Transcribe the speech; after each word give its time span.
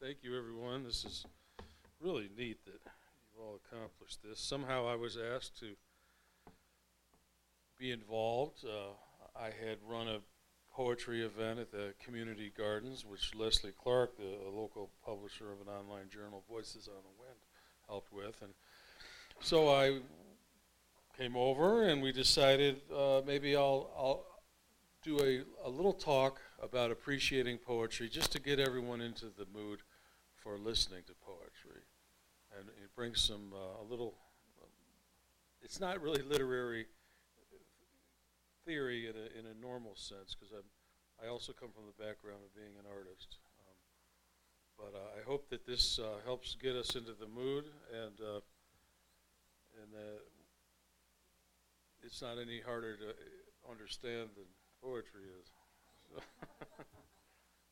Thank 0.00 0.18
you, 0.22 0.38
everyone. 0.38 0.84
This 0.84 1.04
is 1.04 1.26
really 2.00 2.28
neat 2.36 2.64
that 2.66 2.80
you've 2.84 3.44
all 3.44 3.58
accomplished 3.66 4.22
this. 4.22 4.38
Somehow 4.38 4.86
I 4.86 4.94
was 4.94 5.16
asked 5.16 5.58
to 5.58 5.74
be 7.76 7.90
involved. 7.90 8.64
Uh, 8.64 8.92
I 9.36 9.46
had 9.46 9.78
run 9.84 10.06
a 10.06 10.20
poetry 10.72 11.24
event 11.24 11.58
at 11.58 11.72
the 11.72 11.94
community 11.98 12.52
gardens, 12.56 13.04
which 13.04 13.34
Leslie 13.34 13.72
Clark, 13.76 14.16
the 14.16 14.38
local 14.48 14.90
publisher 15.04 15.50
of 15.50 15.60
an 15.60 15.66
online 15.66 16.08
journal, 16.08 16.44
Voices 16.48 16.86
on 16.86 17.02
the 17.02 17.20
Wind, 17.20 17.40
helped 17.88 18.12
with. 18.12 18.40
And 18.40 18.52
so 19.40 19.68
I 19.68 19.98
came 21.16 21.34
over 21.36 21.82
and 21.82 22.00
we 22.00 22.12
decided 22.12 22.82
uh, 22.96 23.22
maybe 23.26 23.56
I'll, 23.56 23.90
I'll 23.98 24.24
do 25.02 25.18
a, 25.18 25.66
a 25.66 25.68
little 25.68 25.92
talk 25.92 26.40
about 26.62 26.92
appreciating 26.92 27.58
poetry 27.58 28.08
just 28.08 28.30
to 28.32 28.40
get 28.40 28.60
everyone 28.60 29.00
into 29.00 29.26
the 29.26 29.46
mood 29.52 29.80
for 30.42 30.58
listening 30.58 31.02
to 31.06 31.12
poetry. 31.14 31.82
And 32.58 32.68
it 32.82 32.94
brings 32.96 33.20
some, 33.20 33.52
uh, 33.52 33.82
a 33.82 33.86
little, 33.88 34.14
it's 35.62 35.80
not 35.80 36.00
really 36.00 36.22
literary 36.22 36.86
theory 38.64 39.06
in 39.08 39.14
a, 39.14 39.38
in 39.38 39.46
a 39.46 39.60
normal 39.60 39.94
sense 39.96 40.34
because 40.38 40.54
I 41.22 41.28
also 41.28 41.52
come 41.52 41.70
from 41.74 41.84
the 41.86 42.04
background 42.04 42.40
of 42.44 42.54
being 42.54 42.76
an 42.78 42.86
artist. 42.88 43.38
Um, 43.66 43.76
but 44.78 44.96
uh, 44.96 45.20
I 45.20 45.24
hope 45.26 45.48
that 45.50 45.66
this 45.66 45.98
uh, 45.98 46.20
helps 46.24 46.56
get 46.60 46.76
us 46.76 46.94
into 46.94 47.12
the 47.12 47.26
mood 47.26 47.64
and, 47.92 48.20
uh, 48.20 48.40
and 49.82 49.90
uh, 49.94 50.20
it's 52.02 52.22
not 52.22 52.38
any 52.38 52.60
harder 52.60 52.96
to 52.96 53.14
understand 53.70 54.30
than 54.36 54.44
poetry 54.82 55.24
is. 55.40 55.50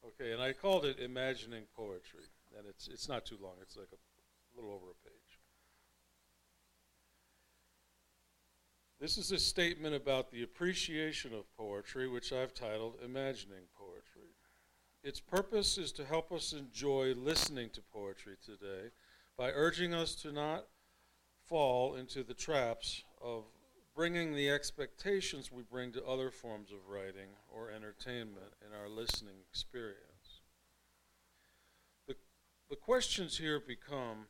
okay, 0.06 0.32
and 0.32 0.42
I 0.42 0.52
called 0.52 0.84
it 0.84 0.98
Imagining 0.98 1.64
Poetry, 1.76 2.24
and 2.56 2.66
it's, 2.66 2.88
it's 2.88 3.08
not 3.08 3.24
too 3.24 3.38
long, 3.42 3.54
it's 3.62 3.76
like 3.76 3.88
a 3.92 4.56
little 4.56 4.70
over 4.70 4.90
a 4.90 5.08
page. 5.08 5.40
This 8.98 9.18
is 9.18 9.30
a 9.30 9.38
statement 9.38 9.94
about 9.94 10.30
the 10.30 10.42
appreciation 10.42 11.34
of 11.34 11.54
poetry, 11.56 12.08
which 12.08 12.32
I've 12.32 12.54
titled 12.54 12.94
Imagining 13.04 13.64
Poetry. 13.78 14.30
Its 15.02 15.20
purpose 15.20 15.76
is 15.76 15.92
to 15.92 16.04
help 16.04 16.32
us 16.32 16.52
enjoy 16.52 17.12
listening 17.14 17.70
to 17.70 17.82
poetry 17.92 18.36
today 18.44 18.90
by 19.36 19.50
urging 19.50 19.92
us 19.92 20.14
to 20.16 20.32
not 20.32 20.64
fall 21.44 21.94
into 21.94 22.24
the 22.24 22.34
traps 22.34 23.04
of 23.22 23.44
bringing 23.94 24.34
the 24.34 24.50
expectations 24.50 25.52
we 25.52 25.62
bring 25.62 25.92
to 25.92 26.04
other 26.04 26.30
forms 26.30 26.70
of 26.70 26.78
writing 26.88 27.28
or 27.54 27.70
entertainment 27.70 28.52
in 28.66 28.76
our 28.76 28.88
listening 28.88 29.36
experience. 29.50 30.15
The, 32.68 32.76
questions 32.76 33.38
here 33.38 33.60
become 33.60 34.26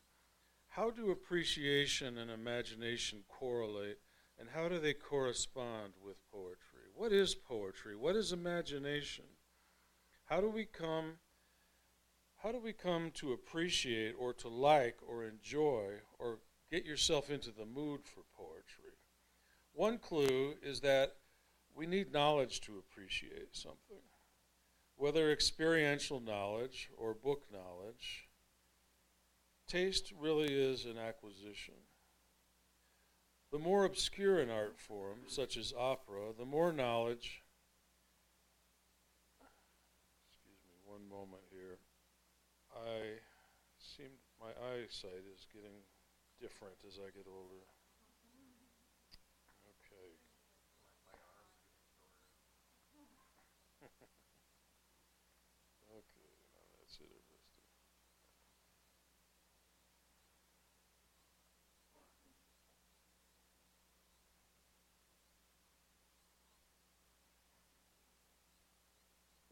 how 0.69 0.91
do 0.91 1.11
appreciation 1.11 2.19
and 2.19 2.31
imagination 2.31 3.25
correlate, 3.29 3.99
and 4.39 4.49
how 4.55 4.69
do 4.69 4.79
they 4.79 4.93
correspond 4.93 5.95
with 6.05 6.17
poetry? 6.31 6.91
What 6.95 7.13
is 7.13 7.35
poetry? 7.35 7.97
What 7.97 8.17
is 8.17 8.33
imagination? 8.33 9.25
How 10.27 10.41
do 10.41 10.51
we 10.51 10.65
come 10.65 11.19
how 12.43 12.53
do 12.53 12.61
we 12.61 12.73
come 12.73 13.11
to 13.15 13.33
appreciate 13.33 14.15
or 14.19 14.33
to 14.35 14.49
like 14.49 14.99
or 15.05 15.25
enjoy 15.25 15.95
or 16.19 16.39
get 16.71 16.85
yourself 16.85 17.31
into 17.31 17.51
the 17.51 17.65
mood 17.65 18.03
for 18.05 18.23
poetry? 18.37 18.93
One 19.73 19.99
clue 19.99 20.55
is 20.63 20.81
that 20.81 21.17
we 21.75 21.87
need 21.87 22.13
knowledge 22.13 22.61
to 22.63 22.79
appreciate 22.79 23.57
something. 23.57 24.05
Whether 24.97 25.31
experiential 25.31 26.21
knowledge 26.21 26.89
or 26.97 27.15
book 27.15 27.45
knowledge, 27.53 28.26
taste 29.67 30.13
really 30.19 30.53
is 30.53 30.85
an 30.85 30.99
acquisition. 30.99 31.75
The 33.53 33.59
more 33.59 33.85
obscure 33.85 34.39
an 34.41 34.51
art 34.51 34.79
form, 34.79 35.21
such 35.29 35.57
as 35.57 35.73
opera, 35.79 36.33
the 36.37 36.45
more 36.45 36.73
knowledge. 36.73 37.43
Excuse 40.29 40.59
me 40.67 40.75
one 40.85 41.09
moment 41.09 41.43
here. 41.51 41.79
I 42.75 43.21
seem 43.79 44.11
my 44.41 44.51
eyesight 44.51 45.25
is 45.33 45.47
getting 45.53 45.85
different 46.41 46.77
as 46.87 46.99
I 46.99 47.11
get 47.17 47.27
older. 47.27 47.65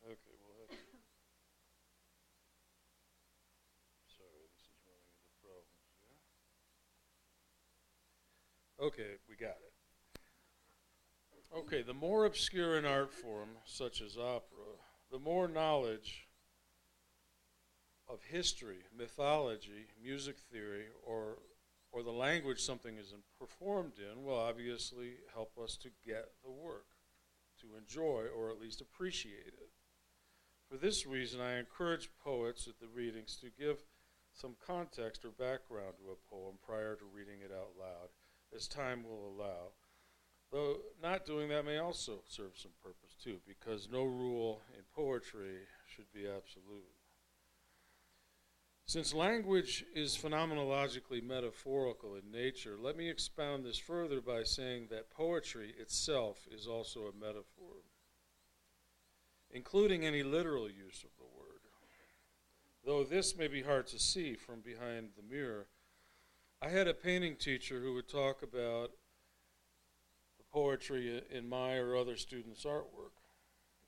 Okay, 0.04 0.36
well, 0.46 0.54
that's, 0.68 0.78
sorry, 4.14 4.46
this 4.52 4.68
is 4.68 4.78
running 4.84 5.10
into 5.16 5.32
problems 5.40 5.90
here. 5.98 6.20
Okay, 8.84 9.16
we 9.30 9.34
got 9.34 9.56
it. 9.56 9.72
Okay, 11.56 11.80
the 11.80 11.94
more 11.94 12.26
obscure 12.26 12.76
an 12.76 12.84
art 12.84 13.14
form, 13.14 13.48
such 13.64 14.02
as 14.02 14.18
opera, 14.18 14.76
the 15.10 15.18
more 15.18 15.48
knowledge 15.48 16.28
of 18.06 18.18
history, 18.28 18.80
mythology, 18.94 19.86
music 20.02 20.36
theory, 20.52 20.84
or 21.02 21.38
or 21.92 22.02
the 22.02 22.10
language 22.10 22.60
something 22.60 22.98
is 22.98 23.14
performed 23.38 23.94
in 23.98 24.22
will 24.22 24.38
obviously 24.38 25.12
help 25.32 25.52
us 25.62 25.78
to 25.78 25.88
get 26.04 26.32
the 26.44 26.50
work, 26.50 26.86
to 27.60 27.78
enjoy 27.78 28.24
or 28.36 28.50
at 28.50 28.60
least 28.60 28.82
appreciate 28.82 29.46
it. 29.46 29.70
For 30.68 30.76
this 30.76 31.06
reason, 31.06 31.40
I 31.40 31.58
encourage 31.58 32.10
poets 32.22 32.68
at 32.68 32.80
the 32.80 32.88
readings 32.88 33.36
to 33.36 33.46
give 33.58 33.78
some 34.34 34.56
context 34.66 35.24
or 35.24 35.30
background 35.30 35.94
to 35.98 36.10
a 36.10 36.28
poem 36.28 36.56
prior 36.66 36.96
to 36.96 37.04
reading 37.14 37.40
it 37.42 37.52
out 37.52 37.70
loud, 37.78 38.08
as 38.54 38.68
time 38.68 39.02
will 39.02 39.32
allow. 39.36 39.72
Though 40.52 40.76
not 41.02 41.26
doing 41.26 41.48
that 41.48 41.64
may 41.64 41.78
also 41.78 42.20
serve 42.28 42.52
some 42.56 42.72
purpose 42.82 43.16
too, 43.22 43.38
because 43.46 43.88
no 43.90 44.04
rule 44.04 44.62
in 44.76 44.82
poetry 44.94 45.58
should 45.94 46.12
be 46.12 46.26
absolute. 46.28 46.84
Since 48.86 49.14
language 49.14 49.84
is 49.94 50.16
phenomenologically 50.16 51.22
metaphorical 51.22 52.14
in 52.14 52.30
nature, 52.30 52.76
let 52.78 52.96
me 52.96 53.08
expound 53.08 53.64
this 53.64 53.78
further 53.78 54.20
by 54.20 54.42
saying 54.44 54.88
that 54.90 55.10
poetry 55.10 55.74
itself 55.78 56.46
is 56.52 56.66
also 56.66 57.00
a 57.06 57.18
metaphor 57.18 57.84
including 59.54 60.04
any 60.04 60.22
literal 60.22 60.68
use 60.68 61.04
of 61.04 61.10
the 61.16 61.38
word. 61.38 61.60
Though 62.84 63.04
this 63.04 63.38
may 63.38 63.46
be 63.46 63.62
hard 63.62 63.86
to 63.86 63.98
see 63.98 64.34
from 64.34 64.60
behind 64.60 65.10
the 65.16 65.22
mirror, 65.22 65.68
I 66.64 66.70
had 66.70 66.88
a 66.88 66.94
painting 66.94 67.36
teacher 67.36 67.78
who 67.78 67.92
would 67.92 68.08
talk 68.08 68.42
about 68.42 68.92
the 70.38 70.44
poetry 70.50 71.22
in 71.30 71.46
my 71.46 71.74
or 71.74 71.94
other 71.94 72.16
students' 72.16 72.64
artwork. 72.64 73.20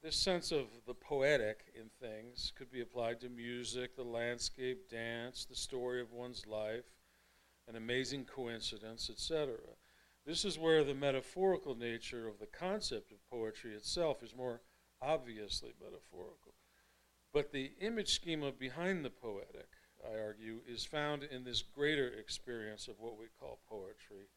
This 0.03 0.17
sense 0.17 0.53
of 0.53 0.67
the 0.87 0.93
poetic 0.93 1.73
in 1.75 1.89
things 2.07 2.53
could 2.55 2.71
be 2.71 2.83
applied 2.83 3.19
to 3.23 3.31
music, 3.31 3.97
the 3.97 4.05
landscape, 4.05 4.91
dance, 4.91 5.47
the 5.47 5.57
story 5.57 6.03
of 6.03 6.13
one's 6.13 6.47
life, 6.47 6.85
an 7.67 7.77
amazing 7.77 8.27
coincidence, 8.27 9.09
etc. 9.09 9.57
This 10.27 10.45
is 10.45 10.59
where 10.59 10.85
the 10.85 10.93
metaphorical 10.93 11.75
nature 11.75 12.29
of 12.29 12.39
the 12.39 12.47
concept 12.47 13.11
of 13.11 13.31
poetry 13.31 13.73
itself 13.73 14.23
is 14.23 14.37
more 14.37 14.61
obviously 15.01 15.73
metaphorical. 15.83 16.53
But 17.33 17.53
the 17.53 17.73
image 17.81 18.13
schema 18.13 18.53
behind 18.53 19.03
the 19.03 19.09
poetic, 19.09 19.76
I 20.04 20.19
argue, 20.19 20.60
is 20.69 20.84
found 20.84 21.25
in 21.25 21.45
this 21.45 21.63
greater 21.63 22.09
experience 22.09 22.89
of 22.89 22.95
what 22.98 23.19
we 23.19 23.27
call 23.41 23.59
poetry, 23.69 24.28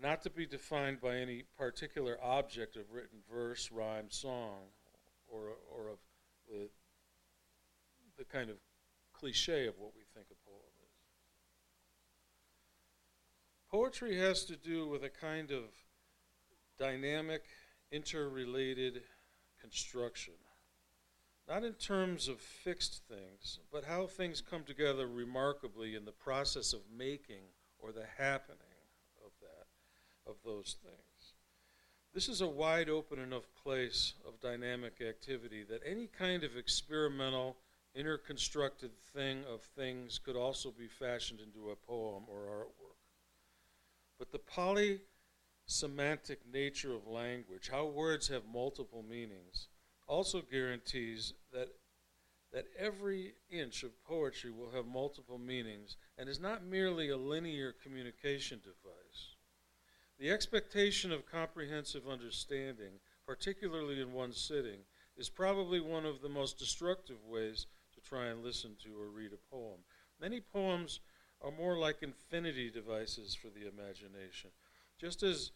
not 0.00 0.22
to 0.22 0.30
be 0.30 0.46
defined 0.46 1.00
by 1.00 1.16
any 1.16 1.44
particular 1.56 2.18
object 2.22 2.76
of 2.76 2.92
written 2.92 3.18
verse, 3.30 3.70
rhyme, 3.70 4.10
song, 4.10 4.70
or, 5.26 5.52
or 5.70 5.88
of 5.88 5.98
the, 6.48 6.68
the 8.16 8.24
kind 8.24 8.50
of 8.50 8.56
cliche 9.12 9.66
of 9.66 9.74
what 9.78 9.92
we 9.96 10.02
think 10.14 10.26
a 10.30 10.48
poem 10.48 10.62
is. 10.82 10.98
Poetry 13.70 14.18
has 14.18 14.44
to 14.44 14.56
do 14.56 14.88
with 14.88 15.04
a 15.04 15.10
kind 15.10 15.50
of 15.50 15.64
dynamic, 16.78 17.44
interrelated 17.90 19.02
construction. 19.60 20.34
Not 21.48 21.64
in 21.64 21.72
terms 21.72 22.28
of 22.28 22.40
fixed 22.40 23.00
things, 23.08 23.58
but 23.72 23.84
how 23.84 24.06
things 24.06 24.42
come 24.42 24.64
together 24.64 25.06
remarkably 25.06 25.94
in 25.94 26.04
the 26.04 26.12
process 26.12 26.74
of 26.74 26.80
making 26.94 27.44
or 27.78 27.90
the 27.90 28.04
happening 28.18 28.58
of 29.24 29.30
that, 29.40 30.30
of 30.30 30.36
those 30.44 30.76
things. 30.82 31.32
This 32.12 32.28
is 32.28 32.42
a 32.42 32.46
wide 32.46 32.90
open 32.90 33.18
enough 33.18 33.48
place 33.62 34.12
of 34.26 34.40
dynamic 34.40 35.00
activity 35.00 35.64
that 35.70 35.80
any 35.86 36.06
kind 36.06 36.44
of 36.44 36.56
experimental 36.56 37.56
interconstructed 37.94 38.90
thing 39.14 39.42
of 39.50 39.62
things 39.62 40.18
could 40.18 40.36
also 40.36 40.70
be 40.70 40.86
fashioned 40.86 41.40
into 41.40 41.70
a 41.70 41.76
poem 41.76 42.24
or 42.28 42.46
artwork. 42.46 42.98
But 44.18 44.32
the 44.32 44.38
polysemantic 44.38 46.44
nature 46.52 46.92
of 46.92 47.06
language, 47.06 47.70
how 47.70 47.86
words 47.86 48.28
have 48.28 48.42
multiple 48.52 49.02
meanings, 49.08 49.68
also 50.08 50.42
guarantees 50.50 51.34
that 51.52 51.68
that 52.52 52.64
every 52.78 53.34
inch 53.50 53.82
of 53.82 54.02
poetry 54.04 54.50
will 54.50 54.70
have 54.70 54.86
multiple 54.86 55.38
meanings 55.38 55.96
and 56.16 56.28
is 56.28 56.40
not 56.40 56.64
merely 56.64 57.10
a 57.10 57.16
linear 57.16 57.74
communication 57.82 58.58
device. 58.64 59.36
The 60.18 60.30
expectation 60.30 61.12
of 61.12 61.30
comprehensive 61.30 62.08
understanding, 62.08 63.00
particularly 63.26 64.00
in 64.00 64.14
one 64.14 64.32
sitting, 64.32 64.80
is 65.16 65.28
probably 65.28 65.80
one 65.80 66.06
of 66.06 66.22
the 66.22 66.28
most 66.28 66.58
destructive 66.58 67.22
ways 67.26 67.66
to 67.94 68.00
try 68.00 68.26
and 68.26 68.42
listen 68.42 68.76
to 68.82 68.98
or 68.98 69.08
read 69.08 69.32
a 69.32 69.54
poem. 69.54 69.80
Many 70.20 70.40
poems 70.40 71.00
are 71.42 71.52
more 71.52 71.78
like 71.78 72.02
infinity 72.02 72.70
devices 72.70 73.34
for 73.34 73.48
the 73.48 73.68
imagination, 73.68 74.50
just 74.98 75.22
as 75.22 75.52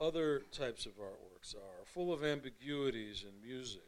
other 0.00 0.42
types 0.52 0.86
of 0.86 0.92
artworks 0.92 1.54
are, 1.54 1.84
full 1.84 2.12
of 2.12 2.24
ambiguities 2.24 3.24
in 3.24 3.46
music, 3.46 3.82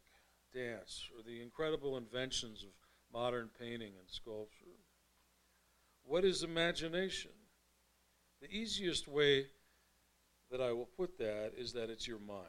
dance, 0.53 1.09
or 1.17 1.23
the 1.23 1.43
incredible 1.43 1.97
inventions 1.97 2.63
of 2.63 2.71
modern 3.13 3.49
painting 3.59 3.93
and 3.99 4.09
sculpture. 4.09 4.79
What 6.05 6.25
is 6.25 6.43
imagination? 6.43 7.33
The 8.41 8.51
easiest 8.51 9.09
way 9.09 9.47
that 10.51 10.61
I 10.61 10.73
will 10.73 10.89
put 10.97 11.19
that 11.19 11.53
is 11.57 11.73
that 11.73 11.91
it's 11.91 12.09
your 12.09 12.19
mind. 12.19 12.47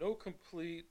No 0.00 0.14
complete 0.14 0.86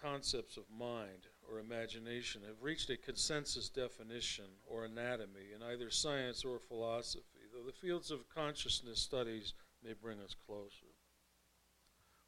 concepts 0.00 0.56
of 0.56 0.64
mind 0.76 1.28
or 1.50 1.58
imagination 1.58 2.42
have 2.46 2.62
reached 2.62 2.90
a 2.90 2.96
consensus 2.96 3.68
definition 3.68 4.46
or 4.66 4.84
anatomy 4.84 5.52
in 5.54 5.62
either 5.62 5.90
science 5.90 6.44
or 6.44 6.58
philosophy, 6.58 7.22
though 7.52 7.64
the 7.64 7.72
fields 7.72 8.10
of 8.10 8.28
consciousness 8.34 9.00
studies 9.00 9.54
may 9.84 9.92
bring 9.92 10.20
us 10.20 10.34
closer. 10.46 10.91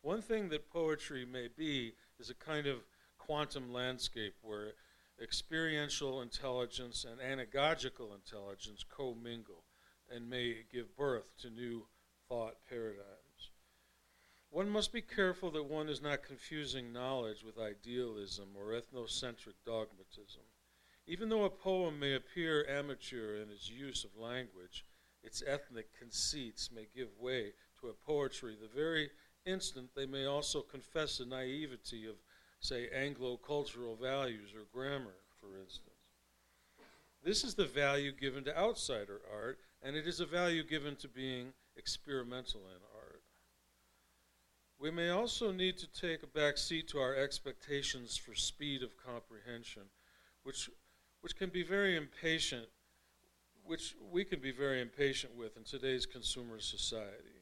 One 0.04 0.20
thing 0.20 0.50
that 0.50 0.68
poetry 0.68 1.24
may 1.24 1.48
be 1.48 1.94
is 2.20 2.28
a 2.28 2.34
kind 2.34 2.66
of 2.66 2.84
quantum 3.16 3.72
landscape 3.72 4.34
where 4.42 4.74
experiential 5.18 6.20
intelligence 6.20 7.06
and 7.10 7.22
anagogical 7.22 8.14
intelligence 8.14 8.84
commingle 8.86 9.64
and 10.14 10.28
may 10.28 10.66
give 10.70 10.94
birth 10.94 11.32
to 11.40 11.48
new 11.48 11.86
thought 12.28 12.56
paradigms. 12.68 13.50
One 14.50 14.68
must 14.68 14.92
be 14.92 15.00
careful 15.00 15.50
that 15.52 15.64
one 15.64 15.88
is 15.88 16.02
not 16.02 16.22
confusing 16.22 16.92
knowledge 16.92 17.42
with 17.42 17.58
idealism 17.58 18.48
or 18.54 18.78
ethnocentric 18.78 19.54
dogmatism. 19.64 20.44
Even 21.06 21.30
though 21.30 21.44
a 21.44 21.50
poem 21.50 21.98
may 21.98 22.12
appear 22.12 22.66
amateur 22.68 23.36
in 23.36 23.48
its 23.50 23.70
use 23.70 24.04
of 24.04 24.20
language, 24.20 24.84
its 25.22 25.42
ethnic 25.46 25.98
conceits 25.98 26.70
may 26.70 26.88
give 26.94 27.08
way 27.18 27.54
to 27.80 27.88
a 27.88 27.94
poetry 27.94 28.54
the 28.60 28.68
very 28.68 29.08
instant 29.46 29.90
they 29.94 30.06
may 30.06 30.26
also 30.26 30.60
confess 30.60 31.18
the 31.18 31.26
naivety 31.26 32.06
of, 32.06 32.16
say, 32.60 32.88
Anglo 32.94 33.36
cultural 33.36 33.96
values 33.96 34.50
or 34.54 34.64
grammar, 34.72 35.16
for 35.40 35.58
instance. 35.58 35.90
This 37.22 37.44
is 37.44 37.54
the 37.54 37.64
value 37.64 38.12
given 38.12 38.44
to 38.44 38.58
outsider 38.58 39.20
art, 39.32 39.58
and 39.82 39.96
it 39.96 40.06
is 40.06 40.20
a 40.20 40.26
value 40.26 40.62
given 40.62 40.96
to 40.96 41.08
being 41.08 41.52
experimental 41.76 42.60
in 42.60 42.82
art. 42.96 43.22
We 44.78 44.90
may 44.90 45.08
also 45.08 45.50
need 45.50 45.78
to 45.78 45.86
take 45.86 46.22
a 46.22 46.26
back 46.26 46.58
seat 46.58 46.88
to 46.88 46.98
our 46.98 47.14
expectations 47.14 48.16
for 48.16 48.34
speed 48.34 48.82
of 48.82 48.90
comprehension, 48.96 49.84
which, 50.42 50.68
which 51.22 51.36
can 51.36 51.48
be 51.48 51.62
very 51.62 51.96
impatient, 51.96 52.66
which 53.64 53.94
we 54.12 54.24
can 54.24 54.40
be 54.40 54.52
very 54.52 54.82
impatient 54.82 55.34
with 55.34 55.56
in 55.56 55.64
today's 55.64 56.04
consumer 56.04 56.60
society. 56.60 57.33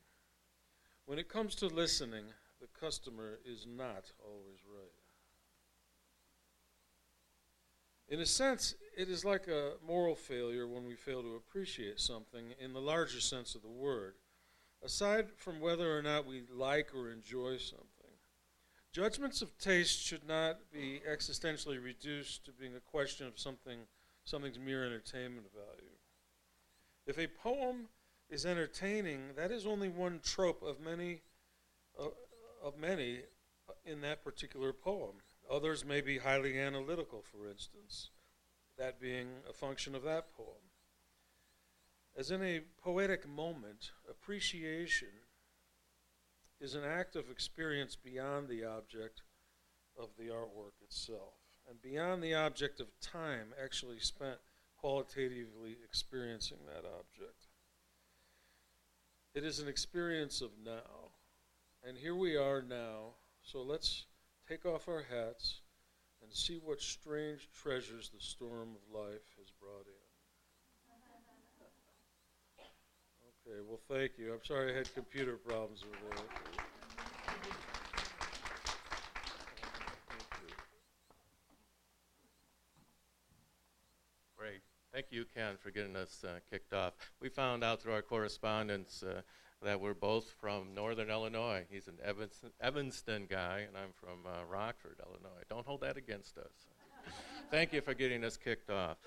When 1.06 1.18
it 1.18 1.28
comes 1.28 1.54
to 1.56 1.66
listening, 1.66 2.24
the 2.60 2.68
customer 2.78 3.38
is 3.44 3.66
not 3.66 4.12
always 4.24 4.60
right. 4.66 4.92
In 8.08 8.20
a 8.20 8.26
sense, 8.26 8.74
it 8.96 9.08
is 9.08 9.24
like 9.24 9.48
a 9.48 9.72
moral 9.86 10.14
failure 10.14 10.66
when 10.66 10.84
we 10.84 10.94
fail 10.94 11.22
to 11.22 11.34
appreciate 11.34 11.98
something 11.98 12.54
in 12.60 12.72
the 12.72 12.80
larger 12.80 13.20
sense 13.20 13.54
of 13.54 13.62
the 13.62 13.68
word 13.68 14.14
aside 14.84 15.28
from 15.36 15.60
whether 15.60 15.96
or 15.96 16.02
not 16.02 16.26
we 16.26 16.42
like 16.52 16.88
or 16.94 17.10
enjoy 17.10 17.56
something. 17.56 17.88
Judgments 18.92 19.40
of 19.40 19.56
taste 19.58 20.00
should 20.00 20.26
not 20.26 20.58
be 20.72 21.00
existentially 21.10 21.82
reduced 21.82 22.44
to 22.44 22.52
being 22.52 22.74
a 22.74 22.80
question 22.80 23.26
of 23.26 23.38
something, 23.38 23.78
something's 24.24 24.58
mere 24.58 24.84
entertainment 24.84 25.46
value. 25.54 25.92
If 27.06 27.18
a 27.18 27.26
poem 27.26 27.88
is 28.32 28.46
entertaining, 28.46 29.20
that 29.36 29.50
is 29.50 29.66
only 29.66 29.90
one 29.90 30.18
trope 30.24 30.62
of 30.62 30.80
many, 30.80 31.20
uh, 32.00 32.08
of 32.64 32.78
many 32.78 33.20
in 33.84 34.00
that 34.00 34.24
particular 34.24 34.72
poem. 34.72 35.16
Others 35.50 35.84
may 35.84 36.00
be 36.00 36.16
highly 36.16 36.58
analytical, 36.58 37.22
for 37.22 37.46
instance, 37.46 38.08
that 38.78 38.98
being 38.98 39.28
a 39.48 39.52
function 39.52 39.94
of 39.94 40.02
that 40.04 40.34
poem. 40.34 40.70
As 42.16 42.30
in 42.30 42.42
a 42.42 42.62
poetic 42.82 43.28
moment, 43.28 43.90
appreciation 44.08 45.08
is 46.58 46.74
an 46.74 46.84
act 46.84 47.16
of 47.16 47.28
experience 47.28 47.96
beyond 47.96 48.48
the 48.48 48.64
object 48.64 49.20
of 49.98 50.08
the 50.18 50.28
artwork 50.28 50.80
itself, 50.82 51.34
and 51.68 51.82
beyond 51.82 52.22
the 52.22 52.34
object 52.34 52.80
of 52.80 52.98
time 53.00 53.48
actually 53.62 53.98
spent 53.98 54.38
qualitatively 54.78 55.76
experiencing 55.84 56.58
that 56.66 56.88
object. 56.88 57.41
It 59.34 59.44
is 59.44 59.60
an 59.60 59.68
experience 59.68 60.42
of 60.42 60.50
now. 60.64 61.10
And 61.88 61.96
here 61.96 62.14
we 62.14 62.36
are 62.36 62.62
now, 62.62 63.14
so 63.42 63.62
let's 63.62 64.04
take 64.46 64.66
off 64.66 64.88
our 64.88 65.02
hats 65.10 65.62
and 66.22 66.32
see 66.32 66.60
what 66.62 66.80
strange 66.80 67.48
treasures 67.50 68.10
the 68.14 68.20
storm 68.20 68.76
of 68.76 69.00
life 69.00 69.24
has 69.38 69.50
brought 69.58 69.86
in. 69.86 69.92
Okay, 73.44 73.60
well, 73.66 73.80
thank 73.88 74.12
you. 74.18 74.32
I'm 74.32 74.44
sorry 74.44 74.72
I 74.72 74.76
had 74.76 74.94
computer 74.94 75.36
problems 75.36 75.82
with 75.82 75.98
that. 76.10 76.64
Great. 84.36 84.60
Thank 84.92 85.06
you, 85.08 85.24
Ken, 85.34 85.56
for 85.58 85.70
getting 85.70 85.96
us 85.96 86.22
uh, 86.22 86.40
kicked 86.50 86.74
off. 86.74 86.92
We 87.18 87.30
found 87.30 87.64
out 87.64 87.80
through 87.80 87.94
our 87.94 88.02
correspondence 88.02 89.02
uh, 89.02 89.22
that 89.62 89.80
we're 89.80 89.94
both 89.94 90.30
from 90.38 90.74
Northern 90.74 91.08
Illinois. 91.08 91.64
He's 91.70 91.88
an 91.88 91.94
Evanston, 92.04 92.50
Evanston 92.60 93.26
guy, 93.26 93.64
and 93.66 93.74
I'm 93.74 93.92
from 93.94 94.26
uh, 94.26 94.44
Rockford, 94.50 94.96
Illinois. 95.00 95.42
Don't 95.48 95.66
hold 95.66 95.80
that 95.80 95.96
against 95.96 96.36
us. 96.36 96.52
Thank 97.50 97.72
you 97.72 97.80
for 97.80 97.94
getting 97.94 98.22
us 98.22 98.36
kicked 98.36 98.68
off. 98.68 98.98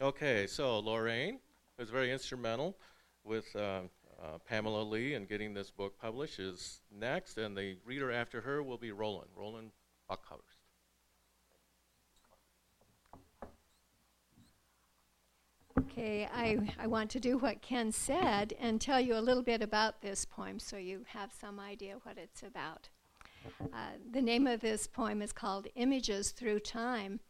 Okay, 0.00 0.46
so 0.46 0.78
Lorraine 0.78 1.40
was 1.76 1.90
very 1.90 2.12
instrumental 2.12 2.76
with 3.24 3.46
uh, 3.56 3.80
uh, 4.22 4.38
Pamela 4.48 4.84
Lee 4.84 5.14
and 5.14 5.28
getting 5.28 5.54
this 5.54 5.72
book 5.72 5.98
published 6.00 6.38
is 6.38 6.82
next, 6.96 7.36
and 7.36 7.56
the 7.56 7.78
reader 7.84 8.12
after 8.12 8.40
her 8.42 8.62
will 8.62 8.78
be 8.78 8.92
Roland, 8.92 9.30
Roland 9.34 9.72
Buckhurst. 10.08 10.51
Okay, 15.92 16.26
I, 16.32 16.58
I 16.78 16.86
want 16.86 17.10
to 17.10 17.20
do 17.20 17.36
what 17.36 17.60
Ken 17.60 17.92
said 17.92 18.54
and 18.58 18.80
tell 18.80 18.98
you 18.98 19.14
a 19.14 19.20
little 19.20 19.42
bit 19.42 19.60
about 19.60 20.00
this 20.00 20.24
poem 20.24 20.58
so 20.58 20.78
you 20.78 21.04
have 21.08 21.30
some 21.38 21.60
idea 21.60 21.96
what 22.04 22.16
it's 22.16 22.42
about. 22.42 22.88
Uh, 23.60 23.98
the 24.10 24.22
name 24.22 24.46
of 24.46 24.60
this 24.60 24.86
poem 24.86 25.20
is 25.20 25.34
called 25.34 25.66
Images 25.74 26.30
Through 26.30 26.60
Time. 26.60 27.20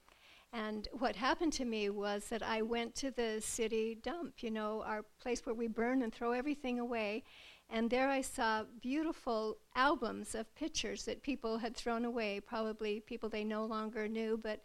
And 0.53 0.87
what 0.93 1.17
happened 1.17 1.53
to 1.55 1.65
me 1.65 1.91
was 1.91 2.27
that 2.27 2.45
I 2.45 2.63
went 2.63 2.95
to 2.97 3.11
the 3.11 3.41
city 3.41 3.99
dump, 4.01 4.45
you 4.45 4.51
know, 4.53 4.85
our 4.87 5.03
place 5.21 5.45
where 5.45 5.57
we 5.57 5.67
burn 5.67 6.03
and 6.03 6.15
throw 6.15 6.31
everything 6.31 6.79
away. 6.79 7.25
And 7.69 7.91
there 7.91 8.11
I 8.11 8.21
saw 8.21 8.63
beautiful 8.81 9.57
albums 9.75 10.37
of 10.37 10.55
pictures 10.55 11.05
that 11.07 11.25
people 11.25 11.59
had 11.59 11.77
thrown 11.77 12.05
away, 12.05 12.39
probably 12.39 13.01
people 13.01 13.29
they 13.29 13.43
no 13.43 13.65
longer 13.65 14.07
knew, 14.07 14.39
but 14.41 14.63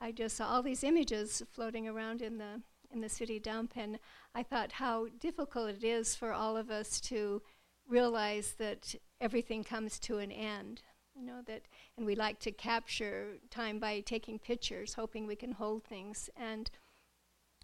I 0.00 0.12
just 0.12 0.36
saw 0.36 0.46
all 0.46 0.62
these 0.62 0.84
images 0.84 1.42
floating 1.50 1.88
around 1.88 2.22
in 2.22 2.38
the 2.38 2.62
in 2.92 3.00
the 3.00 3.08
city 3.08 3.38
dump 3.38 3.72
and 3.76 3.98
I 4.34 4.42
thought 4.42 4.72
how 4.72 5.06
difficult 5.18 5.70
it 5.70 5.84
is 5.84 6.14
for 6.14 6.32
all 6.32 6.56
of 6.56 6.70
us 6.70 7.00
to 7.02 7.42
realize 7.88 8.54
that 8.58 8.94
everything 9.20 9.64
comes 9.64 9.98
to 10.00 10.18
an 10.18 10.30
end 10.32 10.82
you 11.14 11.26
know 11.26 11.42
that 11.46 11.62
and 11.96 12.06
we 12.06 12.14
like 12.14 12.38
to 12.40 12.52
capture 12.52 13.38
time 13.50 13.78
by 13.78 14.00
taking 14.00 14.38
pictures 14.38 14.94
hoping 14.94 15.26
we 15.26 15.36
can 15.36 15.52
hold 15.52 15.84
things 15.84 16.30
and 16.36 16.70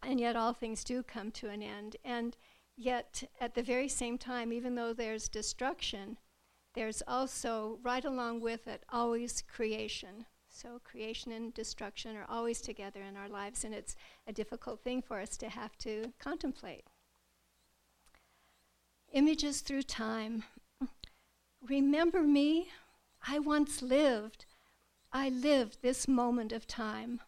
and 0.02 0.21
yet 0.21 0.37
all 0.37 0.52
things 0.52 0.85
do 0.85 1.02
come 1.02 1.30
to 1.33 1.49
an 1.49 1.62
end. 1.62 1.97
And 2.04 2.37
yet 2.76 3.25
at 3.40 3.54
the 3.54 3.62
very 3.62 3.88
same 3.88 4.18
time 4.18 4.52
even 4.52 4.75
though 4.75 4.92
there's 4.92 5.28
destruction 5.28 6.18
there's 6.75 7.02
also 7.09 7.78
right 7.83 8.04
along 8.04 8.38
with 8.42 8.66
it 8.66 8.85
always 8.92 9.42
creation 9.50 10.26
So 10.58 10.80
creation 10.82 11.32
and 11.32 11.52
destruction 11.52 12.16
are 12.16 12.25
always 12.30 12.62
together 12.62 13.02
in 13.02 13.14
our 13.14 13.28
lives, 13.28 13.62
and 13.62 13.75
it's 13.75 13.94
a 14.26 14.32
difficult 14.32 14.80
thing 14.80 15.02
for 15.02 15.20
us 15.20 15.36
to 15.36 15.50
have 15.50 15.76
to 15.80 16.14
contemplate. 16.18 16.86
Images 19.12 19.60
through 19.60 19.82
time. 19.82 20.44
Remember 21.60 22.22
me? 22.22 22.70
I 23.28 23.38
once 23.38 23.82
lived. 23.82 24.46
I 25.12 25.28
lived 25.28 25.82
this 25.82 26.08
moment 26.08 26.52
of 26.52 26.66
time. 26.66 27.20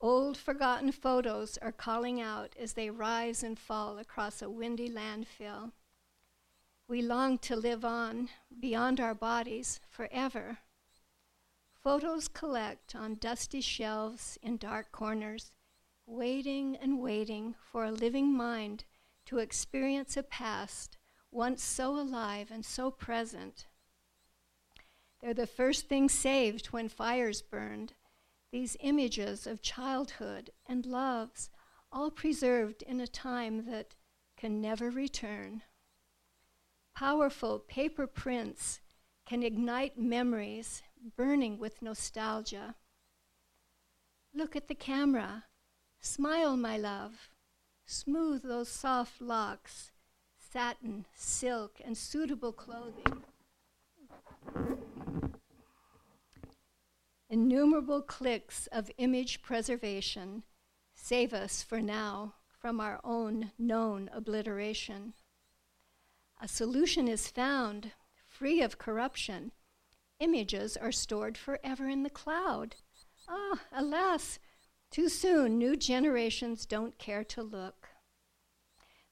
Old 0.00 0.36
forgotten 0.36 0.90
photos 0.90 1.56
are 1.62 1.70
calling 1.70 2.20
out 2.20 2.56
as 2.58 2.72
they 2.72 2.90
rise 2.90 3.44
and 3.44 3.56
fall 3.56 3.98
across 3.98 4.42
a 4.42 4.50
windy 4.50 4.90
landfill. 4.90 5.70
We 6.88 7.02
long 7.02 7.38
to 7.38 7.54
live 7.54 7.84
on 7.84 8.30
beyond 8.58 8.98
our 8.98 9.14
bodies 9.14 9.78
forever. 9.88 10.58
Photos 11.86 12.26
collect 12.26 12.96
on 12.96 13.14
dusty 13.14 13.60
shelves 13.60 14.36
in 14.42 14.56
dark 14.56 14.90
corners, 14.90 15.52
waiting 16.04 16.76
and 16.82 16.98
waiting 16.98 17.54
for 17.62 17.84
a 17.84 17.92
living 17.92 18.36
mind 18.36 18.82
to 19.26 19.38
experience 19.38 20.16
a 20.16 20.24
past 20.24 20.98
once 21.30 21.62
so 21.62 21.96
alive 21.96 22.50
and 22.50 22.64
so 22.64 22.90
present. 22.90 23.66
They're 25.20 25.32
the 25.32 25.46
first 25.46 25.88
thing 25.88 26.08
saved 26.08 26.72
when 26.72 26.88
fires 26.88 27.40
burned 27.40 27.92
these 28.50 28.76
images 28.80 29.46
of 29.46 29.62
childhood 29.62 30.50
and 30.68 30.84
loves, 30.86 31.50
all 31.92 32.10
preserved 32.10 32.82
in 32.82 32.98
a 32.98 33.06
time 33.06 33.64
that 33.70 33.94
can 34.36 34.60
never 34.60 34.90
return. 34.90 35.62
Powerful 36.96 37.60
paper 37.60 38.08
prints 38.08 38.80
can 39.24 39.44
ignite 39.44 39.96
memories 39.96 40.82
burning 41.16 41.58
with 41.58 41.82
nostalgia. 41.82 42.74
Look 44.34 44.56
at 44.56 44.68
the 44.68 44.74
camera. 44.74 45.44
Smile, 46.00 46.56
my 46.56 46.76
love. 46.76 47.30
Smooth 47.86 48.42
those 48.42 48.68
soft 48.68 49.20
locks, 49.20 49.92
satin, 50.38 51.06
silk, 51.14 51.80
and 51.84 51.96
suitable 51.96 52.52
clothing. 52.52 53.22
Innumerable 57.28 58.02
clicks 58.02 58.66
of 58.68 58.90
image 58.98 59.42
preservation 59.42 60.44
save 60.94 61.32
us 61.32 61.62
for 61.62 61.80
now 61.80 62.34
from 62.60 62.80
our 62.80 63.00
own 63.04 63.52
known 63.58 64.10
obliteration. 64.12 65.14
A 66.40 66.48
solution 66.48 67.08
is 67.08 67.28
found, 67.28 67.92
free 68.26 68.60
of 68.62 68.78
corruption. 68.78 69.52
Images 70.18 70.76
are 70.76 70.92
stored 70.92 71.36
forever 71.36 71.88
in 71.88 72.02
the 72.02 72.10
cloud. 72.10 72.76
Ah, 73.28 73.60
alas, 73.72 74.38
too 74.90 75.08
soon 75.08 75.58
new 75.58 75.76
generations 75.76 76.64
don't 76.64 76.98
care 76.98 77.24
to 77.24 77.42
look. 77.42 77.88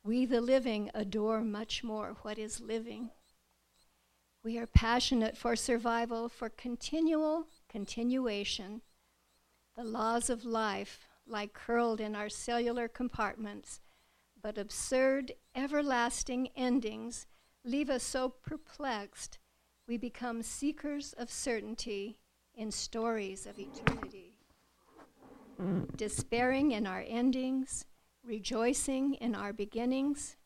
We, 0.02 0.24
the 0.24 0.40
living, 0.40 0.90
adore 0.94 1.42
much 1.42 1.84
more 1.84 2.16
what 2.22 2.38
is 2.38 2.60
living. 2.60 3.10
We 4.42 4.58
are 4.58 4.66
passionate 4.66 5.36
for 5.36 5.56
survival, 5.56 6.28
for 6.28 6.48
continual 6.48 7.48
continuation. 7.68 8.82
The 9.76 9.84
laws 9.84 10.30
of 10.30 10.44
life 10.44 11.08
lie 11.26 11.46
curled 11.46 12.00
in 12.00 12.14
our 12.14 12.28
cellular 12.28 12.88
compartments, 12.88 13.80
but 14.40 14.58
absurd, 14.58 15.32
everlasting 15.54 16.48
endings 16.54 17.26
leave 17.64 17.88
us 17.88 18.02
so 18.02 18.28
perplexed 18.28 19.38
we 19.86 19.96
become 19.96 20.42
seekers 20.42 21.14
of 21.18 21.30
certainty 21.30 22.18
in 22.54 22.70
stories 22.70 23.46
of 23.46 23.58
eternity. 23.58 24.38
Despairing 25.96 26.72
in 26.72 26.86
our 26.86 27.04
endings, 27.06 27.84
rejoicing 28.24 29.14
in 29.14 29.34
our 29.34 29.52
beginnings, 29.52 30.36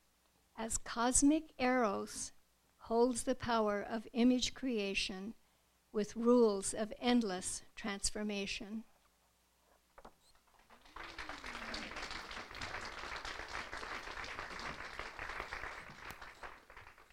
as 0.56 0.76
cosmic 0.76 1.44
eros 1.58 2.32
holds 2.78 3.22
the 3.22 3.34
power 3.34 3.84
of 3.88 4.08
image 4.12 4.54
creation 4.54 5.34
with 5.92 6.16
rules 6.16 6.74
of 6.74 6.92
endless 7.00 7.62
transformation. 7.76 8.84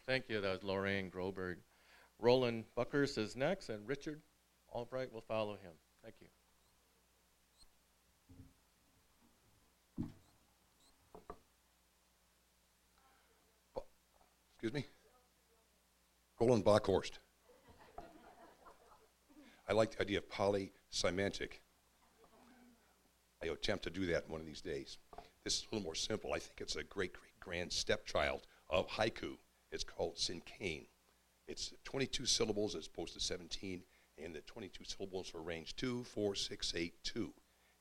Thank 0.08 0.26
you. 0.30 0.42
That 0.42 0.52
was 0.52 0.64
Lorraine 0.64 1.10
Groberg. 1.10 1.58
Roland 2.20 2.66
Buckers 2.76 3.18
is 3.18 3.36
next, 3.36 3.70
and 3.70 3.88
Richard 3.88 4.22
Albright 4.72 5.12
will 5.12 5.22
follow 5.22 5.54
him. 5.54 5.72
Thank 6.04 6.16
you. 6.22 6.28
Excuse 14.54 14.74
me? 14.74 14.86
Roland 16.40 16.66
Bockhorst. 16.66 17.20
I 19.68 19.74
like 19.74 19.92
the 19.92 20.02
idea 20.02 20.20
of 20.20 20.30
polysemantic. 20.30 21.60
I 23.44 23.48
attempt 23.48 23.84
to 23.84 23.90
do 23.90 24.06
that 24.08 24.30
one 24.30 24.40
of 24.42 24.48
these 24.48 24.62
days. 24.62 24.98
This 25.44 25.58
is 25.58 25.68
a 25.72 25.76
little 25.76 25.84
more 25.84 25.96
simple. 25.96 26.34
I 26.34 26.40
think 26.40 26.62
it's 26.62 26.76
a 26.76 26.84
great, 26.84 27.14
great 27.14 27.40
grand 27.40 27.72
stepchild 27.72 28.48
of 28.70 28.88
haiku. 28.88 29.38
It's 29.72 29.84
called 29.84 30.16
cinquain. 30.16 30.88
It's 31.48 31.74
22 31.84 32.26
syllables 32.26 32.76
as 32.76 32.88
opposed 32.88 33.14
to 33.14 33.20
17, 33.20 33.84
and 34.24 34.34
the 34.34 34.42
22 34.42 34.84
syllables 34.84 35.32
are 35.36 35.42
arranged 35.42 35.78
2, 35.78 36.04
4, 36.04 36.36
6, 36.36 36.74
8, 36.76 36.94
2. 37.04 37.34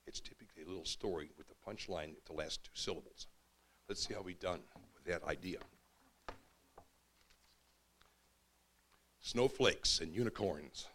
It's 0.07 0.21
typically 0.21 0.63
a 0.65 0.69
little 0.69 0.85
story 0.85 1.31
with 1.39 1.47
the 1.49 1.55
punchline 1.67 2.11
at 2.11 2.25
the 2.27 2.35
last 2.35 2.65
two 2.65 2.71
syllables. 2.75 3.27
Let's 3.89 4.07
see 4.07 4.15
how 4.15 4.21
we've 4.21 4.39
done 4.39 4.61
with 4.95 5.05
that 5.05 5.27
idea. 5.27 5.59
Snowflakes 9.21 10.01
and 10.01 10.15
unicorns 10.15 10.89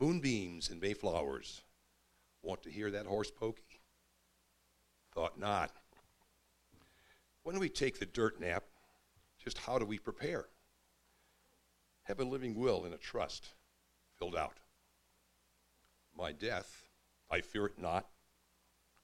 Moonbeams 0.00 0.70
and 0.70 0.80
mayflowers. 0.80 1.60
Want 2.42 2.62
to 2.62 2.70
hear 2.70 2.90
that 2.90 3.06
horse 3.06 3.30
pokey? 3.30 3.80
Thought 5.14 5.38
not. 5.38 5.70
When 7.42 7.58
we 7.58 7.68
take 7.68 7.98
the 7.98 8.06
dirt 8.06 8.40
nap, 8.40 8.64
just 9.38 9.58
how 9.58 9.78
do 9.78 9.84
we 9.84 9.98
prepare? 9.98 10.46
Have 12.10 12.18
a 12.18 12.24
living 12.24 12.56
will 12.56 12.84
and 12.86 12.92
a 12.92 12.98
trust 12.98 13.50
filled 14.18 14.34
out. 14.34 14.58
My 16.18 16.32
death, 16.32 16.88
I 17.30 17.40
fear 17.40 17.66
it 17.66 17.78
not. 17.78 18.04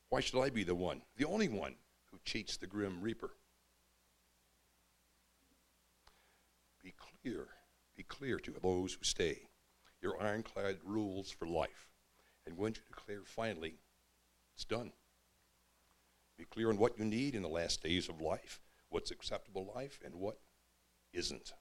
Why 0.09 0.19
should 0.19 0.43
I 0.43 0.51
be 0.51 0.65
the 0.65 0.75
one, 0.75 1.03
the 1.17 1.25
only 1.25 1.49
one, 1.49 1.77
who 2.11 2.19
cheats 2.25 2.57
the 2.57 2.67
grim 2.67 3.01
reaper? 3.01 3.31
Be 6.83 6.95
clear, 7.23 7.47
be 7.97 8.03
clear 8.03 8.41
to 8.41 8.51
those 8.61 8.95
who 8.95 9.05
stay 9.05 9.43
your 10.03 10.21
ironclad 10.21 10.79
rules 10.85 11.31
for 11.31 11.47
life. 11.47 11.93
And 12.45 12.59
when 12.59 12.73
you 12.73 12.81
declare 12.89 13.23
finally, 13.25 13.75
it's 14.57 14.65
done. 14.65 14.91
Be 16.37 16.45
clear 16.45 16.71
on 16.71 16.77
what 16.77 16.99
you 16.99 17.05
need 17.05 17.37
in 17.37 17.43
the 17.43 17.49
last 17.49 17.85
days 17.85 18.09
of 18.09 18.21
life, 18.21 18.59
what's 18.89 19.13
acceptable 19.13 19.73
life, 19.77 20.01
and 20.05 20.17
what 20.17 20.41
isn't. 21.13 21.53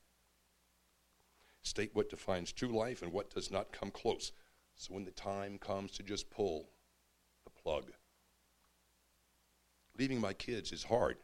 State 1.66 1.90
what 1.94 2.12
defines 2.12 2.52
true 2.52 2.70
life 2.70 3.02
and 3.02 3.12
what 3.12 3.32
does 3.32 3.50
not 3.50 3.72
come 3.72 3.90
close. 3.90 4.32
So 4.76 4.94
when 4.94 5.04
the 5.04 5.12
time 5.12 5.58
comes 5.58 5.92
to 5.94 6.04
just 6.04 6.30
pull 6.30 6.70
the 7.44 7.50
plug. 7.50 7.92
Leaving 9.98 10.22
my 10.22 10.32
kids 10.32 10.72
is 10.72 10.84
hard. 10.84 11.18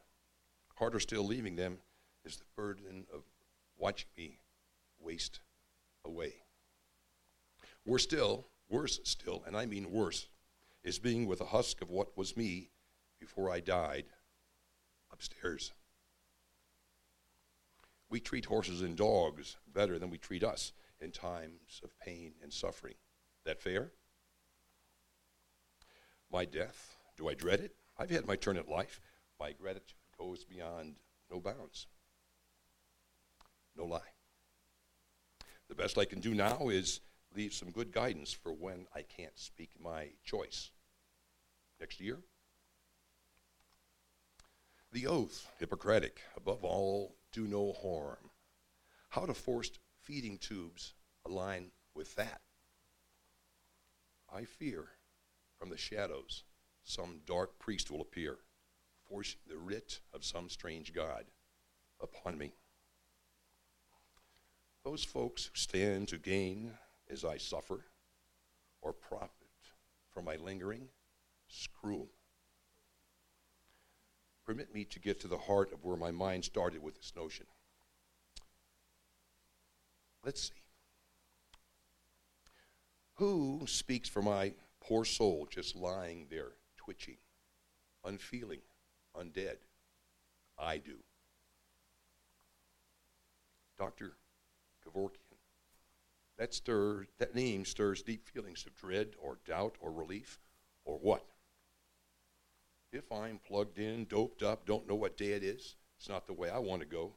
Harder 0.75 0.99
still, 0.99 1.23
leaving 1.23 1.55
them 1.55 1.77
is 2.25 2.37
the 2.37 2.43
burden 2.55 3.05
of 3.13 3.21
watching 3.77 4.09
me 4.17 4.39
waste 4.99 5.41
away. 6.03 6.33
Worse 7.85 8.03
still, 8.03 8.47
worse 8.67 8.99
still, 9.03 9.43
and 9.45 9.55
I 9.55 9.67
mean 9.67 9.91
worse, 9.91 10.27
is 10.83 10.97
being 10.97 11.27
with 11.27 11.41
a 11.41 11.45
husk 11.45 11.83
of 11.83 11.91
what 11.91 12.17
was 12.17 12.35
me 12.35 12.71
before 13.19 13.51
I 13.51 13.59
died 13.59 14.05
upstairs. 15.11 15.71
We 18.11 18.19
treat 18.19 18.45
horses 18.45 18.81
and 18.81 18.97
dogs 18.97 19.55
better 19.73 19.97
than 19.97 20.09
we 20.09 20.17
treat 20.17 20.43
us 20.43 20.73
in 20.99 21.11
times 21.11 21.79
of 21.81 21.97
pain 21.97 22.33
and 22.43 22.51
suffering. 22.51 22.95
That 23.45 23.61
fair? 23.61 23.93
My 26.29 26.43
death, 26.43 26.97
do 27.17 27.29
I 27.29 27.33
dread 27.33 27.61
it? 27.61 27.73
I've 27.97 28.09
had 28.09 28.27
my 28.27 28.35
turn 28.35 28.57
at 28.57 28.67
life. 28.67 28.99
My 29.39 29.53
gratitude 29.53 29.95
goes 30.19 30.43
beyond 30.43 30.97
no 31.31 31.39
bounds. 31.39 31.87
No 33.77 33.85
lie. 33.85 33.99
The 35.69 35.75
best 35.75 35.97
I 35.97 36.03
can 36.03 36.19
do 36.19 36.33
now 36.33 36.67
is 36.67 36.99
leave 37.33 37.53
some 37.53 37.71
good 37.71 37.93
guidance 37.93 38.33
for 38.33 38.51
when 38.51 38.87
I 38.93 39.03
can't 39.03 39.39
speak 39.39 39.69
my 39.81 40.09
choice. 40.25 40.71
Next 41.79 42.01
year? 42.01 42.19
The 44.91 45.07
oath, 45.07 45.47
Hippocratic, 45.59 46.19
above 46.35 46.65
all, 46.65 47.15
do 47.31 47.47
no 47.47 47.73
harm. 47.73 48.29
How 49.09 49.25
do 49.25 49.33
forced 49.33 49.79
feeding 50.01 50.37
tubes 50.37 50.93
align 51.25 51.71
with 51.93 52.15
that? 52.15 52.41
I 54.33 54.45
fear 54.45 54.87
from 55.57 55.69
the 55.69 55.77
shadows 55.77 56.43
some 56.83 57.21
dark 57.25 57.59
priest 57.59 57.91
will 57.91 58.01
appear, 58.01 58.37
forcing 59.07 59.39
the 59.47 59.57
writ 59.57 59.99
of 60.13 60.23
some 60.23 60.49
strange 60.49 60.93
God 60.93 61.25
upon 62.01 62.37
me. 62.37 62.53
Those 64.83 65.03
folks 65.03 65.45
who 65.45 65.51
stand 65.53 66.07
to 66.07 66.17
gain 66.17 66.71
as 67.09 67.23
I 67.23 67.37
suffer 67.37 67.85
or 68.81 68.93
profit 68.93 69.47
from 70.09 70.25
my 70.25 70.37
lingering, 70.37 70.89
screw 71.47 72.01
'em. 72.01 72.09
Permit 74.51 74.73
me 74.73 74.83
to 74.83 74.99
get 74.99 75.21
to 75.21 75.29
the 75.29 75.37
heart 75.37 75.71
of 75.71 75.85
where 75.85 75.95
my 75.95 76.11
mind 76.11 76.43
started 76.43 76.83
with 76.83 76.97
this 76.97 77.13
notion. 77.15 77.45
Let's 80.25 80.41
see. 80.49 80.61
Who 83.13 83.61
speaks 83.65 84.09
for 84.09 84.21
my 84.21 84.51
poor 84.81 85.05
soul 85.05 85.47
just 85.49 85.73
lying 85.73 86.27
there, 86.29 86.49
twitching, 86.75 87.15
unfeeling, 88.03 88.59
undead? 89.15 89.55
I 90.59 90.79
do. 90.79 90.97
Dr. 93.79 94.17
Kevorkian. 94.85 95.37
That 96.37 96.53
stir 96.53 97.05
that 97.19 97.35
name 97.35 97.63
stirs 97.63 98.01
deep 98.01 98.27
feelings 98.27 98.65
of 98.65 98.75
dread 98.75 99.11
or 99.17 99.37
doubt 99.47 99.77
or 99.79 99.93
relief 99.93 100.41
or 100.83 100.97
what? 100.97 101.30
If 102.91 103.09
I'm 103.11 103.39
plugged 103.47 103.79
in, 103.79 104.05
doped 104.05 104.43
up, 104.43 104.65
don't 104.65 104.87
know 104.87 104.95
what 104.95 105.17
day 105.17 105.31
it 105.31 105.43
is, 105.43 105.75
it's 105.97 106.09
not 106.09 106.27
the 106.27 106.33
way 106.33 106.49
I 106.49 106.59
want 106.59 106.81
to 106.81 106.87
go. 106.87 107.13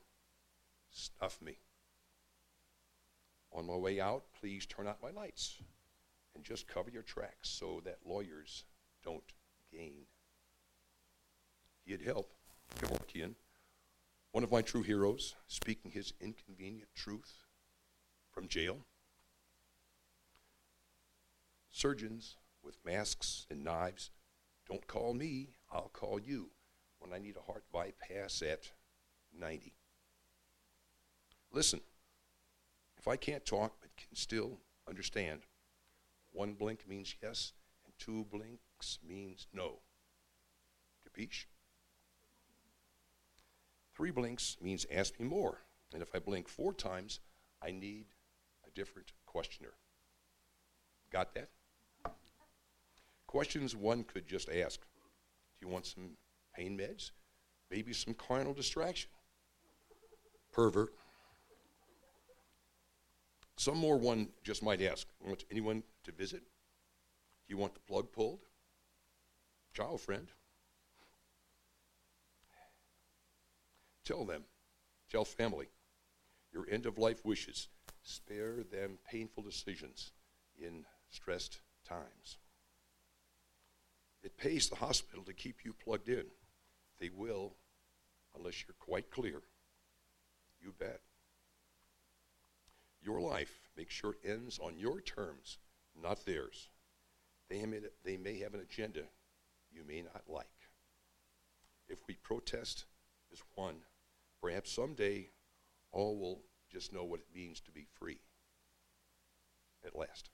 Stuff 0.91 1.41
me. 1.43 1.59
On 3.53 3.67
my 3.67 3.75
way 3.75 4.01
out, 4.01 4.25
please 4.39 4.67
turn 4.67 4.87
out 4.87 5.03
my 5.03 5.11
lights 5.11 5.57
and 6.35 6.45
just 6.45 6.69
cover 6.69 6.91
your 6.91 7.03
tracks 7.03 7.49
so 7.49 7.81
that 7.85 7.99
lawyers 8.05 8.65
don't 9.05 9.33
gain. 9.73 10.07
He'd 11.85 12.03
help 12.03 12.33
Kevorkian, 12.79 13.35
one 14.33 14.45
of 14.45 14.53
my 14.53 14.63
true 14.63 14.83
heroes, 14.83 15.35
speaking 15.47 15.91
his 15.91 16.13
inconvenient 16.21 16.89
truth 16.95 17.45
from 18.33 18.49
jail. 18.49 18.79
Surgeons 21.71 22.37
with 22.63 22.79
masks 22.85 23.47
and 23.51 23.63
knives, 23.63 24.11
don't 24.69 24.87
call 24.87 25.15
me, 25.15 25.51
I'll 25.75 25.91
call 25.93 26.21
you 26.21 26.51
when 27.01 27.13
I 27.13 27.19
need 27.19 27.37
a 27.37 27.53
heart 27.53 27.65
bypass 27.73 28.41
at 28.43 28.71
90. 29.39 29.75
Listen, 31.53 31.81
if 32.97 33.09
I 33.09 33.17
can't 33.17 33.45
talk 33.45 33.75
but 33.81 33.91
can 33.97 34.15
still 34.15 34.61
understand, 34.89 35.41
one 36.33 36.55
blink 36.55 36.89
means 36.89 37.17
yes, 37.23 37.53
and 37.85 37.93
two 37.99 38.25
blinks 38.31 39.01
means 39.07 39.49
no. 39.53 39.81
Capiche? 41.07 41.47
Three 43.95 44.11
blinks 44.11 44.57
means 44.61 44.87
ask 44.93 45.19
me 45.19 45.27
more. 45.27 45.59
And 45.93 46.03
if 46.03 46.09
I 46.15 46.19
blink 46.19 46.49
four 46.49 46.73
times, 46.73 47.21
I 47.63 47.71
need 47.71 48.07
a 48.67 48.71
different 48.71 49.13
questioner. 49.27 49.75
Got 51.13 51.35
that? 51.35 51.51
Questions 53.27 53.77
one 53.77 54.05
could 54.05 54.27
just 54.27 54.49
ask 54.49 54.81
you 55.65 55.73
want 55.73 55.87
some 55.87 56.11
pain 56.55 56.79
meds? 56.79 57.11
Maybe 57.71 57.93
some 57.93 58.15
carnal 58.15 58.55
distraction? 58.55 59.11
Pervert. 60.53 60.91
Some 63.57 63.79
more 63.79 63.97
one 63.97 64.29
just 64.43 64.63
might 64.63 64.83
ask 64.83 65.07
Want 65.21 65.45
anyone 65.51 65.83
to 66.05 66.13
visit? 66.13 66.41
Do 66.41 67.55
you 67.55 67.57
want 67.57 67.75
the 67.75 67.81
plug 67.81 68.13
pulled? 68.13 68.41
Child 69.73 70.01
friend. 70.01 70.29
Tell 74.05 74.25
them, 74.25 74.45
tell 75.11 75.25
family, 75.25 75.69
your 76.53 76.67
end 76.71 76.85
of 76.85 76.99
life 76.99 77.25
wishes. 77.25 77.69
Spare 78.03 78.63
them 78.71 78.99
painful 79.11 79.43
decisions 79.43 80.13
in 80.59 80.85
stressed 81.11 81.61
times. 81.89 82.37
It 84.25 84.39
pays 84.39 84.69
the 84.69 84.77
hospital 84.77 85.23
to 85.25 85.35
keep 85.35 85.65
you 85.65 85.75
plugged 85.75 86.09
in. 86.09 86.25
They 86.99 87.11
will, 87.15 87.53
unless 88.37 88.65
you're 88.67 88.75
quite 88.81 89.11
clear. 89.11 89.43
You 90.63 90.73
bet. 90.79 91.01
Your 93.03 93.21
life, 93.21 93.53
make 93.77 93.91
sure 93.91 94.13
it 94.13 94.29
ends 94.29 94.59
on 94.59 94.79
your 94.79 95.03
terms, 95.03 95.59
not 96.03 96.25
theirs. 96.25 96.71
They 97.51 97.67
may, 97.67 97.81
they 98.03 98.17
may 98.17 98.39
have 98.39 98.55
an 98.55 98.61
agenda 98.61 99.03
you 99.71 99.83
may 99.87 100.01
not 100.01 100.23
like. 100.27 100.47
If 101.87 101.99
we 102.09 102.15
protest 102.15 102.87
as 103.31 103.43
one, 103.57 103.77
perhaps 104.41 104.73
someday 104.73 105.29
all 105.93 106.19
will 106.19 106.41
just 106.73 106.95
know 106.95 107.05
what 107.05 107.21
it 107.21 107.27
means 107.35 107.61
to 107.61 107.71
be 107.71 107.87
free 107.99 108.21
at 109.85 109.95
last. 109.95 110.31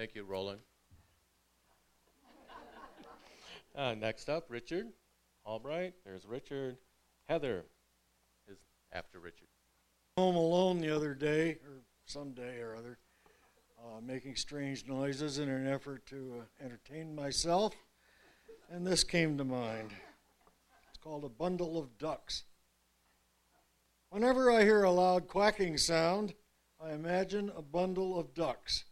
Thank 0.00 0.14
you, 0.14 0.24
Roland. 0.24 0.60
Uh, 3.76 3.94
next 3.94 4.30
up, 4.30 4.46
Richard 4.48 4.86
Albright. 5.44 5.92
There's 6.06 6.24
Richard. 6.24 6.78
Heather 7.28 7.66
is 8.50 8.56
after 8.94 9.18
Richard. 9.18 9.48
home 10.16 10.36
alone 10.36 10.80
the 10.80 10.88
other 10.88 11.12
day, 11.12 11.58
or 11.66 11.82
some 12.06 12.32
day 12.32 12.60
or 12.60 12.74
other, 12.76 12.96
uh, 13.78 14.00
making 14.00 14.36
strange 14.36 14.86
noises 14.88 15.38
in 15.38 15.50
an 15.50 15.66
effort 15.66 16.06
to 16.06 16.40
uh, 16.40 16.64
entertain 16.64 17.14
myself, 17.14 17.74
and 18.70 18.86
this 18.86 19.04
came 19.04 19.36
to 19.36 19.44
mind. 19.44 19.90
It's 20.88 20.98
called 20.98 21.24
a 21.24 21.28
bundle 21.28 21.76
of 21.76 21.98
ducks. 21.98 22.44
Whenever 24.08 24.50
I 24.50 24.62
hear 24.62 24.82
a 24.82 24.90
loud 24.90 25.28
quacking 25.28 25.76
sound, 25.76 26.32
I 26.82 26.92
imagine 26.92 27.52
a 27.54 27.60
bundle 27.60 28.18
of 28.18 28.32
ducks. 28.32 28.84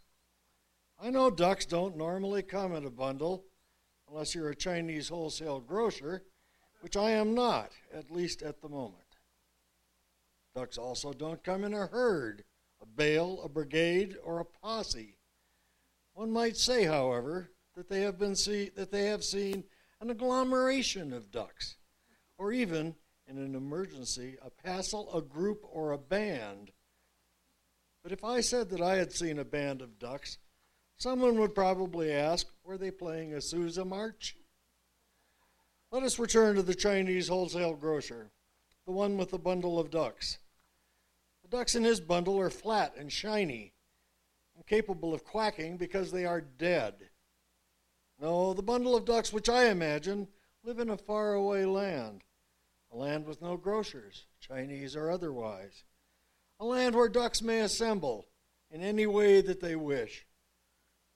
I 1.01 1.09
know 1.09 1.29
ducks 1.29 1.65
don't 1.65 1.95
normally 1.95 2.43
come 2.43 2.75
in 2.75 2.85
a 2.85 2.89
bundle 2.89 3.45
unless 4.09 4.35
you're 4.35 4.49
a 4.49 4.55
Chinese 4.55 5.07
wholesale 5.07 5.61
grocer, 5.61 6.23
which 6.81 6.97
I 6.97 7.11
am 7.11 7.33
not, 7.33 7.71
at 7.93 8.11
least 8.11 8.41
at 8.41 8.61
the 8.61 8.67
moment. 8.67 8.95
Ducks 10.53 10.77
also 10.77 11.13
don't 11.13 11.43
come 11.43 11.63
in 11.63 11.73
a 11.73 11.87
herd, 11.87 12.43
a 12.81 12.85
bale, 12.85 13.41
a 13.43 13.47
brigade, 13.47 14.17
or 14.23 14.39
a 14.39 14.45
posse. 14.45 15.15
One 16.13 16.31
might 16.31 16.57
say, 16.57 16.83
however, 16.83 17.51
that 17.75 17.87
they 17.87 18.01
have 18.01 18.19
been 18.19 18.35
see, 18.35 18.69
that 18.75 18.91
they 18.91 19.05
have 19.05 19.23
seen 19.23 19.63
an 20.01 20.09
agglomeration 20.09 21.13
of 21.13 21.31
ducks, 21.31 21.77
or 22.37 22.51
even, 22.51 22.95
in 23.25 23.37
an 23.37 23.55
emergency, 23.55 24.35
a 24.41 24.49
passel, 24.49 25.09
a 25.13 25.21
group, 25.21 25.63
or 25.71 25.91
a 25.93 25.97
band. 25.97 26.71
But 28.03 28.11
if 28.11 28.23
I 28.25 28.41
said 28.41 28.69
that 28.71 28.81
I 28.81 28.95
had 28.95 29.13
seen 29.13 29.39
a 29.39 29.45
band 29.45 29.81
of 29.81 29.97
ducks, 29.97 30.37
someone 30.99 31.39
would 31.39 31.55
probably 31.55 32.11
ask, 32.11 32.47
were 32.63 32.77
they 32.77 32.91
playing 32.91 33.33
a 33.33 33.41
Sousa 33.41 33.83
march? 33.83 34.35
Let 35.91 36.03
us 36.03 36.19
return 36.19 36.55
to 36.55 36.61
the 36.61 36.75
Chinese 36.75 37.29
wholesale 37.29 37.73
grocer, 37.73 38.29
the 38.85 38.91
one 38.91 39.17
with 39.17 39.31
the 39.31 39.39
bundle 39.39 39.79
of 39.79 39.89
ducks. 39.89 40.37
The 41.41 41.57
ducks 41.57 41.73
in 41.73 41.83
his 41.83 41.99
bundle 41.99 42.39
are 42.39 42.51
flat 42.51 42.93
and 42.95 43.11
shiny, 43.11 43.73
and 44.55 44.67
capable 44.67 45.13
of 45.13 45.23
quacking 45.23 45.77
because 45.77 46.11
they 46.11 46.25
are 46.25 46.41
dead. 46.41 47.09
No, 48.21 48.53
the 48.53 48.61
bundle 48.61 48.95
of 48.95 49.05
ducks 49.05 49.33
which 49.33 49.49
I 49.49 49.69
imagine 49.69 50.27
live 50.63 50.79
in 50.79 50.89
a 50.89 50.97
faraway 50.97 51.65
land, 51.65 52.21
a 52.91 52.97
land 52.97 53.25
with 53.25 53.41
no 53.41 53.55
grocers, 53.55 54.25
Chinese 54.41 54.95
or 54.95 55.09
otherwise, 55.09 55.85
a 56.59 56.65
land 56.65 56.93
where 56.93 57.07
ducks 57.07 57.41
may 57.41 57.61
assemble 57.61 58.27
in 58.69 58.83
any 58.83 59.07
way 59.07 59.41
that 59.41 59.61
they 59.61 59.75
wish, 59.75 60.27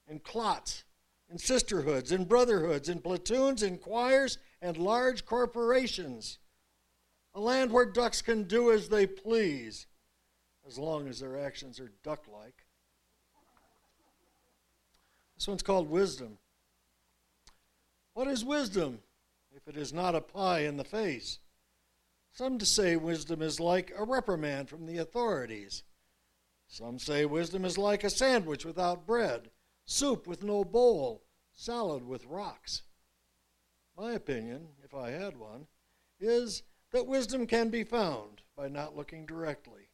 in 0.08 0.20
clots, 0.20 0.84
in 1.30 1.38
sisterhoods, 1.38 2.12
in 2.12 2.26
brotherhoods, 2.26 2.90
in 2.90 3.00
platoons, 3.00 3.64
in 3.64 3.78
choirs, 3.78 4.38
and 4.62 4.78
large 4.78 5.26
corporations. 5.26 6.40
A 7.36 7.40
land 7.40 7.72
where 7.72 7.86
ducks 7.86 8.22
can 8.22 8.44
do 8.44 8.72
as 8.72 8.90
they 8.90 9.08
please, 9.08 9.88
as 10.68 10.78
long 10.78 11.08
as 11.08 11.20
their 11.20 11.38
actions 11.38 11.80
are 11.80 11.92
duck 12.04 12.26
like. 12.32 12.66
This 15.36 15.48
one's 15.48 15.64
called 15.64 15.90
wisdom. 15.90 16.38
What 18.14 18.28
is 18.28 18.46
wisdom 18.46 19.00
if 19.52 19.68
it 19.68 19.76
is 19.76 19.92
not 19.92 20.16
a 20.16 20.22
pie 20.22 20.62
in 20.62 20.78
the 20.78 20.84
face? 20.84 21.40
Some 22.32 22.60
say 22.60 22.96
wisdom 22.96 23.42
is 23.42 23.60
like 23.60 23.94
a 23.98 24.04
reprimand 24.04 24.70
from 24.70 24.86
the 24.86 24.98
authorities. 25.00 25.84
Some 26.68 26.98
say 26.98 27.26
wisdom 27.26 27.66
is 27.66 27.78
like 27.78 28.04
a 28.04 28.10
sandwich 28.10 28.66
without 28.66 29.06
bread, 29.06 29.50
soup 29.86 30.28
with 30.28 30.44
no 30.44 30.64
bowl, 30.64 31.24
salad 31.54 32.04
with 32.04 32.26
rocks. 32.26 32.84
My 33.98 34.14
opinion, 34.14 34.70
if 34.84 34.94
I 34.94 35.12
had 35.12 35.38
one, 35.38 35.68
is 36.20 36.64
that 36.92 37.08
wisdom 37.08 37.46
can 37.46 37.70
be 37.70 37.84
found 37.84 38.42
by 38.56 38.68
not 38.68 38.96
looking 38.96 39.26
directly, 39.26 39.90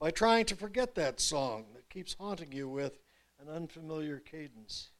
by 0.00 0.10
trying 0.10 0.46
to 0.46 0.56
forget 0.56 0.94
that 0.94 1.20
song 1.20 1.66
that 1.74 1.88
keeps 1.90 2.14
haunting 2.14 2.52
you 2.52 2.68
with 2.68 2.98
an 3.40 3.48
unfamiliar 3.48 4.18
cadence. 4.18 4.90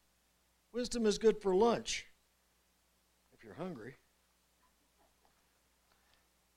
Wisdom 0.73 1.07
is 1.07 1.19
good 1.19 1.41
for 1.41 1.55
lunch 1.55 2.07
if 3.33 3.45
you're 3.45 3.55
hungry. 3.55 3.97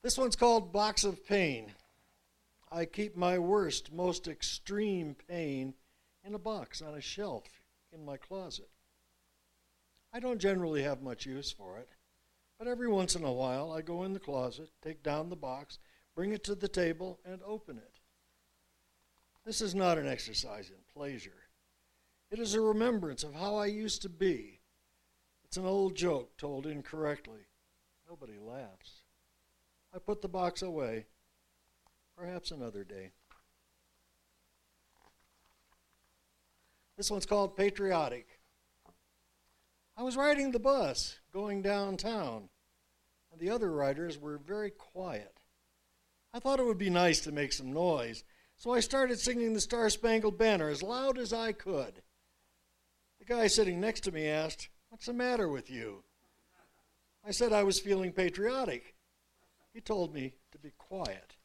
This 0.03 0.17
one's 0.17 0.35
called 0.35 0.71
Box 0.71 1.03
of 1.03 1.25
Pain. 1.25 1.73
I 2.71 2.85
keep 2.85 3.15
my 3.15 3.39
worst, 3.39 3.91
most 3.91 4.27
extreme 4.27 5.15
pain 5.27 5.73
in 6.27 6.35
a 6.35 6.39
box 6.39 6.81
on 6.81 6.93
a 6.93 7.01
shelf 7.01 7.45
in 7.91 8.03
my 8.05 8.17
closet. 8.17 8.69
I 10.13 10.19
don't 10.19 10.41
generally 10.41 10.83
have 10.83 11.01
much 11.01 11.25
use 11.25 11.51
for 11.51 11.77
it, 11.77 11.89
but 12.59 12.67
every 12.67 12.89
once 12.89 13.15
in 13.15 13.23
a 13.23 13.31
while 13.31 13.71
I 13.71 13.81
go 13.81 14.03
in 14.03 14.13
the 14.13 14.19
closet, 14.19 14.69
take 14.81 15.01
down 15.01 15.29
the 15.29 15.35
box, 15.37 15.79
bring 16.15 16.33
it 16.33 16.43
to 16.43 16.55
the 16.55 16.67
table, 16.67 17.19
and 17.25 17.39
open 17.45 17.77
it. 17.77 17.99
This 19.45 19.61
is 19.61 19.73
not 19.73 19.97
an 19.97 20.07
exercise 20.07 20.69
in 20.69 20.75
pleasure. 20.93 21.47
It 22.29 22.39
is 22.39 22.53
a 22.53 22.61
remembrance 22.61 23.23
of 23.23 23.33
how 23.33 23.55
I 23.55 23.67
used 23.67 24.01
to 24.01 24.09
be. 24.09 24.59
It's 25.45 25.55
an 25.55 25.65
old 25.65 25.95
joke 25.95 26.37
told 26.37 26.67
incorrectly. 26.67 27.47
Nobody 28.09 28.37
laughs. 28.37 29.03
I 29.95 29.99
put 29.99 30.21
the 30.21 30.27
box 30.27 30.61
away. 30.61 31.05
Perhaps 32.17 32.51
another 32.51 32.83
day. 32.83 33.11
This 36.97 37.11
one's 37.11 37.27
called 37.27 37.55
Patriotic. 37.55 38.39
I 39.95 40.01
was 40.01 40.17
riding 40.17 40.51
the 40.51 40.59
bus 40.59 41.19
going 41.31 41.61
downtown, 41.61 42.49
and 43.31 43.39
the 43.39 43.51
other 43.51 43.71
riders 43.71 44.17
were 44.17 44.39
very 44.39 44.71
quiet. 44.71 45.39
I 46.33 46.39
thought 46.39 46.59
it 46.59 46.65
would 46.65 46.79
be 46.79 46.89
nice 46.89 47.19
to 47.21 47.31
make 47.31 47.53
some 47.53 47.71
noise, 47.71 48.23
so 48.57 48.73
I 48.73 48.79
started 48.79 49.19
singing 49.19 49.53
the 49.53 49.61
Star 49.61 49.89
Spangled 49.91 50.39
Banner 50.39 50.69
as 50.69 50.81
loud 50.81 51.19
as 51.19 51.33
I 51.33 51.51
could. 51.51 52.01
The 53.19 53.25
guy 53.25 53.45
sitting 53.45 53.79
next 53.79 54.01
to 54.01 54.11
me 54.11 54.27
asked, 54.27 54.69
What's 54.89 55.05
the 55.05 55.13
matter 55.13 55.49
with 55.49 55.69
you? 55.69 56.03
I 57.25 57.31
said 57.31 57.53
I 57.53 57.63
was 57.63 57.79
feeling 57.79 58.11
patriotic. 58.11 58.95
He 59.73 59.81
told 59.81 60.13
me 60.13 60.33
to 60.51 60.57
be 60.57 60.71
quiet. 60.77 61.35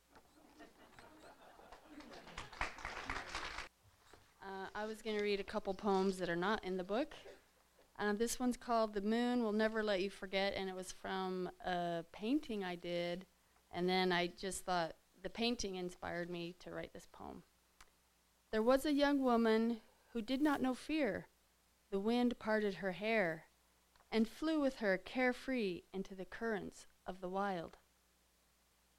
Uh, 4.42 4.66
I 4.82 4.84
was 4.84 5.00
going 5.00 5.16
to 5.16 5.22
read 5.22 5.38
a 5.38 5.44
couple 5.44 5.72
poems 5.74 6.18
that 6.18 6.28
are 6.28 6.34
not 6.34 6.64
in 6.64 6.76
the 6.76 6.82
book. 6.82 7.14
Um, 8.00 8.16
this 8.16 8.40
one's 8.40 8.56
called 8.56 8.94
The 8.94 9.00
Moon 9.00 9.44
Will 9.44 9.52
Never 9.52 9.80
Let 9.80 10.02
You 10.02 10.10
Forget, 10.10 10.54
and 10.56 10.68
it 10.68 10.74
was 10.74 10.90
from 10.90 11.48
a 11.64 12.04
painting 12.10 12.64
I 12.64 12.74
did. 12.74 13.24
And 13.70 13.88
then 13.88 14.10
I 14.10 14.32
just 14.36 14.64
thought 14.64 14.94
the 15.22 15.30
painting 15.30 15.76
inspired 15.76 16.30
me 16.30 16.56
to 16.58 16.72
write 16.72 16.92
this 16.92 17.06
poem. 17.12 17.44
There 18.50 18.60
was 18.60 18.84
a 18.84 18.92
young 18.92 19.22
woman 19.22 19.82
who 20.14 20.20
did 20.20 20.42
not 20.42 20.60
know 20.60 20.74
fear. 20.74 21.26
The 21.92 22.00
wind 22.00 22.40
parted 22.40 22.74
her 22.74 22.90
hair 22.90 23.44
and 24.10 24.26
flew 24.26 24.58
with 24.58 24.78
her 24.78 24.98
carefree 24.98 25.82
into 25.94 26.16
the 26.16 26.24
currents 26.24 26.88
of 27.06 27.20
the 27.20 27.28
wild. 27.28 27.76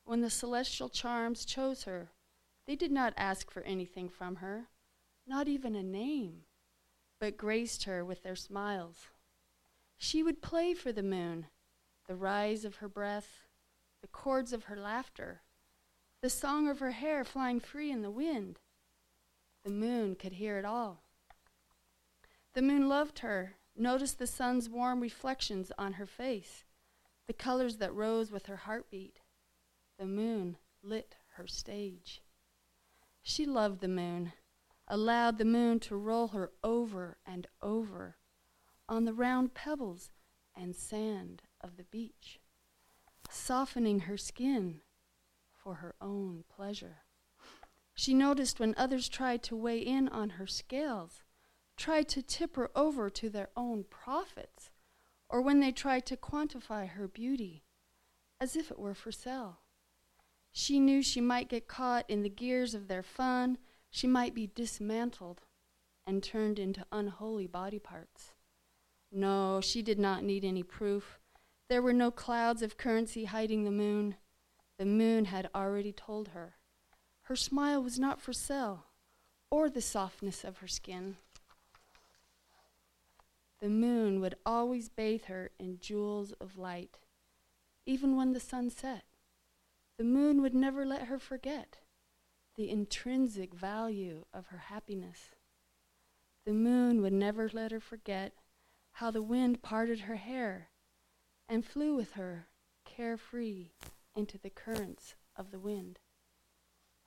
When 0.06 0.22
the 0.22 0.30
celestial 0.30 0.88
charms 0.88 1.44
chose 1.44 1.84
her, 1.84 2.12
they 2.66 2.78
did 2.78 2.94
not 2.94 3.14
ask 3.18 3.52
for 3.52 3.64
anything 3.64 4.08
from 4.08 4.38
her, 4.38 4.70
not 5.26 5.48
even 5.48 5.76
a 5.76 5.84
name, 5.84 6.44
but 7.20 7.38
graced 7.38 7.84
her 7.84 8.04
with 8.04 8.24
their 8.24 8.36
smiles. 8.36 9.08
She 9.98 10.22
would 10.22 10.42
play 10.42 10.74
for 10.74 10.92
the 10.92 11.04
moon, 11.04 11.48
the 12.08 12.16
rise 12.16 12.66
of 12.66 12.78
her 12.78 12.90
breath, 12.90 13.44
the 14.02 14.08
chords 14.08 14.52
of 14.52 14.66
her 14.66 14.76
laughter, 14.76 15.42
the 16.22 16.30
song 16.30 16.68
of 16.68 16.80
her 16.80 16.92
hair 16.92 17.24
flying 17.24 17.60
free 17.60 17.92
in 17.92 18.02
the 18.02 18.12
wind. 18.12 18.60
The 19.64 19.72
moon 19.72 20.16
could 20.16 20.34
hear 20.34 20.58
it 20.58 20.66
all. 20.66 21.04
The 22.54 22.62
moon 22.62 22.90
loved 22.90 23.20
her, 23.20 23.56
noticed 23.76 24.20
the 24.20 24.28
sun's 24.28 24.70
warm 24.70 25.00
reflections 25.00 25.72
on 25.78 25.94
her 25.94 26.06
face, 26.06 26.66
the 27.28 27.34
colors 27.34 27.78
that 27.78 27.94
rose 27.94 28.32
with 28.32 28.48
her 28.48 28.58
heartbeat. 28.58 29.22
The 29.98 30.06
moon 30.06 30.58
lit 30.84 31.16
her 31.36 31.48
stage. 31.48 32.22
She 33.22 33.46
loved 33.46 33.80
the 33.80 33.88
moon, 33.88 34.34
allowed 34.94 35.40
the 35.40 35.46
moon 35.46 35.80
to 35.80 35.96
roll 35.96 36.28
her 36.28 36.52
over 36.64 37.18
and 37.26 37.48
over 37.64 38.16
on 38.88 39.06
the 39.06 39.14
round 39.14 39.56
pebbles 39.56 40.12
and 40.56 40.76
sand 40.76 41.42
of 41.62 41.78
the 41.78 41.84
beach, 41.86 42.40
softening 43.28 44.02
her 44.02 44.18
skin 44.18 44.82
for 45.52 45.76
her 45.76 45.96
own 46.00 46.44
pleasure. 46.48 46.98
She 47.96 48.14
noticed 48.14 48.60
when 48.60 48.76
others 48.78 49.10
tried 49.10 49.42
to 49.44 49.56
weigh 49.56 49.80
in 49.80 50.08
on 50.10 50.32
her 50.32 50.46
scales, 50.46 51.24
tried 51.76 52.08
to 52.10 52.22
tip 52.22 52.56
her 52.56 52.70
over 52.76 53.10
to 53.10 53.32
their 53.32 53.50
own 53.58 53.86
profits, 53.90 54.70
or 55.28 55.42
when 55.42 55.60
they 55.60 55.72
tried 55.72 56.06
to 56.06 56.16
quantify 56.16 56.88
her 56.88 57.08
beauty 57.08 57.64
as 58.40 58.56
if 58.56 58.70
it 58.70 58.78
were 58.78 58.94
for 58.94 59.12
sale. 59.12 59.58
She 60.52 60.80
knew 60.80 61.02
she 61.02 61.20
might 61.20 61.50
get 61.50 61.68
caught 61.68 62.08
in 62.08 62.22
the 62.22 62.30
gears 62.30 62.76
of 62.76 62.88
their 62.88 63.02
fun, 63.02 63.58
she 63.94 64.08
might 64.08 64.34
be 64.34 64.48
dismantled 64.48 65.42
and 66.08 66.24
turned 66.24 66.58
into 66.58 66.84
unholy 66.92 67.46
body 67.46 67.78
parts. 67.78 68.34
No, 69.12 69.62
she 69.62 69.84
did 69.84 70.00
not 70.00 70.24
need 70.24 70.44
any 70.44 70.64
proof. 70.64 71.20
There 71.70 71.82
were 71.84 71.94
no 71.94 72.10
clouds 72.10 72.64
of 72.64 72.76
currency 72.76 73.26
hiding 73.26 73.64
the 73.64 73.72
moon. 73.72 74.16
The 74.80 74.86
moon 74.88 75.26
had 75.26 75.48
already 75.54 75.92
told 75.92 76.30
her. 76.30 76.56
Her 77.26 77.36
smile 77.36 77.84
was 77.84 78.00
not 78.00 78.20
for 78.20 78.34
sale, 78.34 78.88
or 79.52 79.70
the 79.70 79.80
softness 79.80 80.44
of 80.44 80.58
her 80.58 80.68
skin. 80.68 81.18
The 83.62 83.70
moon 83.70 84.20
would 84.22 84.36
always 84.44 84.90
bathe 84.90 85.26
her 85.26 85.52
in 85.60 85.78
jewels 85.80 86.32
of 86.42 86.58
light, 86.58 86.98
even 87.86 88.16
when 88.16 88.34
the 88.34 88.40
sun 88.40 88.72
set. 88.72 89.04
The 90.00 90.04
moon 90.04 90.42
would 90.42 90.56
never 90.56 90.84
let 90.84 91.04
her 91.04 91.20
forget 91.20 91.78
the 92.56 92.70
intrinsic 92.70 93.54
value 93.54 94.26
of 94.34 94.48
her 94.48 94.58
happiness. 94.58 95.32
The 96.46 96.54
moon 96.54 97.02
would 97.02 97.14
never 97.14 97.50
let 97.52 97.72
her 97.72 97.80
forget 97.80 98.34
how 98.94 99.12
the 99.12 99.24
wind 99.24 99.64
parted 99.64 100.02
her 100.02 100.16
hair 100.16 100.70
and 101.50 101.66
flew 101.66 101.96
with 101.96 102.14
her 102.14 102.48
carefree 102.86 103.70
into 104.16 104.38
the 104.38 104.50
currents 104.50 105.16
of 105.36 105.52
the 105.52 105.60
wind, 105.60 106.00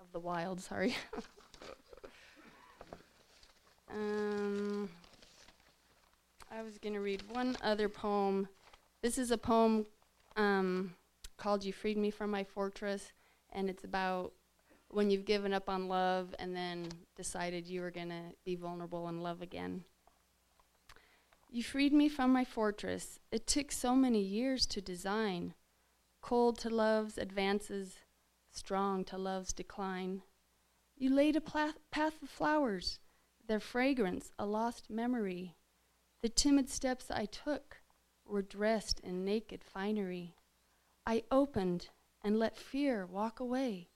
of 0.01 0.11
the 0.13 0.19
wild, 0.19 0.61
sorry. 0.61 0.97
um, 3.91 4.89
I 6.51 6.63
was 6.63 6.79
going 6.79 6.95
to 6.95 7.01
read 7.01 7.23
one 7.31 7.57
other 7.63 7.89
poem. 7.89 8.49
This 9.03 9.19
is 9.19 9.31
a 9.31 9.39
poem 9.39 9.87
um, 10.37 10.95
called 11.37 11.65
You 11.65 11.73
Freed 11.73 11.99
Me 11.99 12.11
from 12.11 12.31
My 12.31 12.43
Fortress, 12.43 13.13
and 13.53 13.71
it's 13.71 13.85
about 13.85 14.33
when 14.97 15.11
you've 15.11 15.27
given 15.27 15.53
up 15.53 15.69
on 15.69 15.89
love 15.89 16.35
and 16.39 16.57
then 16.57 16.89
decided 17.19 17.67
you 17.67 17.83
were 17.83 17.91
going 17.91 18.09
to 18.09 18.33
be 18.47 18.57
vulnerable 18.57 19.09
and 19.09 19.23
love 19.23 19.43
again. 19.43 19.85
You 21.51 21.63
freed 21.63 21.93
me 21.93 22.09
from 22.09 22.33
my 22.33 22.47
fortress. 22.47 23.21
It 23.31 23.47
took 23.47 23.71
so 23.71 23.95
many 23.95 24.23
years 24.23 24.65
to 24.69 24.81
design. 24.81 25.53
Cold 26.23 26.57
to 26.61 26.71
love's 26.71 27.19
advances, 27.19 27.97
strong 28.51 29.05
to 29.05 29.19
love's 29.19 29.53
decline. 29.53 30.23
You 30.97 31.15
laid 31.15 31.37
a 31.37 31.43
path 31.43 32.23
of 32.23 32.31
flowers, 32.31 32.99
their 33.47 33.61
fragrance 33.61 34.33
a 34.39 34.47
lost 34.47 34.89
memory. 34.89 35.57
The 36.23 36.31
timid 36.31 36.71
steps 36.71 37.11
I 37.11 37.27
took 37.27 37.83
were 38.25 38.41
dressed 38.41 39.01
in 39.01 39.27
naked 39.27 39.63
finery. 39.63 40.37
I 41.05 41.25
opened 41.31 41.91
and 42.25 42.39
let 42.39 42.57
fear 42.57 43.05
walk 43.05 43.41
away. 43.41 43.91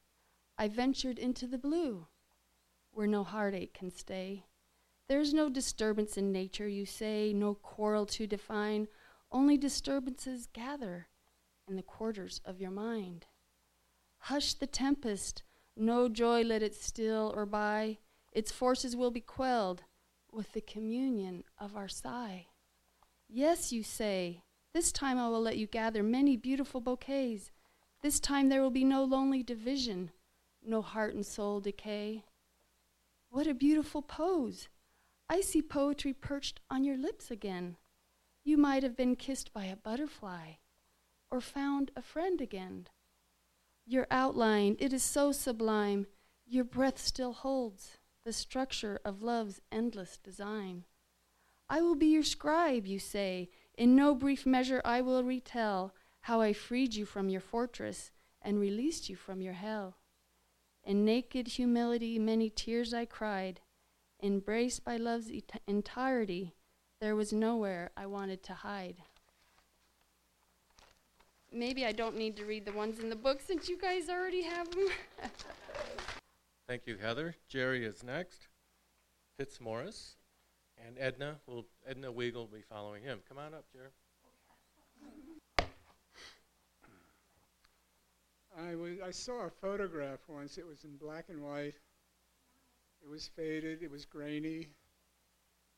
I 0.60 0.68
ventured 0.68 1.18
into 1.18 1.46
the 1.46 1.56
blue, 1.56 2.06
where 2.92 3.06
no 3.06 3.24
heartache 3.24 3.72
can 3.72 3.90
stay. 3.90 4.44
There's 5.08 5.32
no 5.32 5.48
disturbance 5.48 6.18
in 6.18 6.32
nature, 6.32 6.68
you 6.68 6.84
say, 6.84 7.32
no 7.32 7.54
quarrel 7.54 8.04
to 8.04 8.26
define, 8.26 8.86
only 9.32 9.56
disturbances 9.56 10.48
gather 10.52 11.08
in 11.66 11.76
the 11.76 11.82
quarters 11.82 12.42
of 12.44 12.60
your 12.60 12.72
mind. 12.72 13.24
Hush 14.18 14.52
the 14.52 14.66
tempest, 14.66 15.44
no 15.78 16.10
joy 16.10 16.42
let 16.42 16.62
it 16.62 16.74
still 16.74 17.32
or 17.34 17.46
by, 17.46 17.96
its 18.30 18.52
forces 18.52 18.94
will 18.94 19.10
be 19.10 19.22
quelled 19.22 19.84
with 20.30 20.52
the 20.52 20.60
communion 20.60 21.42
of 21.58 21.74
our 21.74 21.88
sigh. 21.88 22.48
Yes, 23.30 23.72
you 23.72 23.82
say, 23.82 24.42
this 24.74 24.92
time 24.92 25.16
I 25.16 25.30
will 25.30 25.40
let 25.40 25.56
you 25.56 25.66
gather 25.66 26.02
many 26.02 26.36
beautiful 26.36 26.82
bouquets. 26.82 27.50
This 28.02 28.20
time 28.20 28.50
there 28.50 28.60
will 28.60 28.70
be 28.70 28.84
no 28.84 29.04
lonely 29.04 29.42
division, 29.42 30.10
no 30.64 30.82
heart 30.82 31.14
and 31.14 31.24
soul 31.24 31.60
decay. 31.60 32.24
What 33.28 33.46
a 33.46 33.54
beautiful 33.54 34.02
pose! 34.02 34.68
I 35.28 35.40
see 35.40 35.62
poetry 35.62 36.12
perched 36.12 36.60
on 36.70 36.84
your 36.84 36.96
lips 36.96 37.30
again. 37.30 37.76
You 38.42 38.56
might 38.56 38.82
have 38.82 38.96
been 38.96 39.16
kissed 39.16 39.52
by 39.52 39.66
a 39.66 39.76
butterfly 39.76 40.54
or 41.30 41.40
found 41.40 41.92
a 41.94 42.02
friend 42.02 42.40
again. 42.40 42.88
Your 43.86 44.06
outline, 44.10 44.76
it 44.78 44.92
is 44.92 45.02
so 45.02 45.32
sublime. 45.32 46.06
Your 46.46 46.64
breath 46.64 46.98
still 46.98 47.32
holds 47.32 47.98
the 48.24 48.32
structure 48.32 49.00
of 49.04 49.22
love's 49.22 49.60
endless 49.70 50.18
design. 50.18 50.84
I 51.68 51.80
will 51.82 51.94
be 51.94 52.06
your 52.06 52.24
scribe, 52.24 52.86
you 52.86 52.98
say. 52.98 53.50
In 53.78 53.94
no 53.94 54.14
brief 54.14 54.44
measure 54.44 54.82
I 54.84 55.00
will 55.00 55.22
retell 55.22 55.94
how 56.22 56.40
I 56.40 56.52
freed 56.52 56.94
you 56.94 57.06
from 57.06 57.28
your 57.28 57.40
fortress 57.40 58.10
and 58.42 58.58
released 58.58 59.08
you 59.08 59.16
from 59.16 59.40
your 59.40 59.52
hell. 59.52 59.96
In 60.84 61.04
naked 61.04 61.48
humility, 61.48 62.18
many 62.18 62.50
tears 62.50 62.94
I 62.94 63.04
cried. 63.04 63.60
Embraced 64.22 64.84
by 64.84 64.96
love's 64.96 65.30
et- 65.30 65.62
entirety, 65.66 66.54
there 67.00 67.16
was 67.16 67.32
nowhere 67.32 67.90
I 67.96 68.06
wanted 68.06 68.42
to 68.44 68.54
hide. 68.54 68.96
Maybe 71.52 71.84
I 71.84 71.92
don't 71.92 72.16
need 72.16 72.36
to 72.36 72.44
read 72.44 72.64
the 72.64 72.72
ones 72.72 73.00
in 73.00 73.10
the 73.10 73.16
book 73.16 73.40
since 73.40 73.68
you 73.68 73.76
guys 73.76 74.08
already 74.08 74.42
have 74.42 74.70
them. 74.70 74.88
Thank 76.68 76.86
you, 76.86 76.96
Heather. 76.96 77.34
Jerry 77.48 77.84
is 77.84 78.04
next. 78.04 78.48
Fitzmaurice. 79.38 80.16
And 80.86 80.96
Edna 80.98 81.40
will 81.46 81.66
Edna 81.86 82.12
Weigel 82.12 82.34
will 82.34 82.46
be 82.46 82.62
following 82.62 83.02
him. 83.02 83.20
Come 83.28 83.38
on 83.38 83.52
up, 83.52 83.64
Jerry. 83.72 83.90
I 88.68 88.74
was 88.74 88.98
I 89.06 89.10
saw 89.10 89.46
a 89.46 89.50
photograph 89.50 90.18
once. 90.28 90.58
It 90.58 90.66
was 90.66 90.84
in 90.84 90.96
black 90.96 91.26
and 91.28 91.42
white. 91.42 91.74
It 93.02 93.08
was 93.08 93.28
faded. 93.28 93.82
It 93.82 93.90
was 93.90 94.04
grainy. 94.04 94.68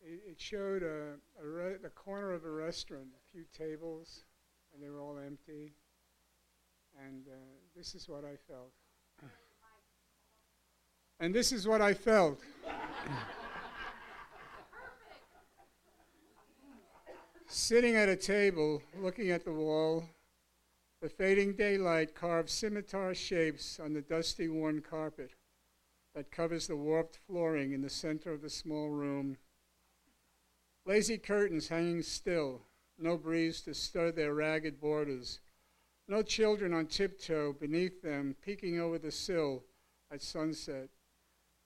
It, 0.01 0.21
it 0.31 0.41
showed 0.41 0.83
a, 0.83 1.15
a 1.41 1.47
re- 1.47 1.77
the 1.81 1.91
corner 1.91 2.33
of 2.33 2.45
a 2.45 2.51
restaurant, 2.51 3.07
a 3.15 3.31
few 3.31 3.45
tables, 3.57 4.25
and 4.75 4.83
they 4.83 4.91
were 4.91 5.01
all 5.01 5.19
empty. 5.19 5.75
And 7.07 7.27
uh, 7.29 7.37
this 7.77 7.95
is 7.95 8.09
what 8.09 8.25
I 8.25 8.37
felt. 8.49 8.73
and 11.21 11.33
this 11.33 11.53
is 11.53 11.69
what 11.69 11.81
I 11.81 11.95
felt. 11.95 12.41
Sitting 17.47 17.97
at 17.97 18.09
a 18.09 18.17
table, 18.17 18.83
looking 18.99 19.31
at 19.31 19.45
the 19.45 19.53
wall, 19.53 20.05
the 21.03 21.09
fading 21.09 21.53
daylight 21.55 22.15
carves 22.15 22.53
scimitar 22.53 23.13
shapes 23.13 23.81
on 23.81 23.93
the 23.93 24.01
dusty, 24.01 24.49
worn 24.49 24.81
carpet 24.81 25.33
that 26.15 26.31
covers 26.31 26.69
the 26.69 26.77
warped 26.77 27.19
flooring 27.27 27.73
in 27.73 27.83
the 27.83 27.91
center 27.91 28.33
of 28.33 28.41
the 28.41 28.49
small 28.49 28.89
room. 28.89 29.37
Lazy 30.87 31.19
curtains 31.19 31.67
hanging 31.67 32.03
still, 32.03 32.63
no 32.99 33.17
breeze 33.17 33.63
to 33.63 33.75
stir 33.75 34.13
their 34.13 34.33
ragged 34.33 34.81
borders, 34.81 35.41
no 36.07 36.23
children 36.23 36.73
on 36.73 36.87
tiptoe 36.87 37.53
beneath 37.53 38.01
them, 38.01 38.37
peeking 38.41 38.79
over 38.79 38.99
the 38.99 39.11
sill 39.11 39.65
at 40.13 40.23
sunset, 40.23 40.89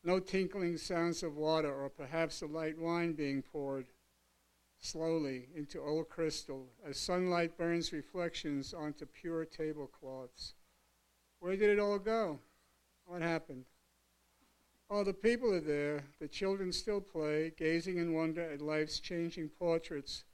no 0.02 0.18
tinkling 0.18 0.78
sounds 0.78 1.22
of 1.22 1.36
water 1.36 1.74
or 1.74 1.90
perhaps 1.90 2.40
a 2.40 2.46
light 2.46 2.78
wine 2.78 3.12
being 3.12 3.42
poured 3.42 3.86
slowly 4.80 5.48
into 5.54 5.80
old 5.80 6.08
crystal 6.08 6.68
as 6.84 6.98
sunlight 6.98 7.56
burns 7.56 7.92
reflections 7.92 8.74
onto 8.74 9.06
pure 9.06 9.44
tablecloths. 9.44 10.54
Where 11.40 11.56
did 11.56 11.70
it 11.70 11.78
all 11.78 11.98
go? 11.98 12.40
What 13.04 13.22
happened? 13.22 13.64
All 14.88 15.04
the 15.04 15.12
people 15.12 15.52
are 15.52 15.60
there. 15.60 16.04
The 16.20 16.28
children 16.28 16.72
still 16.72 17.00
play, 17.00 17.52
gazing 17.56 17.98
in 17.98 18.14
wonder 18.14 18.42
at 18.42 18.60
life's 18.60 19.00
changing 19.00 19.48
portraits, 19.48 20.24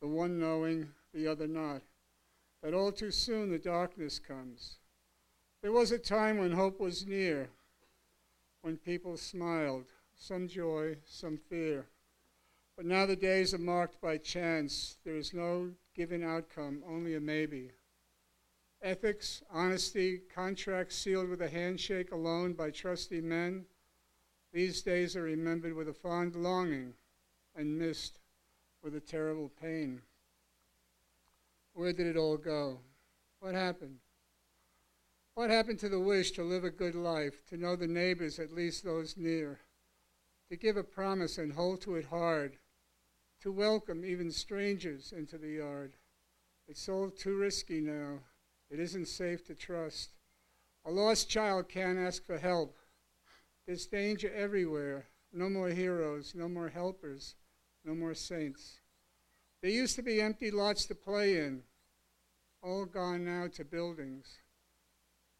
the 0.00 0.08
one 0.08 0.38
knowing, 0.38 0.88
the 1.12 1.26
other 1.26 1.46
not. 1.46 1.82
But 2.62 2.74
all 2.74 2.92
too 2.92 3.10
soon 3.10 3.50
the 3.50 3.58
darkness 3.58 4.18
comes. 4.18 4.78
There 5.62 5.72
was 5.72 5.92
a 5.92 5.98
time 5.98 6.38
when 6.38 6.52
hope 6.52 6.80
was 6.80 7.06
near, 7.06 7.50
when 8.62 8.78
people 8.78 9.16
smiled, 9.16 9.86
some 10.14 10.48
joy, 10.48 10.96
some 11.04 11.36
fear. 11.36 11.86
But 12.76 12.86
now 12.86 13.06
the 13.06 13.16
days 13.16 13.54
are 13.54 13.58
marked 13.58 14.00
by 14.00 14.18
chance. 14.18 14.96
There 15.04 15.16
is 15.16 15.34
no 15.34 15.70
given 15.94 16.22
outcome, 16.22 16.82
only 16.86 17.14
a 17.14 17.20
maybe. 17.20 17.70
Ethics, 18.82 19.42
honesty, 19.50 20.22
contracts 20.34 20.96
sealed 20.96 21.28
with 21.28 21.42
a 21.42 21.48
handshake 21.48 22.10
alone 22.10 22.52
by 22.54 22.70
trusty 22.70 23.20
men, 23.20 23.66
these 24.52 24.82
days 24.82 25.16
are 25.16 25.22
remembered 25.22 25.74
with 25.74 25.88
a 25.88 25.94
fond 25.94 26.34
longing 26.34 26.94
and 27.54 27.78
missed 27.78 28.18
with 28.82 28.94
a 28.94 29.00
terrible 29.00 29.50
pain. 29.60 30.02
Where 31.72 31.92
did 31.92 32.06
it 32.06 32.16
all 32.16 32.36
go? 32.36 32.80
What 33.40 33.54
happened? 33.54 33.98
What 35.34 35.48
happened 35.48 35.78
to 35.78 35.88
the 35.88 36.00
wish 36.00 36.32
to 36.32 36.42
live 36.42 36.64
a 36.64 36.70
good 36.70 36.94
life, 36.94 37.46
to 37.46 37.56
know 37.56 37.76
the 37.76 37.86
neighbors, 37.86 38.38
at 38.38 38.52
least 38.52 38.84
those 38.84 39.16
near, 39.16 39.60
to 40.50 40.56
give 40.56 40.76
a 40.76 40.84
promise 40.84 41.38
and 41.38 41.52
hold 41.52 41.80
to 41.82 41.94
it 41.94 42.04
hard, 42.04 42.58
to 43.42 43.50
welcome 43.50 44.04
even 44.04 44.30
strangers 44.30 45.12
into 45.16 45.36
the 45.36 45.48
yard? 45.48 45.94
It's 46.68 46.88
all 46.88 47.10
too 47.10 47.36
risky 47.36 47.80
now. 47.80 48.20
It 48.70 48.78
isn't 48.78 49.08
safe 49.08 49.44
to 49.46 49.54
trust. 49.54 50.10
A 50.84 50.90
lost 50.90 51.28
child 51.28 51.68
can't 51.68 51.98
ask 51.98 52.24
for 52.24 52.38
help. 52.38 52.76
There's 53.66 53.86
danger 53.86 54.32
everywhere. 54.32 55.06
No 55.32 55.48
more 55.48 55.70
heroes, 55.70 56.34
no 56.36 56.48
more 56.48 56.68
helpers, 56.68 57.34
no 57.84 57.94
more 57.94 58.14
saints. 58.14 58.78
There 59.60 59.70
used 59.70 59.96
to 59.96 60.02
be 60.02 60.20
empty 60.20 60.50
lots 60.50 60.86
to 60.86 60.94
play 60.94 61.38
in, 61.38 61.62
all 62.62 62.84
gone 62.84 63.24
now 63.24 63.48
to 63.54 63.64
buildings. 63.64 64.38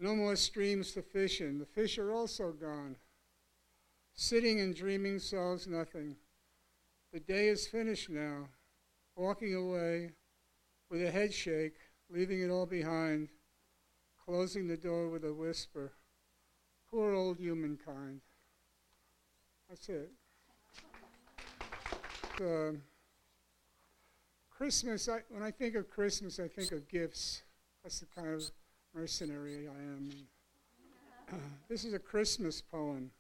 No 0.01 0.17
more 0.17 0.35
streams 0.35 0.93
to 0.93 1.03
fish 1.03 1.41
in. 1.41 1.59
The 1.59 1.67
fish 1.67 1.99
are 1.99 2.13
also 2.13 2.51
gone. 2.51 2.97
Sitting 4.15 4.61
and 4.61 4.75
dreaming 4.75 5.21
solves 5.21 5.69
nothing. 5.69 6.17
The 7.13 7.21
day 7.21 7.49
is 7.49 7.67
finished 7.67 8.09
now. 8.09 8.49
Walking 9.17 9.55
away 9.55 10.13
with 10.91 11.03
a 11.03 11.11
head 11.11 11.35
shake, 11.35 11.75
leaving 12.09 12.41
it 12.41 12.49
all 12.49 12.65
behind, 12.65 13.29
closing 14.25 14.67
the 14.67 14.77
door 14.77 15.09
with 15.09 15.25
a 15.25 15.33
whisper. 15.33 15.93
Poor 16.91 17.13
old 17.15 17.39
humankind. 17.39 18.23
That's 19.69 19.89
it. 19.91 20.11
Uh, 22.41 22.73
Christmas, 24.51 25.09
I, 25.09 25.21
when 25.29 25.43
I 25.43 25.51
think 25.51 25.75
of 25.75 25.91
Christmas, 25.91 26.41
I 26.41 26.49
think 26.49 26.73
of 26.73 26.89
gifts. 26.89 27.43
That's 27.83 28.01
the 28.01 28.07
kind 28.07 28.29
of 28.29 28.43
mercenary 28.95 29.69
I 29.69 29.83
am. 29.83 30.11
This 31.69 31.85
is 31.85 31.95
a 31.95 31.99
Christmas 31.99 32.61
poem, 32.61 33.11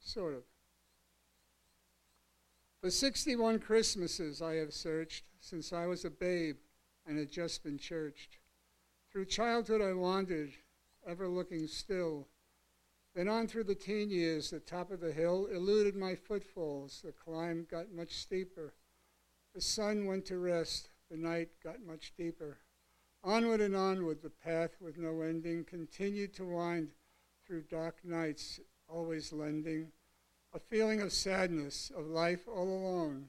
sort 0.00 0.32
of. 0.32 0.42
For 2.80 2.90
61 2.90 3.58
Christmases 3.58 4.40
I 4.40 4.54
have 4.54 4.72
searched 4.72 5.24
since 5.40 5.72
I 5.72 5.86
was 5.86 6.04
a 6.04 6.10
babe 6.10 6.58
and 7.04 7.18
had 7.18 7.30
just 7.30 7.64
been 7.64 7.76
churched. 7.76 8.38
Through 9.10 9.24
childhood 9.24 9.82
I 9.82 9.94
wandered, 9.94 10.52
ever 11.04 11.26
looking 11.26 11.66
still. 11.66 12.28
Then 13.16 13.26
on 13.26 13.48
through 13.48 13.64
the 13.64 13.74
teen 13.74 14.10
years, 14.10 14.50
the 14.50 14.60
top 14.60 14.92
of 14.92 15.00
the 15.00 15.12
hill 15.12 15.46
eluded 15.46 15.96
my 15.96 16.14
footfalls. 16.14 17.00
The 17.04 17.10
climb 17.10 17.66
got 17.68 17.90
much 17.90 18.12
steeper. 18.12 18.74
The 19.56 19.60
sun 19.60 20.06
went 20.06 20.26
to 20.26 20.38
rest. 20.38 20.90
The 21.10 21.16
night 21.16 21.48
got 21.64 21.84
much 21.84 22.12
deeper. 22.16 22.58
Onward 23.24 23.60
and 23.60 23.74
onward, 23.74 24.22
the 24.22 24.30
path 24.30 24.76
with 24.80 24.98
no 24.98 25.22
ending 25.22 25.64
continued 25.64 26.32
to 26.34 26.44
wind 26.44 26.92
through 27.44 27.62
dark 27.62 28.04
nights, 28.04 28.60
always 28.88 29.32
lending 29.32 29.90
a 30.54 30.58
feeling 30.58 31.00
of 31.00 31.12
sadness, 31.12 31.90
of 31.96 32.06
life 32.06 32.48
all 32.48 32.68
alone, 32.68 33.26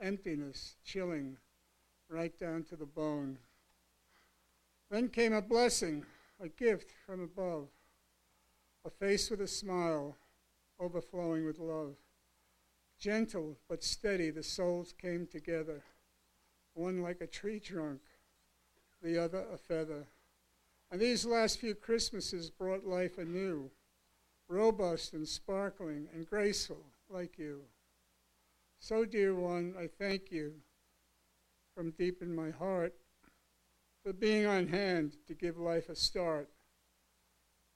emptiness, 0.00 0.76
chilling, 0.84 1.36
right 2.08 2.36
down 2.38 2.64
to 2.64 2.76
the 2.76 2.86
bone. 2.86 3.38
Then 4.90 5.08
came 5.08 5.32
a 5.32 5.42
blessing, 5.42 6.04
a 6.40 6.48
gift 6.48 6.90
from 7.06 7.22
above, 7.22 7.68
a 8.84 8.90
face 8.90 9.30
with 9.30 9.40
a 9.40 9.46
smile, 9.46 10.16
overflowing 10.80 11.46
with 11.46 11.58
love. 11.58 11.94
Gentle 12.98 13.56
but 13.68 13.84
steady, 13.84 14.30
the 14.30 14.42
souls 14.42 14.92
came 14.92 15.26
together, 15.26 15.82
one 16.74 17.00
like 17.00 17.20
a 17.20 17.26
tree 17.26 17.60
trunk, 17.60 18.00
the 19.02 19.22
other 19.22 19.44
a 19.52 19.56
feather. 19.56 20.06
And 20.90 21.00
these 21.00 21.24
last 21.24 21.60
few 21.60 21.74
Christmases 21.74 22.50
brought 22.50 22.84
life 22.84 23.16
anew, 23.16 23.70
robust 24.50 25.14
and 25.14 25.26
sparkling 25.26 26.08
and 26.12 26.26
graceful 26.26 26.84
like 27.08 27.38
you. 27.38 27.62
So, 28.80 29.04
dear 29.04 29.34
one, 29.34 29.74
I 29.78 29.86
thank 29.86 30.30
you 30.30 30.54
from 31.74 31.92
deep 31.92 32.20
in 32.20 32.34
my 32.34 32.50
heart 32.50 32.94
for 34.02 34.12
being 34.12 34.46
on 34.46 34.68
hand 34.68 35.16
to 35.28 35.34
give 35.34 35.58
life 35.58 35.88
a 35.88 35.94
start. 35.94 36.48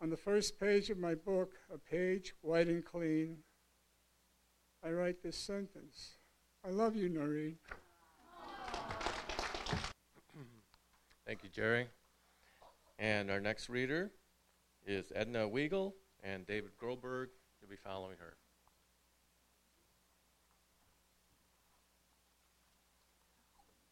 On 0.02 0.10
the 0.10 0.16
first 0.16 0.58
page 0.58 0.90
of 0.90 0.98
my 0.98 1.14
book, 1.14 1.52
a 1.72 1.78
page 1.78 2.34
white 2.40 2.66
and 2.66 2.84
clean, 2.84 3.38
I 4.82 4.90
write 4.90 5.22
this 5.22 5.38
sentence 5.38 6.16
I 6.66 6.70
love 6.70 6.96
you, 6.96 7.10
Noreen. 7.10 7.58
Thank 11.26 11.42
you, 11.42 11.50
Jerry. 11.50 11.88
And 12.98 13.30
our 13.30 13.40
next 13.40 13.68
reader 13.68 14.10
is 14.87 15.12
Edna 15.14 15.48
Weigel, 15.48 15.92
and 16.24 16.46
David 16.46 16.70
Groberg 16.80 17.28
will 17.60 17.68
be 17.68 17.76
following 17.76 18.16
her. 18.18 18.34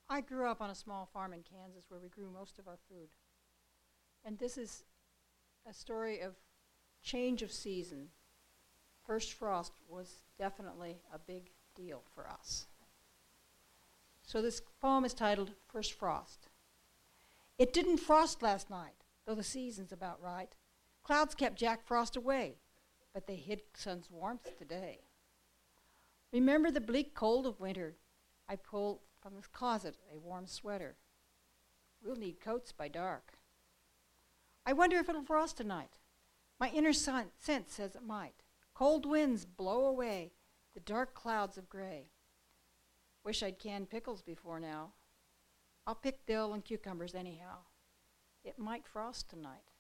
I 0.09 0.21
grew 0.21 0.47
up 0.47 0.61
on 0.61 0.71
a 0.71 0.75
small 0.75 1.09
farm 1.13 1.33
in 1.33 1.43
Kansas 1.43 1.87
where 1.89 2.01
we 2.01 2.09
grew 2.09 2.31
most 2.31 2.59
of 2.59 2.67
our 2.67 2.79
food. 2.89 3.09
And 4.25 4.39
this 4.39 4.59
is 4.59 4.85
a 5.69 5.73
story 5.73 6.21
of 6.21 6.35
change 7.03 7.43
of 7.43 7.53
season. 7.53 8.09
First 9.07 9.33
frost 9.33 9.73
was 9.89 10.23
definitely 10.39 10.99
a 11.15 11.19
big 11.19 11.51
deal 11.75 12.03
for 12.15 12.29
us. 12.29 12.67
So 14.23 14.43
this 14.43 14.63
poem 14.81 15.05
is 15.05 15.15
titled 15.15 15.53
First 15.67 15.95
Frost. 15.95 16.49
It 17.59 17.73
didn't 17.73 17.99
frost 17.99 18.43
last 18.43 18.71
night, 18.71 19.05
though 19.27 19.35
the 19.35 19.43
season's 19.43 19.93
about 19.93 20.23
right. 20.23 20.55
Clouds 21.05 21.35
kept 21.35 21.59
Jack 21.59 21.85
Frost 21.85 22.17
away, 22.17 22.57
but 23.13 23.27
they 23.27 23.37
hid 23.37 23.63
sun's 23.75 24.11
warmth 24.11 24.57
today. 24.57 25.01
Remember 26.33 26.71
the 26.71 26.81
bleak 26.81 27.15
cold 27.15 27.47
of 27.47 27.61
winter. 27.61 27.97
I 28.49 28.57
pulled 28.57 29.01
from 29.21 29.35
the 29.35 29.43
closet 29.53 29.97
a 30.13 30.19
warm 30.19 30.47
sweater. 30.47 30.97
We'll 32.05 32.17
need 32.17 32.41
coats 32.41 32.73
by 32.73 32.89
dark. 32.89 33.35
I 34.65 34.73
wonder 34.73 34.99
if 34.99 35.09
it'll 35.09 35.25
frost 35.25 35.57
tonight. 35.57 35.99
My 36.61 36.71
inner 36.71 36.93
sense 36.93 37.33
says 37.41 37.97
it 37.97 38.07
might. 38.07 38.45
Cold 38.75 39.05
winds 39.05 39.45
blow 39.45 39.85
away 39.87 40.33
the 40.75 40.81
dark 40.81 41.15
clouds 41.15 41.59
of 41.59 41.69
gray. 41.69 42.11
Wish 43.25 43.43
I'd 43.43 43.59
canned 43.59 43.91
pickles 43.91 44.23
before 44.23 44.61
now. 44.61 44.93
I'll 45.87 45.95
pick 45.95 46.25
dill 46.27 46.55
and 46.55 46.65
cucumbers 46.65 47.15
anyhow. 47.15 47.59
It 48.45 48.59
might 48.59 48.87
frost 48.87 49.29
tonight. 49.29 49.72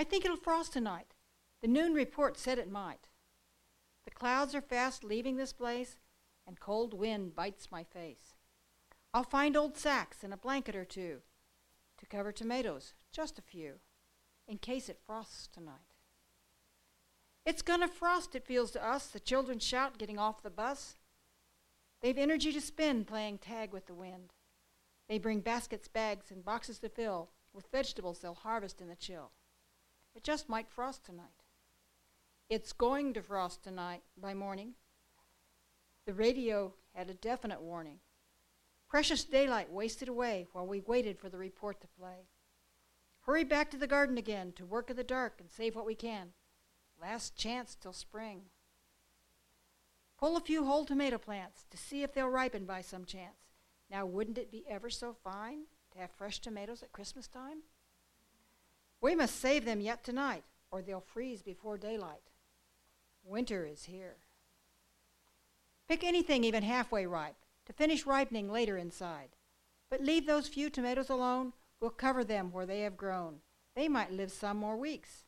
I 0.00 0.04
think 0.04 0.24
it'll 0.24 0.38
frost 0.38 0.72
tonight. 0.72 1.12
The 1.60 1.68
noon 1.68 1.92
report 1.92 2.38
said 2.38 2.58
it 2.58 2.70
might. 2.70 3.10
The 4.06 4.10
clouds 4.10 4.54
are 4.54 4.62
fast 4.62 5.04
leaving 5.04 5.36
this 5.36 5.52
place, 5.52 5.98
and 6.46 6.58
cold 6.58 6.94
wind 6.94 7.34
bites 7.34 7.70
my 7.70 7.84
face. 7.84 8.32
I'll 9.12 9.24
find 9.24 9.58
old 9.58 9.76
sacks 9.76 10.24
and 10.24 10.32
a 10.32 10.38
blanket 10.38 10.74
or 10.74 10.86
two 10.86 11.18
to 11.98 12.06
cover 12.06 12.32
tomatoes, 12.32 12.94
just 13.12 13.38
a 13.38 13.42
few, 13.42 13.74
in 14.48 14.56
case 14.56 14.88
it 14.88 15.02
frosts 15.04 15.46
tonight. 15.46 15.92
It's 17.44 17.60
gonna 17.60 17.86
frost, 17.86 18.34
it 18.34 18.46
feels 18.46 18.70
to 18.70 18.82
us, 18.82 19.08
the 19.08 19.20
children 19.20 19.58
shout 19.58 19.98
getting 19.98 20.18
off 20.18 20.42
the 20.42 20.48
bus. 20.48 20.96
They've 22.00 22.16
energy 22.16 22.54
to 22.54 22.60
spend 22.62 23.06
playing 23.06 23.36
tag 23.36 23.74
with 23.74 23.84
the 23.84 23.92
wind. 23.92 24.32
They 25.10 25.18
bring 25.18 25.40
baskets, 25.40 25.88
bags, 25.88 26.30
and 26.30 26.42
boxes 26.42 26.78
to 26.78 26.88
fill 26.88 27.28
with 27.52 27.70
vegetables 27.70 28.20
they'll 28.20 28.32
harvest 28.32 28.80
in 28.80 28.88
the 28.88 28.96
chill. 28.96 29.32
It 30.14 30.24
just 30.24 30.48
might 30.48 30.68
frost 30.68 31.04
tonight. 31.04 31.44
It's 32.48 32.72
going 32.72 33.14
to 33.14 33.22
frost 33.22 33.62
tonight 33.62 34.02
by 34.20 34.34
morning. 34.34 34.74
The 36.06 36.14
radio 36.14 36.74
had 36.94 37.08
a 37.08 37.14
definite 37.14 37.60
warning. 37.60 38.00
Precious 38.88 39.22
daylight 39.22 39.70
wasted 39.70 40.08
away 40.08 40.48
while 40.52 40.66
we 40.66 40.80
waited 40.80 41.18
for 41.18 41.28
the 41.28 41.38
report 41.38 41.80
to 41.80 41.86
play. 41.86 42.26
Hurry 43.20 43.44
back 43.44 43.70
to 43.70 43.76
the 43.76 43.86
garden 43.86 44.18
again 44.18 44.52
to 44.56 44.64
work 44.64 44.90
in 44.90 44.96
the 44.96 45.04
dark 45.04 45.36
and 45.38 45.48
save 45.48 45.76
what 45.76 45.86
we 45.86 45.94
can. 45.94 46.30
Last 47.00 47.36
chance 47.36 47.76
till 47.76 47.92
spring. 47.92 48.42
Pull 50.18 50.36
a 50.36 50.40
few 50.40 50.64
whole 50.64 50.84
tomato 50.84 51.18
plants 51.18 51.64
to 51.70 51.76
see 51.76 52.02
if 52.02 52.12
they'll 52.12 52.28
ripen 52.28 52.64
by 52.64 52.80
some 52.80 53.04
chance. 53.04 53.54
Now, 53.90 54.06
wouldn't 54.06 54.38
it 54.38 54.50
be 54.50 54.64
ever 54.68 54.90
so 54.90 55.14
fine 55.24 55.66
to 55.92 55.98
have 55.98 56.10
fresh 56.10 56.40
tomatoes 56.40 56.82
at 56.82 56.92
Christmas 56.92 57.28
time? 57.28 57.62
We 59.00 59.14
must 59.14 59.40
save 59.40 59.64
them 59.64 59.80
yet 59.80 60.04
tonight, 60.04 60.44
or 60.70 60.82
they'll 60.82 61.00
freeze 61.00 61.42
before 61.42 61.78
daylight. 61.78 62.30
Winter 63.24 63.66
is 63.66 63.84
here. 63.84 64.16
Pick 65.88 66.04
anything 66.04 66.44
even 66.44 66.62
halfway 66.62 67.06
ripe 67.06 67.36
to 67.66 67.72
finish 67.72 68.06
ripening 68.06 68.50
later 68.50 68.76
inside. 68.76 69.30
But 69.90 70.02
leave 70.02 70.26
those 70.26 70.48
few 70.48 70.70
tomatoes 70.70 71.10
alone. 71.10 71.52
We'll 71.80 71.90
cover 71.90 72.24
them 72.24 72.52
where 72.52 72.66
they 72.66 72.82
have 72.82 72.96
grown. 72.96 73.40
They 73.74 73.88
might 73.88 74.12
live 74.12 74.30
some 74.30 74.56
more 74.56 74.76
weeks, 74.76 75.24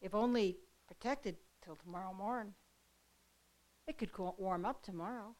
if 0.00 0.14
only 0.14 0.58
protected 0.86 1.36
till 1.64 1.76
tomorrow 1.76 2.12
morn. 2.12 2.54
It 3.86 3.96
could 3.96 4.10
warm 4.36 4.64
up 4.64 4.82
tomorrow. 4.82 5.36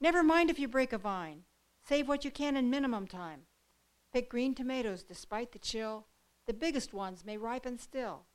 Never 0.00 0.22
mind 0.22 0.50
if 0.50 0.58
you 0.58 0.68
break 0.68 0.92
a 0.92 0.98
vine. 0.98 1.44
Save 1.86 2.08
what 2.08 2.24
you 2.24 2.30
can 2.30 2.56
in 2.56 2.68
minimum 2.68 3.06
time. 3.06 3.42
Pick 4.12 4.28
green 4.28 4.54
tomatoes 4.54 5.02
despite 5.02 5.52
the 5.52 5.58
chill. 5.58 6.06
The 6.46 6.54
biggest 6.54 6.92
ones 6.92 7.24
may 7.24 7.36
ripen 7.36 7.78
still. 7.78 8.26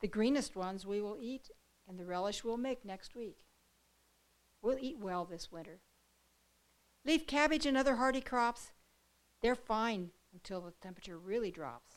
The 0.00 0.08
greenest 0.08 0.56
ones 0.56 0.86
we 0.86 1.00
will 1.00 1.16
eat, 1.20 1.50
and 1.88 1.98
the 1.98 2.04
relish 2.04 2.44
we'll 2.44 2.56
make 2.56 2.84
next 2.84 3.14
week. 3.14 3.44
We'll 4.62 4.78
eat 4.80 4.98
well 4.98 5.24
this 5.24 5.50
winter. 5.50 5.80
Leave 7.04 7.26
cabbage 7.26 7.64
and 7.64 7.76
other 7.76 7.96
hardy 7.96 8.20
crops. 8.20 8.72
They're 9.40 9.54
fine 9.54 10.10
until 10.32 10.60
the 10.60 10.72
temperature 10.82 11.18
really 11.18 11.50
drops. 11.50 11.94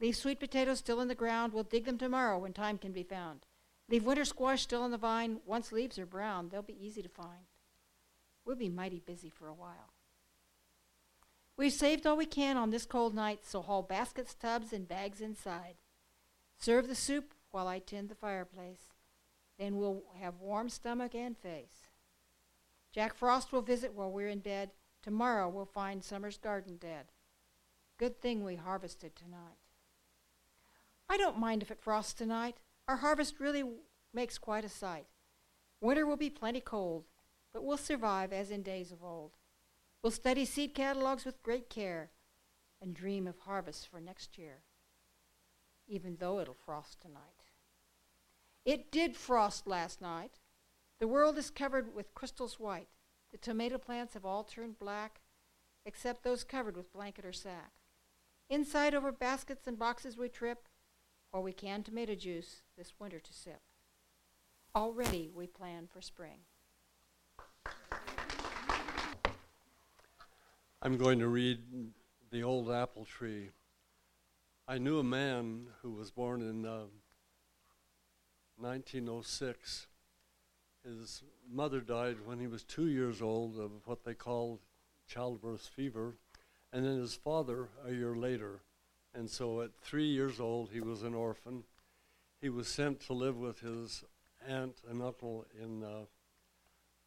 Leave 0.00 0.16
sweet 0.16 0.40
potatoes 0.40 0.78
still 0.78 1.00
in 1.00 1.08
the 1.08 1.14
ground. 1.14 1.52
We'll 1.52 1.64
dig 1.64 1.84
them 1.84 1.98
tomorrow 1.98 2.38
when 2.38 2.52
time 2.52 2.78
can 2.78 2.92
be 2.92 3.02
found. 3.02 3.46
Leave 3.88 4.04
winter 4.04 4.24
squash 4.24 4.62
still 4.62 4.82
on 4.82 4.90
the 4.90 4.98
vine. 4.98 5.40
Once 5.46 5.72
leaves 5.72 5.98
are 5.98 6.06
brown, 6.06 6.48
they'll 6.48 6.62
be 6.62 6.84
easy 6.84 7.02
to 7.02 7.08
find. 7.08 7.46
We'll 8.44 8.56
be 8.56 8.68
mighty 8.68 9.00
busy 9.00 9.30
for 9.30 9.48
a 9.48 9.54
while. 9.54 9.92
We've 11.56 11.72
saved 11.72 12.06
all 12.06 12.16
we 12.16 12.26
can 12.26 12.56
on 12.56 12.70
this 12.70 12.84
cold 12.84 13.14
night, 13.14 13.40
so 13.44 13.62
haul 13.62 13.82
baskets, 13.82 14.34
tubs, 14.34 14.72
and 14.72 14.86
bags 14.86 15.20
inside. 15.20 15.76
Serve 16.58 16.88
the 16.88 16.94
soup 16.94 17.32
while 17.50 17.66
I 17.66 17.78
tend 17.78 18.08
the 18.08 18.14
fireplace. 18.14 18.92
Then 19.58 19.76
we'll 19.76 20.02
have 20.20 20.40
warm 20.40 20.68
stomach 20.68 21.14
and 21.14 21.36
face. 21.36 21.88
Jack 22.92 23.14
Frost 23.14 23.52
will 23.52 23.62
visit 23.62 23.94
while 23.94 24.10
we're 24.10 24.28
in 24.28 24.40
bed. 24.40 24.70
Tomorrow 25.02 25.48
we'll 25.48 25.64
find 25.64 26.04
summer's 26.04 26.36
garden 26.36 26.76
dead. 26.76 27.06
Good 27.98 28.20
thing 28.20 28.44
we 28.44 28.56
harvested 28.56 29.16
tonight. 29.16 29.56
I 31.08 31.16
don't 31.16 31.38
mind 31.38 31.62
if 31.62 31.70
it 31.70 31.80
frosts 31.80 32.12
tonight. 32.12 32.56
Our 32.88 32.96
harvest 32.96 33.40
really 33.40 33.60
w- 33.60 33.78
makes 34.12 34.36
quite 34.36 34.64
a 34.64 34.68
sight. 34.68 35.06
Winter 35.80 36.04
will 36.04 36.16
be 36.16 36.30
plenty 36.30 36.60
cold, 36.60 37.04
but 37.52 37.64
we'll 37.64 37.76
survive 37.76 38.32
as 38.32 38.50
in 38.50 38.62
days 38.62 38.92
of 38.92 39.02
old. 39.02 39.32
We'll 40.02 40.10
study 40.10 40.44
seed 40.44 40.74
catalogs 40.74 41.24
with 41.24 41.42
great 41.42 41.68
care 41.68 42.10
and 42.80 42.94
dream 42.94 43.26
of 43.26 43.40
harvests 43.40 43.84
for 43.84 44.00
next 44.00 44.38
year, 44.38 44.62
even 45.88 46.16
though 46.18 46.38
it'll 46.38 46.54
frost 46.54 47.00
tonight. 47.00 47.42
It 48.64 48.90
did 48.90 49.16
frost 49.16 49.66
last 49.66 50.00
night. 50.00 50.40
The 50.98 51.08
world 51.08 51.38
is 51.38 51.50
covered 51.50 51.94
with 51.94 52.14
crystals 52.14 52.58
white. 52.58 52.88
The 53.32 53.38
tomato 53.38 53.78
plants 53.78 54.14
have 54.14 54.24
all 54.24 54.44
turned 54.44 54.78
black, 54.78 55.20
except 55.84 56.22
those 56.22 56.44
covered 56.44 56.76
with 56.76 56.92
blanket 56.92 57.24
or 57.24 57.32
sack. 57.32 57.72
Inside 58.48 58.94
over 58.94 59.12
baskets 59.12 59.66
and 59.66 59.78
boxes 59.78 60.16
we 60.16 60.28
trip, 60.28 60.68
or 61.32 61.40
we 61.40 61.52
can 61.52 61.82
tomato 61.82 62.14
juice 62.14 62.62
this 62.76 62.94
winter 62.98 63.18
to 63.18 63.32
sip. 63.32 63.60
Already 64.74 65.30
we 65.34 65.46
plan 65.46 65.88
for 65.92 66.00
spring. 66.00 66.40
I'm 70.86 70.98
going 70.98 71.18
to 71.18 71.26
read 71.26 71.58
The 72.30 72.44
Old 72.44 72.70
Apple 72.70 73.06
Tree. 73.06 73.50
I 74.68 74.78
knew 74.78 75.00
a 75.00 75.02
man 75.02 75.66
who 75.82 75.90
was 75.90 76.12
born 76.12 76.42
in 76.42 76.64
uh, 76.64 76.84
1906. 78.56 79.88
His 80.84 81.24
mother 81.50 81.80
died 81.80 82.18
when 82.24 82.38
he 82.38 82.46
was 82.46 82.62
two 82.62 82.86
years 82.86 83.20
old 83.20 83.58
of 83.58 83.72
what 83.84 84.04
they 84.04 84.14
called 84.14 84.60
childbirth 85.08 85.66
fever, 85.74 86.14
and 86.72 86.86
then 86.86 87.00
his 87.00 87.16
father 87.16 87.68
a 87.84 87.90
year 87.90 88.14
later. 88.14 88.60
And 89.12 89.28
so 89.28 89.62
at 89.62 89.70
three 89.82 90.06
years 90.06 90.38
old, 90.38 90.70
he 90.72 90.80
was 90.80 91.02
an 91.02 91.14
orphan. 91.14 91.64
He 92.40 92.48
was 92.48 92.68
sent 92.68 93.00
to 93.06 93.12
live 93.12 93.36
with 93.36 93.58
his 93.58 94.04
aunt 94.46 94.76
and 94.88 95.02
uncle 95.02 95.46
in 95.60 95.82
uh, 95.82 96.04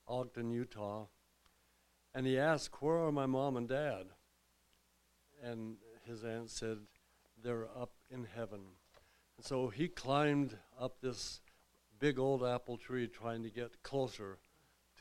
Ogden, 0.06 0.52
Utah. 0.52 1.06
And 2.14 2.26
he 2.26 2.38
asked, 2.38 2.82
Where 2.82 2.98
are 2.98 3.12
my 3.12 3.26
mom 3.26 3.58
and 3.58 3.68
dad? 3.68 4.06
And 5.44 5.78
his 6.06 6.24
aunt 6.24 6.50
said, 6.50 6.80
They're 7.42 7.68
up 7.78 7.92
in 8.10 8.26
heaven. 8.36 8.62
And 9.38 9.46
so 9.46 9.70
he 9.70 9.88
climbed 9.88 10.58
up 10.80 11.02
this 11.02 11.42
big 12.00 12.20
old 12.20 12.44
apple 12.44 12.78
tree 12.78 13.08
trying 13.08 13.44
to 13.44 13.50
get 13.50 13.84
closer 13.84 14.38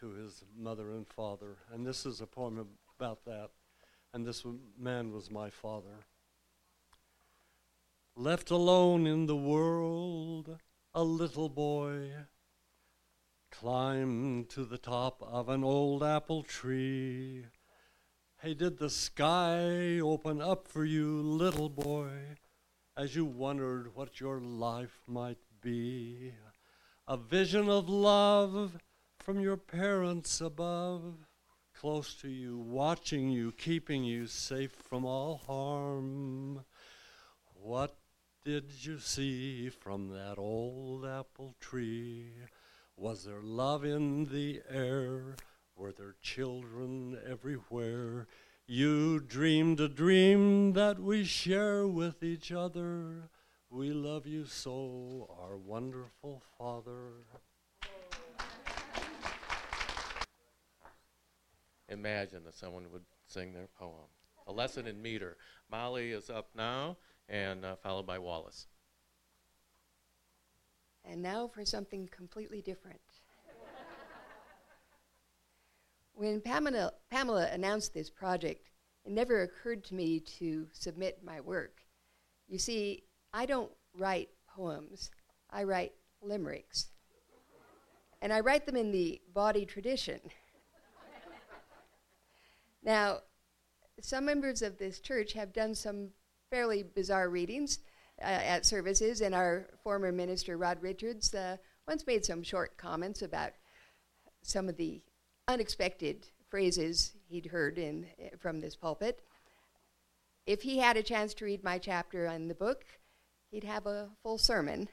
to 0.01 0.11
his 0.11 0.45
mother 0.57 0.91
and 0.91 1.07
father. 1.09 1.57
And 1.73 1.87
this 1.87 2.07
is 2.07 2.21
a 2.21 2.27
poem 2.27 2.67
about 2.99 3.25
that. 3.25 3.51
And 4.13 4.27
this 4.27 4.45
man 4.79 5.13
was 5.13 5.31
my 5.31 5.51
father. 5.51 6.07
Left 8.17 8.51
alone 8.51 9.07
in 9.07 9.27
the 9.27 9.37
world, 9.37 10.59
a 10.95 11.05
little 11.05 11.49
boy 11.49 12.11
climbed 13.51 14.49
to 14.51 14.65
the 14.65 14.79
top 14.79 15.23
of 15.23 15.49
an 15.49 15.65
old 15.65 16.03
apple 16.03 16.43
tree. 16.43 17.47
Hey, 18.41 18.55
did 18.55 18.79
the 18.79 18.91
sky 18.91 19.99
open 20.01 20.41
up 20.41 20.69
for 20.69 20.85
you, 20.85 21.21
little 21.21 21.69
boy? 21.69 22.37
as 22.99 23.15
you 23.15 23.25
wondered 23.25 23.95
what 23.95 24.19
your 24.19 24.41
life 24.41 25.03
might 25.07 25.39
be. 25.63 26.33
A 27.07 27.17
vision 27.17 27.71
of 27.71 27.89
love 27.89 28.77
from 29.21 29.39
your 29.39 29.57
parents 29.57 30.41
above, 30.41 31.15
close 31.79 32.15
to 32.17 32.29
you, 32.29 32.59
watching 32.59 33.31
you, 33.31 33.53
keeping 33.53 34.03
you 34.03 34.27
safe 34.27 34.73
from 34.73 35.05
all 35.05 35.41
harm. 35.47 36.65
What 37.55 37.97
did 38.45 38.65
you 38.85 38.99
see 38.99 39.69
from 39.69 40.09
that 40.09 40.37
old 40.37 41.07
apple 41.07 41.55
tree? 41.61 42.33
Was 43.01 43.23
there 43.23 43.41
love 43.41 43.85
in 43.85 44.25
the 44.25 44.61
air? 44.69 45.37
Were 45.77 45.93
there 45.93 46.17
children 46.21 47.17
everywhere? 47.25 48.27
You 48.67 49.21
dreamed 49.21 49.79
a 49.79 49.89
dream 49.89 50.73
that 50.73 50.99
we 50.99 51.23
share 51.23 51.87
with 51.87 52.25
each 52.25 52.51
other. 52.51 53.31
We 53.71 53.93
love 53.93 54.27
you 54.27 54.47
so, 54.47 55.31
our 55.41 55.57
wonderful 55.57 56.43
Father. 56.59 57.13
Imagine 61.89 62.43
that 62.47 62.57
someone 62.57 62.91
would 62.93 63.05
sing 63.29 63.53
their 63.53 63.69
poem. 63.79 64.11
A 64.49 64.53
lesson 64.53 64.89
in 64.89 65.01
meter. 65.01 65.37
Molly 65.71 66.11
is 66.11 66.31
up 66.31 66.49
now, 66.57 66.97
and 67.29 67.65
uh, 67.65 67.77
followed 67.77 68.07
by 68.09 68.19
Wallace. 68.19 68.67
And 71.05 71.23
now 71.23 71.49
for 71.49 71.65
something 71.65 72.09
completely 72.09 72.63
different. 72.63 73.01
when 76.15 76.41
Pamela, 76.41 76.93
Pamela 77.11 77.49
announced 77.53 77.95
this 77.95 78.11
project, 78.11 78.69
it 79.05 79.13
never 79.13 79.43
occurred 79.43 79.85
to 79.85 79.95
me 79.95 80.21
to 80.39 80.67
submit 80.73 81.25
my 81.25 81.41
work. 81.41 81.81
You 82.49 82.59
see, 82.59 83.05
I 83.33 83.47
don't 83.47 83.71
write 83.97 84.29
poems, 84.47 85.11
I 85.51 85.65
write 85.65 85.93
limericks. 86.21 86.89
And 88.21 88.33
I 88.33 88.41
write 88.41 88.67
them 88.67 88.77
in 88.77 88.91
the 88.91 89.21
bawdy 89.33 89.65
tradition. 89.65 90.21
now, 92.83 93.21
some 94.01 94.25
members 94.25 94.63
of 94.63 94.79
this 94.79 95.01
church 95.01 95.33
have 95.35 95.53
done 95.53 95.75
some 95.75 96.09
fairly 96.51 96.83
bizarre 96.83 97.29
readings 97.29 97.79
uh, 98.21 98.25
at 98.25 98.67
services, 98.67 99.21
and 99.21 99.35
our 99.35 99.67
former 99.83 100.13
minister, 100.13 100.57
Rod 100.57 100.83
Richards, 100.83 101.35
uh, 101.35 101.57
once 101.87 102.07
made 102.07 102.25
some 102.25 102.43
short 102.43 102.77
comments 102.77 103.23
about 103.23 103.53
some 104.43 104.69
of 104.69 104.77
the 104.77 105.01
unexpected 105.47 106.27
phrases 106.49 107.13
he'd 107.29 107.47
heard 107.47 107.79
in, 107.79 108.07
from 108.39 108.61
this 108.61 108.77
pulpit. 108.77 109.21
If 110.47 110.63
he 110.63 110.79
had 110.79 110.97
a 110.97 111.03
chance 111.03 111.35
to 111.35 111.45
read 111.45 111.63
my 111.63 111.79
chapter 111.79 112.27
in 112.27 112.49
the 112.49 112.55
book, 112.55 112.85
he'd 113.51 113.65
have 113.65 113.87
a 113.87 114.09
full 114.23 114.39
sermon. 114.39 114.89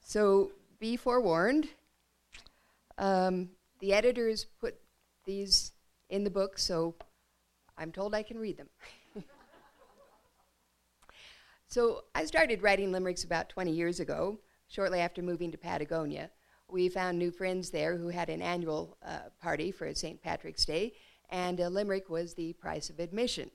so 0.00 0.52
be 0.78 0.96
forewarned. 0.96 1.68
Um, 2.98 3.50
the 3.80 3.92
editors 3.92 4.46
put 4.60 4.76
these 5.24 5.72
in 6.08 6.24
the 6.24 6.30
book, 6.30 6.58
so 6.58 6.94
I'm 7.76 7.92
told 7.92 8.14
I 8.14 8.22
can 8.22 8.38
read 8.38 8.56
them. 8.56 8.68
so 11.68 12.04
I 12.14 12.24
started 12.24 12.62
writing 12.62 12.92
limericks 12.92 13.24
about 13.24 13.48
20 13.48 13.72
years 13.72 14.00
ago, 14.00 14.38
shortly 14.68 15.00
after 15.00 15.22
moving 15.22 15.50
to 15.52 15.58
Patagonia. 15.58 16.30
We 16.68 16.88
found 16.88 17.18
new 17.18 17.30
friends 17.30 17.70
there 17.70 17.96
who 17.96 18.08
had 18.08 18.28
an 18.28 18.42
annual 18.42 18.96
uh, 19.04 19.30
party 19.40 19.70
for 19.70 19.92
St. 19.94 20.20
Patrick's 20.20 20.64
Day, 20.64 20.94
and 21.30 21.60
a 21.60 21.68
limerick 21.68 22.08
was 22.08 22.34
the 22.34 22.52
price 22.54 22.90
of 22.90 22.98
admission. 22.98 23.50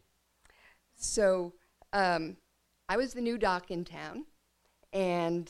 So 0.95 1.53
um, 1.93 2.37
I 2.87 2.97
was 2.97 3.13
the 3.13 3.21
new 3.21 3.37
doc 3.37 3.71
in 3.71 3.85
town, 3.85 4.25
and 4.93 5.49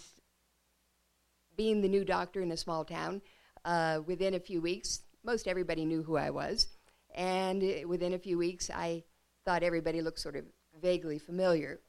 being 1.56 1.82
the 1.82 1.88
new 1.88 2.06
doctor 2.06 2.42
in 2.42 2.52
a 2.52 2.58
small 2.58 2.86
town, 2.86 3.22
uh, 3.66 4.00
within 4.06 4.34
a 4.34 4.40
few 4.40 4.62
weeks, 4.62 5.02
most 5.24 5.48
everybody 5.48 5.86
knew 5.86 6.02
who 6.04 6.18
I 6.18 6.30
was. 6.30 6.68
And 7.14 7.64
uh, 7.64 7.88
within 7.88 8.14
a 8.14 8.20
few 8.20 8.38
weeks, 8.38 8.70
I 8.74 9.04
thought 9.46 9.64
everybody 9.64 10.02
looked 10.02 10.20
sort 10.20 10.36
of 10.36 10.46
vaguely 10.82 11.20
familiar. 11.20 11.80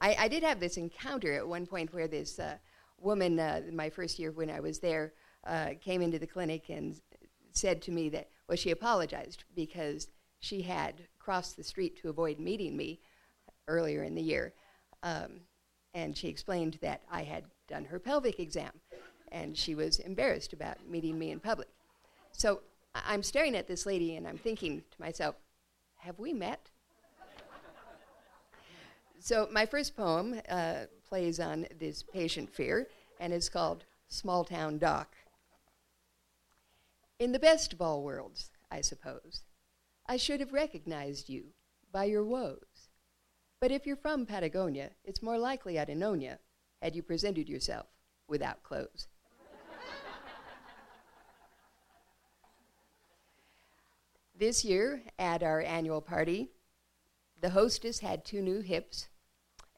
I, 0.00 0.16
I 0.18 0.28
did 0.28 0.42
have 0.42 0.60
this 0.60 0.76
encounter 0.76 1.32
at 1.32 1.46
one 1.46 1.66
point 1.66 1.94
where 1.94 2.08
this 2.08 2.38
uh, 2.38 2.56
woman, 2.98 3.38
uh, 3.38 3.62
my 3.72 3.90
first 3.90 4.18
year 4.18 4.32
when 4.32 4.50
I 4.50 4.60
was 4.60 4.78
there, 4.78 5.12
uh, 5.46 5.70
came 5.80 6.02
into 6.02 6.18
the 6.18 6.26
clinic 6.26 6.68
and 6.68 7.00
said 7.52 7.82
to 7.82 7.90
me 7.90 8.08
that, 8.10 8.28
well, 8.48 8.56
she 8.56 8.70
apologized 8.70 9.44
because 9.54 10.08
she 10.40 10.62
had 10.62 10.94
crossed 11.18 11.56
the 11.56 11.64
street 11.64 11.96
to 12.02 12.08
avoid 12.08 12.38
meeting 12.38 12.76
me 12.76 13.00
earlier 13.68 14.02
in 14.02 14.14
the 14.14 14.22
year. 14.22 14.52
Um, 15.02 15.40
and 15.94 16.16
she 16.16 16.28
explained 16.28 16.78
that 16.82 17.02
I 17.10 17.22
had 17.22 17.44
done 17.68 17.84
her 17.84 17.98
pelvic 17.98 18.40
exam, 18.40 18.72
and 19.30 19.56
she 19.56 19.74
was 19.74 20.00
embarrassed 20.00 20.52
about 20.52 20.86
meeting 20.88 21.18
me 21.18 21.30
in 21.30 21.40
public. 21.40 21.68
So 22.32 22.60
I'm 22.94 23.22
staring 23.22 23.56
at 23.56 23.68
this 23.68 23.86
lady 23.86 24.16
and 24.16 24.26
I'm 24.26 24.38
thinking 24.38 24.82
to 24.90 25.00
myself, 25.00 25.36
have 25.98 26.18
we 26.18 26.32
met? 26.32 26.70
So 29.24 29.48
my 29.50 29.64
first 29.64 29.96
poem 29.96 30.38
uh, 30.50 30.80
plays 31.08 31.40
on 31.40 31.66
this 31.80 32.02
patient 32.02 32.54
fear 32.54 32.88
and 33.18 33.32
is 33.32 33.48
called 33.48 33.86
Small 34.06 34.44
Town 34.44 34.76
Doc. 34.76 35.16
In 37.18 37.32
the 37.32 37.38
best 37.38 37.72
of 37.72 37.80
all 37.80 38.02
worlds, 38.02 38.50
I 38.70 38.82
suppose, 38.82 39.44
I 40.06 40.18
should 40.18 40.40
have 40.40 40.52
recognized 40.52 41.30
you 41.30 41.44
by 41.90 42.04
your 42.04 42.22
woes. 42.22 42.90
But 43.60 43.70
if 43.70 43.86
you're 43.86 43.96
from 43.96 44.26
Patagonia, 44.26 44.90
it's 45.06 45.22
more 45.22 45.38
likely 45.38 45.78
I'd 45.78 45.88
have 45.88 45.96
known 45.96 46.20
you 46.20 46.34
had 46.82 46.94
you 46.94 47.02
presented 47.02 47.48
yourself 47.48 47.86
without 48.28 48.62
clothes. 48.62 49.08
This 54.36 54.66
year, 54.66 55.00
at 55.18 55.42
our 55.42 55.62
annual 55.62 56.02
party, 56.02 56.50
the 57.40 57.50
hostess 57.50 58.00
had 58.00 58.24
two 58.24 58.42
new 58.42 58.60
hips, 58.60 59.06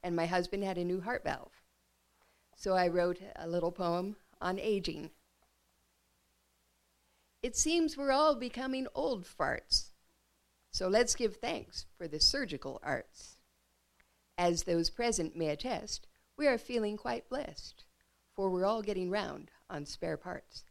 and 0.03 0.15
my 0.15 0.25
husband 0.25 0.63
had 0.63 0.77
a 0.77 0.83
new 0.83 1.01
heart 1.01 1.23
valve. 1.23 1.51
So 2.55 2.73
I 2.73 2.87
wrote 2.87 3.19
a 3.35 3.47
little 3.47 3.71
poem 3.71 4.15
on 4.41 4.59
aging. 4.59 5.11
It 7.43 7.55
seems 7.55 7.95
we're 7.95 8.11
all 8.11 8.35
becoming 8.35 8.87
old 8.95 9.25
farts, 9.25 9.89
so 10.71 10.87
let's 10.87 11.15
give 11.15 11.37
thanks 11.37 11.85
for 11.97 12.07
the 12.07 12.19
surgical 12.19 12.79
arts. 12.83 13.37
As 14.37 14.63
those 14.63 14.89
present 14.89 15.35
may 15.35 15.49
attest, 15.49 16.07
we 16.37 16.47
are 16.47 16.57
feeling 16.57 16.97
quite 16.97 17.29
blessed, 17.29 17.83
for 18.35 18.49
we're 18.49 18.65
all 18.65 18.81
getting 18.81 19.09
round 19.09 19.49
on 19.69 19.85
spare 19.85 20.17
parts. 20.17 20.63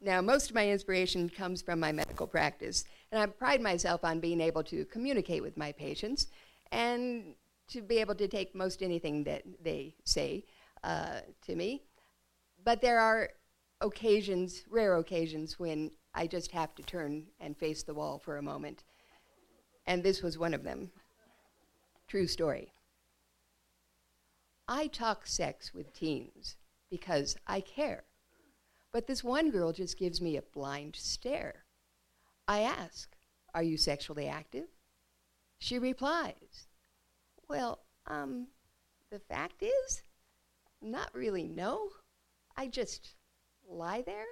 Now, 0.00 0.20
most 0.20 0.50
of 0.50 0.54
my 0.54 0.68
inspiration 0.68 1.30
comes 1.30 1.62
from 1.62 1.80
my 1.80 1.90
medical 1.90 2.26
practice, 2.26 2.84
and 3.14 3.22
I 3.22 3.26
pride 3.26 3.60
myself 3.60 4.04
on 4.04 4.18
being 4.18 4.40
able 4.40 4.64
to 4.64 4.84
communicate 4.86 5.40
with 5.40 5.56
my 5.56 5.70
patients 5.70 6.26
and 6.72 7.36
to 7.68 7.80
be 7.80 7.98
able 7.98 8.16
to 8.16 8.26
take 8.26 8.56
most 8.56 8.82
anything 8.82 9.22
that 9.22 9.44
they 9.62 9.94
say 10.02 10.44
uh, 10.82 11.20
to 11.46 11.54
me. 11.54 11.84
But 12.64 12.80
there 12.80 12.98
are 12.98 13.30
occasions, 13.80 14.64
rare 14.68 14.96
occasions, 14.96 15.60
when 15.60 15.92
I 16.12 16.26
just 16.26 16.50
have 16.50 16.74
to 16.74 16.82
turn 16.82 17.26
and 17.38 17.56
face 17.56 17.84
the 17.84 17.94
wall 17.94 18.18
for 18.18 18.38
a 18.38 18.42
moment. 18.42 18.82
And 19.86 20.02
this 20.02 20.20
was 20.20 20.36
one 20.36 20.52
of 20.52 20.64
them. 20.64 20.90
True 22.08 22.26
story. 22.26 22.72
I 24.66 24.88
talk 24.88 25.28
sex 25.28 25.72
with 25.72 25.94
teens 25.94 26.56
because 26.90 27.36
I 27.46 27.60
care. 27.60 28.02
But 28.92 29.06
this 29.06 29.22
one 29.22 29.52
girl 29.52 29.72
just 29.72 30.00
gives 30.00 30.20
me 30.20 30.36
a 30.36 30.42
blind 30.42 30.96
stare. 30.96 31.63
I 32.46 32.60
ask, 32.60 33.08
Are 33.54 33.62
you 33.62 33.76
sexually 33.76 34.28
active? 34.28 34.66
She 35.58 35.78
replies, 35.78 36.66
Well, 37.48 37.80
um, 38.06 38.48
the 39.10 39.18
fact 39.18 39.62
is, 39.62 40.02
not 40.82 41.14
really, 41.14 41.44
no. 41.44 41.88
I 42.56 42.66
just 42.66 43.14
lie 43.66 44.02
there. 44.02 44.26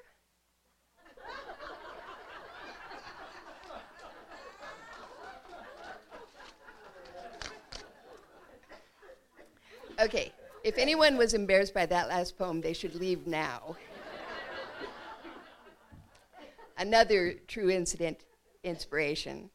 okay, 10.01 10.33
if 10.65 10.77
anyone 10.77 11.17
was 11.17 11.33
embarrassed 11.35 11.75
by 11.75 11.87
that 11.87 12.09
last 12.09 12.37
poem, 12.37 12.61
they 12.61 12.73
should 12.73 12.95
leave 12.95 13.27
now 13.27 13.77
another 16.83 17.35
true 17.47 17.71
incident 17.71 18.25
inspiration. 18.65 19.51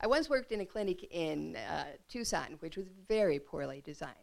I 0.00 0.06
once 0.06 0.28
worked 0.28 0.52
in 0.52 0.60
a 0.60 0.66
clinic 0.66 1.06
in 1.10 1.56
uh, 1.56 1.84
Tucson, 2.08 2.56
which 2.60 2.76
was 2.76 2.86
very 3.08 3.38
poorly 3.38 3.82
designed. 3.84 4.14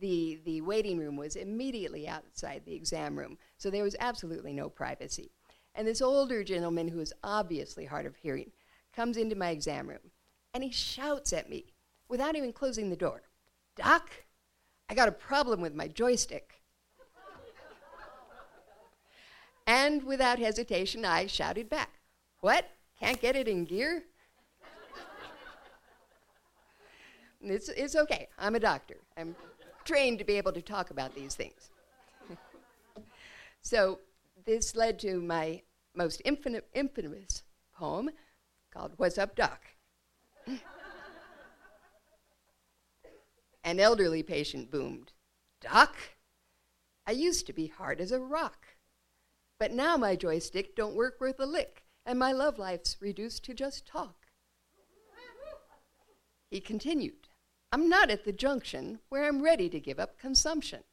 The, 0.00 0.40
the 0.44 0.60
waiting 0.60 0.98
room 0.98 1.16
was 1.16 1.36
immediately 1.36 2.06
outside 2.06 2.62
the 2.64 2.74
exam 2.74 3.18
room, 3.18 3.38
so 3.56 3.70
there 3.70 3.82
was 3.82 3.96
absolutely 3.98 4.52
no 4.52 4.68
privacy. 4.68 5.30
And 5.74 5.86
this 5.86 6.02
older 6.02 6.42
gentleman, 6.44 6.88
who 6.88 6.98
was 6.98 7.12
obviously 7.22 7.84
hard 7.84 8.06
of 8.06 8.16
hearing, 8.16 8.50
comes 8.94 9.16
into 9.16 9.36
my 9.36 9.50
exam 9.50 9.88
room 9.88 10.10
and 10.52 10.64
he 10.64 10.70
shouts 10.70 11.32
at 11.32 11.48
me 11.48 11.72
without 12.08 12.34
even 12.34 12.52
closing 12.52 12.90
the 12.90 12.96
door 12.96 13.22
Doc, 13.76 14.10
I 14.88 14.94
got 14.94 15.08
a 15.08 15.12
problem 15.12 15.60
with 15.60 15.72
my 15.72 15.86
joystick. 15.86 16.57
And 19.68 20.02
without 20.02 20.38
hesitation, 20.38 21.04
I 21.04 21.26
shouted 21.26 21.68
back, 21.68 22.00
What? 22.40 22.70
Can't 22.98 23.20
get 23.20 23.36
it 23.36 23.46
in 23.46 23.66
gear? 23.66 24.02
it's, 27.42 27.68
it's 27.68 27.94
okay. 27.94 28.28
I'm 28.38 28.54
a 28.54 28.60
doctor. 28.60 28.96
I'm 29.16 29.36
trained 29.84 30.18
to 30.20 30.24
be 30.24 30.38
able 30.38 30.52
to 30.52 30.62
talk 30.62 30.90
about 30.90 31.14
these 31.14 31.34
things. 31.34 31.68
so, 33.60 33.98
this 34.46 34.74
led 34.74 34.98
to 35.00 35.20
my 35.20 35.60
most 35.94 36.22
infamous 36.24 37.42
poem 37.76 38.08
called 38.72 38.92
What's 38.96 39.18
Up, 39.18 39.36
Doc? 39.36 39.60
An 43.64 43.78
elderly 43.78 44.22
patient 44.22 44.70
boomed, 44.70 45.12
Doc, 45.60 45.94
I 47.06 47.10
used 47.10 47.46
to 47.46 47.52
be 47.52 47.66
hard 47.66 48.00
as 48.00 48.12
a 48.12 48.18
rock. 48.18 48.67
But 49.58 49.72
now 49.72 49.96
my 49.96 50.14
joystick 50.14 50.76
don't 50.76 50.94
work 50.94 51.20
worth 51.20 51.40
a 51.40 51.46
lick, 51.46 51.82
and 52.06 52.18
my 52.18 52.32
love 52.32 52.58
life's 52.58 52.96
reduced 53.00 53.44
to 53.44 53.54
just 53.54 53.86
talk. 53.86 54.26
He 56.50 56.60
continued, 56.60 57.28
I'm 57.72 57.88
not 57.88 58.10
at 58.10 58.24
the 58.24 58.32
junction 58.32 59.00
where 59.08 59.24
I'm 59.24 59.42
ready 59.42 59.68
to 59.68 59.80
give 59.80 59.98
up 59.98 60.18
consumption. 60.18 60.84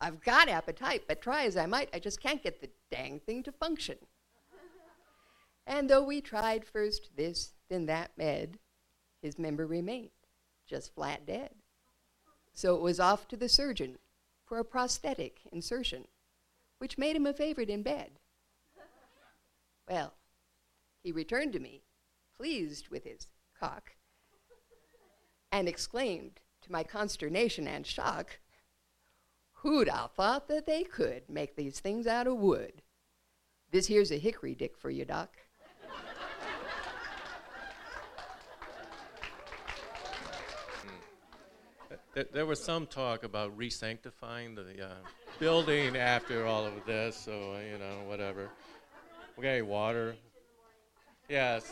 I've 0.00 0.20
got 0.20 0.48
appetite, 0.48 1.04
but 1.08 1.20
try 1.20 1.44
as 1.44 1.56
I 1.56 1.66
might, 1.66 1.88
I 1.92 1.98
just 1.98 2.20
can't 2.20 2.42
get 2.42 2.60
the 2.60 2.70
dang 2.90 3.20
thing 3.20 3.42
to 3.44 3.52
function. 3.52 3.96
and 5.66 5.88
though 5.88 6.04
we 6.04 6.20
tried 6.20 6.64
first 6.64 7.10
this, 7.16 7.52
then 7.68 7.86
that 7.86 8.10
med, 8.16 8.58
his 9.22 9.38
member 9.38 9.66
remained 9.66 10.10
just 10.66 10.94
flat 10.94 11.26
dead. 11.26 11.50
So 12.52 12.74
it 12.76 12.82
was 12.82 13.00
off 13.00 13.26
to 13.28 13.36
the 13.36 13.48
surgeon 13.48 13.98
for 14.44 14.58
a 14.58 14.64
prosthetic 14.64 15.40
insertion, 15.50 16.06
which 16.82 16.98
made 16.98 17.14
him 17.14 17.26
a 17.26 17.32
favorite 17.32 17.70
in 17.70 17.80
bed. 17.80 18.10
Well, 19.88 20.14
he 21.04 21.12
returned 21.12 21.52
to 21.52 21.60
me, 21.60 21.84
pleased 22.36 22.88
with 22.88 23.04
his 23.04 23.28
cock, 23.56 23.92
and 25.52 25.68
exclaimed, 25.68 26.40
to 26.62 26.72
my 26.72 26.82
consternation 26.82 27.68
and 27.68 27.86
shock, 27.86 28.40
Who'd 29.58 29.88
have 29.88 30.10
thought 30.10 30.48
that 30.48 30.66
they 30.66 30.82
could 30.82 31.30
make 31.30 31.54
these 31.54 31.78
things 31.78 32.08
out 32.08 32.26
of 32.26 32.38
wood? 32.38 32.82
This 33.70 33.86
here's 33.86 34.10
a 34.10 34.18
hickory 34.18 34.56
dick 34.56 34.76
for 34.76 34.90
you, 34.90 35.04
Doc. 35.04 35.36
There, 42.14 42.26
there 42.32 42.46
was 42.46 42.62
some 42.62 42.88
talk 42.88 43.22
about 43.22 43.56
re-sanctifying 43.56 44.56
the 44.56 44.84
uh, 44.84 44.94
building 45.42 45.96
after 45.96 46.46
all 46.46 46.64
of 46.64 46.72
this, 46.86 47.16
so 47.16 47.56
you 47.68 47.76
know, 47.76 48.06
whatever. 48.06 48.48
Okay, 49.36 49.60
water. 49.60 50.14
Yes. 51.28 51.68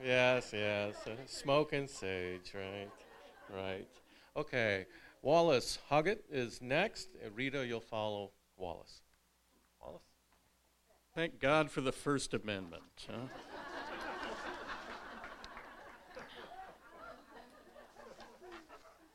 Yes, 0.00 0.52
yes. 0.52 0.94
Uh, 1.04 1.10
smoke 1.26 1.72
and 1.72 1.90
sage, 1.90 2.52
right? 2.54 2.88
Right. 3.52 3.88
Okay. 4.36 4.86
Wallace 5.22 5.80
Huggett 5.90 6.20
is 6.30 6.62
next. 6.62 7.08
Uh, 7.16 7.30
Rita, 7.34 7.66
you'll 7.66 7.80
follow 7.80 8.30
Wallace. 8.56 9.00
Wallace? 9.80 10.02
Thank 11.16 11.40
God 11.40 11.68
for 11.68 11.80
the 11.80 11.90
First 11.90 12.32
Amendment. 12.32 12.84
Huh? 13.10 13.26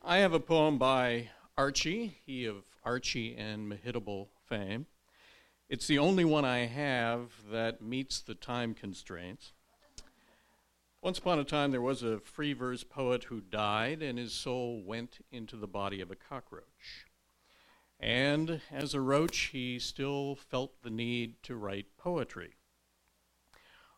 I 0.03 0.17
have 0.17 0.33
a 0.33 0.39
poem 0.41 0.77
by 0.77 1.29
Archie, 1.57 2.17
he 2.25 2.43
of 2.43 2.66
Archie 2.87 3.35
and 3.35 3.69
Mehitabel 3.69 4.29
fame. 4.47 4.85
It's 5.67 5.87
the 5.87 5.99
only 5.99 6.23
one 6.23 6.45
I 6.45 6.67
have 6.67 7.31
that 7.51 7.81
meets 7.81 8.21
the 8.21 8.33
time 8.33 8.73
constraints. 8.73 9.51
Once 11.01 11.17
upon 11.17 11.37
a 11.37 11.43
time, 11.43 11.71
there 11.71 11.81
was 11.81 12.01
a 12.01 12.21
free 12.21 12.53
verse 12.53 12.85
poet 12.85 13.25
who 13.25 13.41
died, 13.41 14.01
and 14.01 14.17
his 14.17 14.31
soul 14.31 14.81
went 14.81 15.17
into 15.33 15.57
the 15.57 15.67
body 15.67 15.99
of 15.99 16.11
a 16.11 16.15
cockroach. 16.15 17.07
And 17.99 18.61
as 18.71 18.93
a 18.93 19.01
roach, 19.01 19.49
he 19.51 19.79
still 19.79 20.35
felt 20.35 20.81
the 20.81 20.89
need 20.89 21.43
to 21.43 21.57
write 21.57 21.97
poetry. 21.97 22.53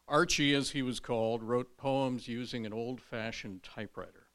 Archie, 0.07 0.55
as 0.55 0.71
he 0.71 0.81
was 0.81 0.99
called, 0.99 1.43
wrote 1.43 1.77
poems 1.77 2.27
using 2.27 2.65
an 2.65 2.73
old 2.73 3.01
fashioned 3.01 3.61
typewriter 3.61 4.29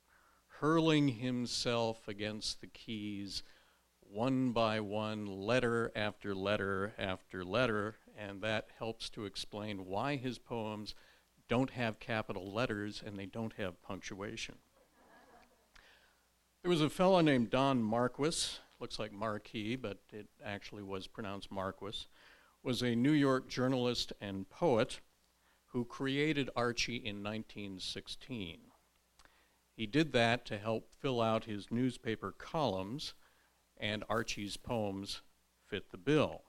hurling 0.61 1.09
himself 1.09 2.07
against 2.07 2.61
the 2.61 2.67
keys 2.69 3.43
one 4.15 4.53
by 4.53 4.79
one, 4.79 5.27
letter 5.27 5.91
after 5.97 6.37
letter 6.37 6.95
after 6.97 7.45
letter, 7.45 7.97
and 8.17 8.41
that 8.41 8.69
helps 8.79 9.11
to 9.11 9.25
explain 9.25 9.87
why 9.87 10.15
his 10.15 10.39
poems 10.39 10.95
don't 11.49 11.71
have 11.71 11.99
capital 11.99 12.53
letters 12.53 13.03
and 13.05 13.19
they 13.19 13.27
don't 13.27 13.55
have 13.55 13.83
punctuation. 13.83 14.55
There 16.63 16.71
was 16.71 16.81
a 16.81 16.89
fellow 16.89 17.21
named 17.23 17.51
Don 17.51 17.83
Marquis, 17.83 18.61
looks 18.79 19.01
like 19.01 19.13
Marquis, 19.13 19.75
but 19.75 19.99
it 20.13 20.29
actually 20.45 20.85
was 20.85 21.09
pronounced 21.09 21.51
Marquis, 21.51 22.07
was 22.63 22.83
a 22.83 22.95
New 22.95 23.13
York 23.13 23.49
journalist 23.49 24.13
and 24.21 24.49
poet 24.49 25.01
who 25.73 25.85
created 25.85 26.49
Archie 26.55 26.97
in 26.97 27.23
1916. 27.25 28.59
He 29.77 29.87
did 29.87 30.13
that 30.13 30.45
to 30.47 30.57
help 30.57 30.89
fill 31.01 31.21
out 31.21 31.47
his 31.47 31.73
newspaper 31.73 32.31
columns, 32.31 33.13
and 33.79 34.05
Archie's 34.09 34.57
poems 34.57 35.23
fit 35.67 35.91
the 35.91 35.99
bill. 35.99 36.43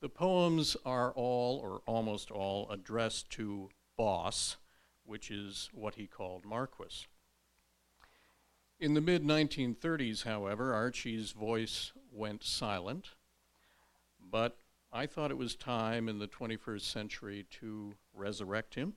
The 0.00 0.08
poems 0.08 0.76
are 0.84 1.12
all, 1.12 1.58
or 1.58 1.80
almost 1.86 2.30
all, 2.30 2.70
addressed 2.70 3.30
to 3.30 3.70
Boss, 3.96 4.56
which 5.04 5.30
is 5.30 5.70
what 5.72 5.94
he 5.94 6.06
called 6.06 6.44
Marquis. 6.44 7.06
In 8.80 8.94
the 8.94 9.00
mid 9.00 9.22
1930s, 9.22 10.24
however, 10.24 10.74
Archie's 10.74 11.32
voice 11.32 11.92
went 12.12 12.44
silent, 12.44 13.10
but 14.20 14.58
I 14.92 15.06
thought 15.06 15.30
it 15.30 15.38
was 15.38 15.56
time 15.56 16.08
in 16.08 16.18
the 16.18 16.28
21st 16.28 16.82
century 16.82 17.46
to 17.60 17.94
resurrect 18.12 18.74
him. 18.74 18.94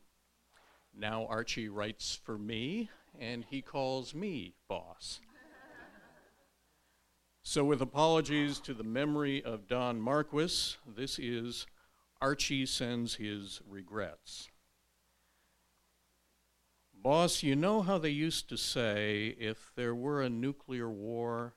Now 0.93 1.25
Archie 1.27 1.69
writes 1.69 2.19
for 2.21 2.37
me, 2.37 2.89
and 3.17 3.45
he 3.45 3.61
calls 3.61 4.13
me 4.13 4.55
boss. 4.67 5.21
So, 7.49 7.63
with 7.63 7.81
apologies 7.81 8.59
to 8.59 8.73
the 8.73 8.83
memory 8.83 9.41
of 9.41 9.69
Don 9.69 10.01
Marquis, 10.01 10.75
this 10.85 11.17
is 11.17 11.65
Archie 12.19 12.65
sends 12.65 13.15
his 13.15 13.61
regrets. 13.65 14.49
Boss, 16.93 17.43
you 17.43 17.55
know 17.55 17.83
how 17.83 17.99
they 17.99 18.09
used 18.09 18.49
to 18.49 18.57
say 18.57 19.33
if 19.39 19.71
there 19.77 19.95
were 19.95 20.21
a 20.21 20.29
nuclear 20.29 20.89
war, 20.89 21.55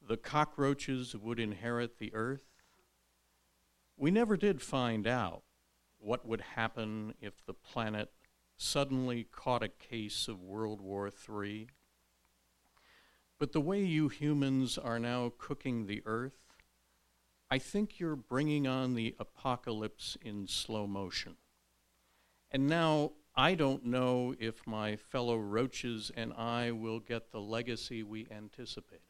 the 0.00 0.16
cockroaches 0.16 1.16
would 1.16 1.40
inherit 1.40 1.98
the 1.98 2.14
earth? 2.14 2.46
We 3.96 4.12
never 4.12 4.36
did 4.36 4.62
find 4.62 5.08
out 5.08 5.42
what 5.98 6.24
would 6.24 6.42
happen 6.54 7.14
if 7.20 7.44
the 7.44 7.52
planet 7.52 8.12
suddenly 8.56 9.26
caught 9.32 9.64
a 9.64 9.68
case 9.68 10.28
of 10.28 10.40
World 10.40 10.80
War 10.80 11.08
III. 11.08 11.66
But 13.38 13.52
the 13.52 13.60
way 13.60 13.82
you 13.82 14.08
humans 14.08 14.78
are 14.78 14.98
now 14.98 15.32
cooking 15.36 15.86
the 15.86 16.02
earth, 16.06 16.54
I 17.50 17.58
think 17.58 18.00
you're 18.00 18.16
bringing 18.16 18.66
on 18.66 18.94
the 18.94 19.14
apocalypse 19.18 20.16
in 20.22 20.48
slow 20.48 20.86
motion. 20.86 21.36
And 22.50 22.66
now 22.66 23.12
I 23.34 23.54
don't 23.54 23.84
know 23.84 24.34
if 24.40 24.66
my 24.66 24.96
fellow 24.96 25.36
roaches 25.36 26.10
and 26.16 26.32
I 26.32 26.70
will 26.70 27.00
get 27.00 27.30
the 27.30 27.40
legacy 27.40 28.02
we 28.02 28.26
anticipated. 28.30 29.02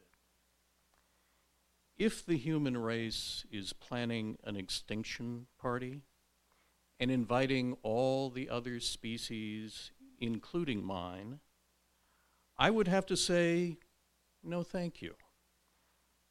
If 1.97 2.25
the 2.25 2.37
human 2.37 2.77
race 2.77 3.45
is 3.51 3.73
planning 3.73 4.37
an 4.43 4.55
extinction 4.55 5.47
party, 5.57 6.03
and 6.99 7.11
inviting 7.11 7.77
all 7.83 8.29
the 8.29 8.49
other 8.49 8.79
species, 8.79 9.91
including 10.19 10.83
mine, 10.83 11.39
I 12.57 12.71
would 12.71 12.87
have 12.87 13.05
to 13.07 13.17
say, 13.17 13.77
no, 14.47 14.63
thank 14.63 15.01
you. 15.01 15.15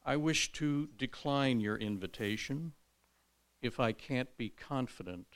I 0.04 0.16
wish 0.16 0.52
to 0.52 0.88
decline 0.96 1.60
your 1.60 1.76
invitation 1.76 2.72
if 3.60 3.78
I 3.78 3.92
can't 3.92 4.34
be 4.36 4.48
confident 4.48 5.26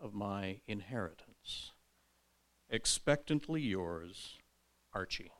of 0.00 0.14
my 0.14 0.60
inheritance. 0.66 1.72
Expectantly 2.70 3.60
yours, 3.60 4.38
Archie. 4.94 5.32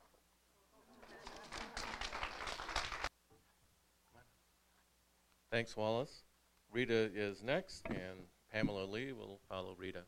Thanks, 5.51 5.76
Wallace. 5.76 6.24
Rita 6.72 7.11
is 7.14 7.43
next, 7.43 7.87
and 7.91 8.26
Pamela 8.51 8.87
Lee 8.87 9.12
will 9.12 9.39
follow 9.49 9.76
Rita. 9.78 10.05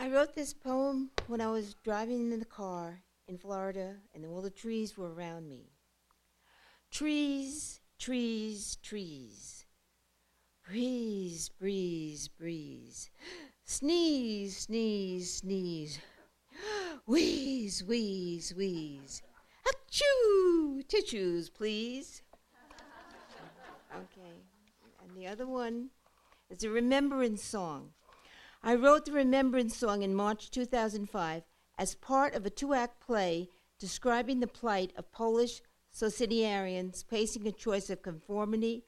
I 0.00 0.08
wrote 0.08 0.34
this 0.34 0.54
poem 0.54 1.10
when 1.26 1.42
I 1.42 1.50
was 1.50 1.74
driving 1.84 2.32
in 2.32 2.38
the 2.38 2.46
car 2.46 3.02
in 3.28 3.36
Florida 3.36 3.96
and 4.14 4.24
all 4.24 4.40
the 4.40 4.48
trees 4.48 4.96
were 4.96 5.12
around 5.12 5.46
me. 5.46 5.74
Trees, 6.90 7.80
trees, 7.98 8.78
trees. 8.82 9.66
Breeze, 10.66 11.50
breeze, 11.50 12.28
breeze. 12.28 13.10
Sneeze, 13.66 14.56
sneeze, 14.56 15.34
sneeze. 15.34 15.98
Wheeze, 17.06 17.84
wheeze, 17.84 18.54
wheeze. 18.56 19.20
Achoo! 19.68 20.82
Tissues, 20.88 21.50
please. 21.50 22.22
Okay. 23.94 24.32
And 25.06 25.14
the 25.14 25.26
other 25.26 25.46
one 25.46 25.90
is 26.48 26.64
a 26.64 26.70
remembrance 26.70 27.44
song. 27.44 27.90
I 28.62 28.74
wrote 28.74 29.06
the 29.06 29.12
remembrance 29.12 29.74
song 29.74 30.02
in 30.02 30.14
March 30.14 30.50
2005 30.50 31.44
as 31.78 31.94
part 31.94 32.34
of 32.34 32.44
a 32.44 32.50
two 32.50 32.74
act 32.74 33.00
play 33.00 33.48
describing 33.78 34.40
the 34.40 34.46
plight 34.46 34.92
of 34.98 35.10
Polish 35.12 35.62
Societarians 35.94 37.02
facing 37.02 37.46
a 37.46 37.52
choice 37.52 37.88
of 37.88 38.02
conformity 38.02 38.84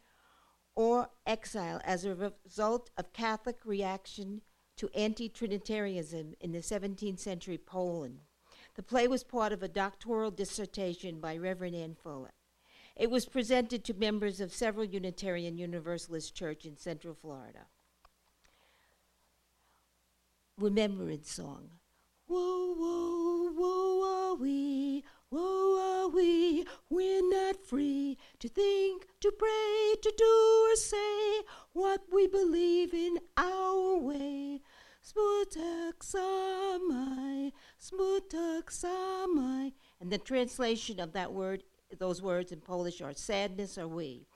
or 0.74 1.08
exile 1.26 1.80
as 1.84 2.04
a 2.04 2.14
result 2.14 2.90
of 2.98 3.14
Catholic 3.14 3.64
reaction 3.64 4.42
to 4.76 4.90
anti 4.94 5.30
Trinitarianism 5.30 6.34
in 6.38 6.52
the 6.52 6.58
17th 6.58 7.18
century 7.18 7.56
Poland. 7.56 8.20
The 8.74 8.82
play 8.82 9.08
was 9.08 9.24
part 9.24 9.52
of 9.52 9.62
a 9.62 9.68
doctoral 9.68 10.30
dissertation 10.30 11.18
by 11.18 11.38
Reverend 11.38 11.76
Ann 11.76 11.94
Follett. 11.94 12.34
It 12.94 13.10
was 13.10 13.24
presented 13.24 13.84
to 13.84 13.94
members 13.94 14.38
of 14.38 14.52
several 14.52 14.84
Unitarian 14.84 15.56
Universalist 15.56 16.34
church 16.34 16.66
in 16.66 16.76
Central 16.76 17.14
Florida. 17.14 17.68
Remembrance 20.62 21.28
song. 21.28 21.70
Whoa, 22.28 22.74
whoa, 22.78 23.50
whoa, 23.50 24.30
are 24.30 24.36
we? 24.36 25.02
Whoa, 25.28 26.04
are 26.04 26.08
we? 26.08 26.64
We're 26.88 27.28
not 27.28 27.66
free 27.66 28.16
to 28.38 28.48
think, 28.48 29.08
to 29.22 29.32
pray, 29.32 29.94
to 30.00 30.14
do 30.16 30.68
or 30.70 30.76
say 30.76 31.42
what 31.72 32.02
we 32.12 32.28
believe 32.28 32.94
in 32.94 33.18
our 33.36 33.96
way. 33.98 34.60
Smutak 35.04 35.98
samai, 35.98 37.50
smutak 37.80 38.66
samai. 38.66 39.72
And 40.00 40.12
the 40.12 40.18
translation 40.18 41.00
of 41.00 41.12
that 41.14 41.32
word, 41.32 41.64
those 41.98 42.22
words 42.22 42.52
in 42.52 42.60
Polish 42.60 43.00
are 43.00 43.14
sadness 43.14 43.78
are 43.78 43.88
we. 43.88 44.28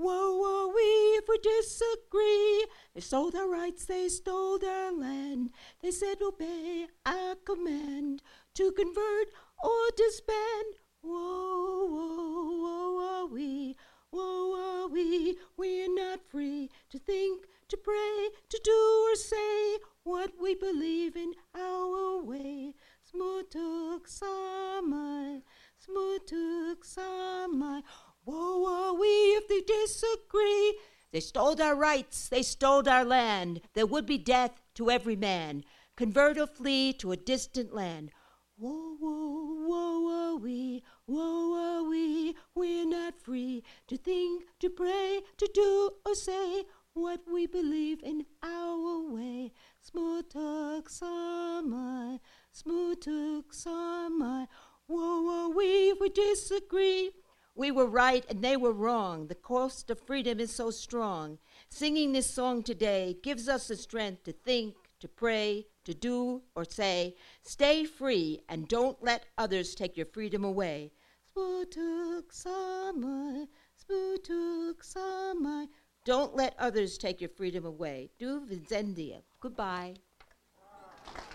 Woe 0.00 0.44
are 0.44 0.68
we 0.68 0.82
if 1.18 1.24
we 1.28 1.38
disagree. 1.38 2.66
They 2.94 3.00
stole 3.00 3.36
our 3.36 3.48
rights, 3.50 3.84
they 3.84 4.08
stole 4.08 4.64
our 4.64 4.92
land. 4.92 5.50
They 5.82 5.90
said, 5.90 6.22
Obey 6.22 6.86
our 7.04 7.34
command 7.34 8.22
to 8.54 8.70
convert 8.70 9.28
or 9.60 9.90
disband. 9.96 10.78
Woe, 11.02 11.88
woe, 11.90 12.60
woe 12.62 13.22
are 13.22 13.26
we. 13.26 13.74
Woe 14.12 14.54
are 14.56 14.86
we. 14.86 15.36
We're 15.56 15.92
not 15.92 16.20
free 16.30 16.70
to 16.90 16.98
think, 17.00 17.46
to 17.68 17.76
pray, 17.76 18.28
to 18.50 18.60
do 18.62 19.08
or 19.10 19.16
say 19.16 19.78
what 20.04 20.30
we 20.40 20.54
believe 20.54 21.16
in 21.16 21.32
our 21.56 22.22
way. 22.22 22.74
Smutuk 23.02 24.06
samai, 24.06 25.42
smutuk 25.82 26.84
samai. 26.84 27.82
Woe 28.28 28.66
are 28.66 28.92
we 28.92 29.06
if 29.38 29.48
they 29.48 29.62
disagree. 29.62 30.78
They 31.12 31.20
stole 31.20 31.62
our 31.62 31.74
rights, 31.74 32.28
they 32.28 32.42
stole 32.42 32.86
our 32.86 33.02
land. 33.02 33.62
There 33.72 33.86
would 33.86 34.04
be 34.04 34.18
death 34.18 34.60
to 34.74 34.90
every 34.90 35.16
man. 35.16 35.64
Convert 35.96 36.36
or 36.36 36.46
flee 36.46 36.92
to 37.00 37.12
a 37.12 37.16
distant 37.16 37.72
land. 37.74 38.10
Woe, 38.58 38.98
woe, 39.00 39.64
woe 39.66 40.10
are 40.10 40.36
we, 40.36 40.82
woe 41.06 41.54
are 41.54 41.88
we, 41.88 42.36
we're 42.54 42.84
not 42.84 43.18
free 43.18 43.64
to 43.86 43.96
think, 43.96 44.44
to 44.60 44.68
pray, 44.68 45.22
to 45.38 45.48
do 45.54 45.92
or 46.04 46.14
say 46.14 46.64
what 46.92 47.20
we 47.32 47.46
believe 47.46 48.02
in 48.02 48.26
our 48.42 49.10
way. 49.10 49.52
Smooth 49.80 50.28
Smutuk 50.28 50.88
samai, 50.90 52.20
smutuk 52.54 53.44
samai, 53.52 54.48
woe 54.86 55.30
are 55.30 55.48
we 55.48 55.92
if 55.92 55.98
we 55.98 56.10
disagree. 56.10 57.12
We 57.58 57.72
were 57.72 57.86
right 57.86 58.24
and 58.30 58.40
they 58.40 58.56
were 58.56 58.72
wrong. 58.72 59.26
The 59.26 59.34
cost 59.34 59.90
of 59.90 59.98
freedom 59.98 60.38
is 60.38 60.54
so 60.54 60.70
strong. 60.70 61.38
Singing 61.68 62.12
this 62.12 62.30
song 62.30 62.62
today 62.62 63.16
gives 63.20 63.48
us 63.48 63.66
the 63.66 63.74
strength 63.74 64.22
to 64.24 64.32
think, 64.32 64.76
to 65.00 65.08
pray, 65.08 65.66
to 65.84 65.92
do 65.92 66.42
or 66.54 66.64
say. 66.64 67.16
Stay 67.42 67.84
free 67.84 68.42
and 68.48 68.68
don't 68.68 69.02
let 69.02 69.26
others 69.36 69.74
take 69.74 69.96
your 69.96 70.06
freedom 70.06 70.44
away. 70.44 70.92
Sputuk 71.36 72.30
samai, 72.30 73.48
sputuk 73.76 74.76
samai. 74.80 75.66
Don't 76.04 76.36
let 76.36 76.54
others 76.60 76.96
take 76.96 77.20
your 77.20 77.30
freedom 77.30 77.66
away. 77.66 78.10
Do 78.20 78.46
widzenia. 78.48 79.22
Goodbye. 79.40 79.94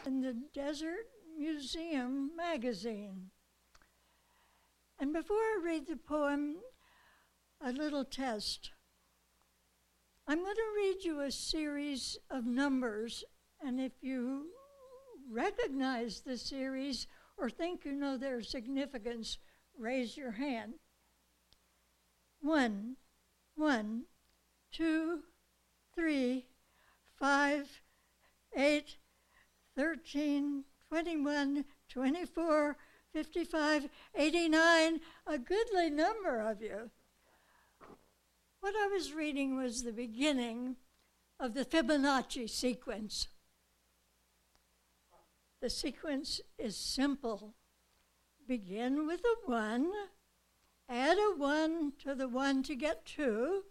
In 0.05 0.21
the 0.21 0.41
Desert 0.53 1.09
Museum 1.37 2.31
magazine. 2.37 3.32
And 5.03 5.11
before 5.11 5.35
I 5.35 5.59
read 5.61 5.85
the 5.85 5.97
poem, 5.97 6.55
a 7.59 7.73
little 7.73 8.05
test. 8.05 8.71
I'm 10.25 10.41
going 10.41 10.55
to 10.55 10.73
read 10.77 11.03
you 11.03 11.19
a 11.19 11.29
series 11.29 12.17
of 12.29 12.45
numbers, 12.45 13.25
and 13.59 13.81
if 13.81 13.91
you 13.99 14.45
recognize 15.29 16.21
the 16.21 16.37
series 16.37 17.07
or 17.37 17.49
think 17.49 17.83
you 17.83 17.91
know 17.91 18.15
their 18.15 18.41
significance, 18.41 19.39
raise 19.77 20.15
your 20.15 20.31
hand. 20.31 20.75
One, 22.39 22.95
one, 23.55 24.03
two, 24.71 25.19
three, 25.93 26.45
five, 27.19 27.81
eight, 28.55 28.95
thirteen, 29.75 30.63
twenty-one, 30.87 31.65
twenty-four. 31.89 32.77
55, 33.13 33.89
89, 34.15 34.99
a 35.27 35.37
goodly 35.37 35.89
number 35.91 36.39
of 36.39 36.61
you. 36.61 36.89
What 38.59 38.73
I 38.75 38.87
was 38.87 39.13
reading 39.13 39.55
was 39.55 39.83
the 39.83 39.91
beginning 39.91 40.77
of 41.39 41.53
the 41.53 41.63
Fibonacci 41.63 42.49
sequence. 42.49 43.27
The 45.61 45.69
sequence 45.69 46.41
is 46.57 46.75
simple. 46.75 47.53
Begin 48.47 49.05
with 49.05 49.21
a 49.21 49.49
1, 49.49 49.91
add 50.89 51.17
a 51.17 51.35
1 51.37 51.93
to 52.03 52.15
the 52.15 52.27
1 52.27 52.63
to 52.63 52.75
get 52.75 53.05
2, 53.05 53.63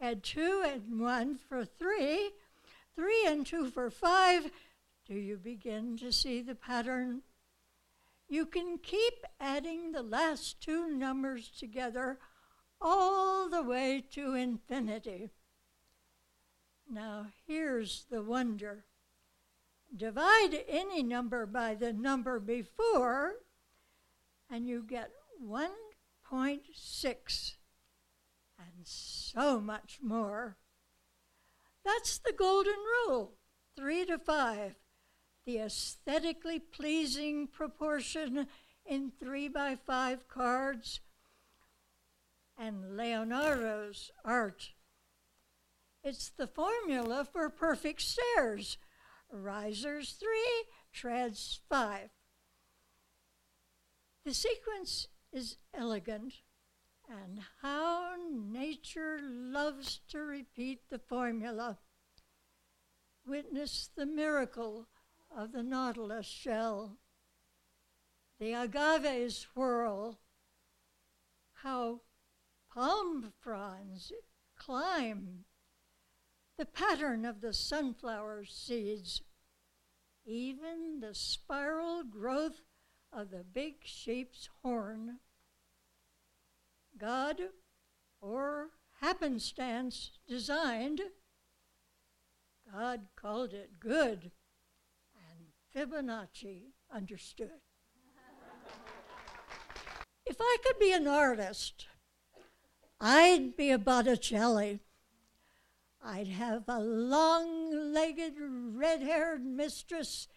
add 0.00 0.22
2 0.22 0.62
and 0.64 1.00
1 1.00 1.36
for 1.48 1.64
3, 1.64 2.30
3 2.94 3.24
and 3.26 3.44
2 3.44 3.70
for 3.70 3.90
5. 3.90 4.50
Do 5.04 5.14
you 5.14 5.36
begin 5.36 5.98
to 5.98 6.12
see 6.12 6.40
the 6.42 6.54
pattern 6.54 7.22
you 8.28 8.46
can 8.46 8.78
keep 8.78 9.24
adding 9.40 9.92
the 9.92 10.02
last 10.02 10.60
two 10.60 10.90
numbers 10.90 11.48
together 11.48 12.18
all 12.80 13.48
the 13.48 13.62
way 13.62 14.02
to 14.12 14.34
infinity. 14.34 15.30
Now, 16.90 17.26
here's 17.46 18.06
the 18.10 18.22
wonder 18.22 18.84
divide 19.96 20.64
any 20.68 21.02
number 21.02 21.46
by 21.46 21.74
the 21.74 21.92
number 21.92 22.40
before, 22.40 23.34
and 24.50 24.66
you 24.66 24.82
get 24.82 25.10
1.6 25.42 27.54
and 28.58 28.84
so 28.84 29.60
much 29.60 30.00
more. 30.02 30.56
That's 31.84 32.18
the 32.18 32.32
golden 32.32 32.78
rule 33.06 33.34
three 33.76 34.04
to 34.06 34.18
five 34.18 34.74
the 35.46 35.58
aesthetically 35.58 36.58
pleasing 36.58 37.46
proportion 37.46 38.48
in 38.84 39.12
three 39.18 39.48
by 39.48 39.76
five 39.76 40.28
cards, 40.28 41.00
and 42.58 42.96
Leonardo's 42.96 44.10
art. 44.24 44.70
It's 46.02 46.30
the 46.30 46.48
formula 46.48 47.24
for 47.24 47.48
perfect 47.48 48.02
stairs 48.02 48.76
risers 49.30 50.12
three, 50.12 50.64
treads 50.92 51.60
five. 51.68 52.10
The 54.24 54.34
sequence 54.34 55.08
is 55.32 55.56
elegant, 55.74 56.34
and 57.08 57.40
how 57.62 58.14
nature 58.32 59.20
loves 59.22 60.00
to 60.08 60.18
repeat 60.18 60.80
the 60.90 60.98
formula. 60.98 61.78
Witness 63.24 63.90
the 63.96 64.06
miracle 64.06 64.86
of 65.36 65.52
the 65.52 65.62
nautilus 65.62 66.26
shell, 66.26 66.96
the 68.40 68.54
agave 68.54 69.30
swirl, 69.32 70.18
how 71.62 72.00
palm 72.72 73.32
fronds 73.38 74.12
climb, 74.58 75.44
the 76.56 76.64
pattern 76.64 77.26
of 77.26 77.42
the 77.42 77.52
sunflower 77.52 78.46
seeds, 78.46 79.20
even 80.24 81.00
the 81.00 81.14
spiral 81.14 82.02
growth 82.02 82.62
of 83.12 83.30
the 83.30 83.44
big 83.44 83.74
sheep's 83.84 84.48
horn. 84.62 85.18
God, 86.98 87.40
or 88.22 88.68
happenstance, 89.02 90.12
designed, 90.26 91.02
God 92.72 93.02
called 93.16 93.52
it 93.52 93.78
good, 93.78 94.32
Fibonacci 95.76 96.72
understood. 96.90 97.50
if 100.24 100.36
I 100.40 100.56
could 100.64 100.78
be 100.78 100.90
an 100.92 101.06
artist, 101.06 101.86
I'd 102.98 103.58
be 103.58 103.70
a 103.70 103.78
Botticelli. 103.78 104.80
I'd 106.02 106.28
have 106.28 106.64
a 106.66 106.80
long 106.80 107.92
legged, 107.92 108.36
red 108.38 109.02
haired 109.02 109.44
mistress 109.44 110.28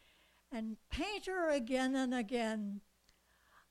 and 0.51 0.75
paint 0.91 1.27
her 1.27 1.49
again 1.49 1.95
and 1.95 2.13
again. 2.13 2.81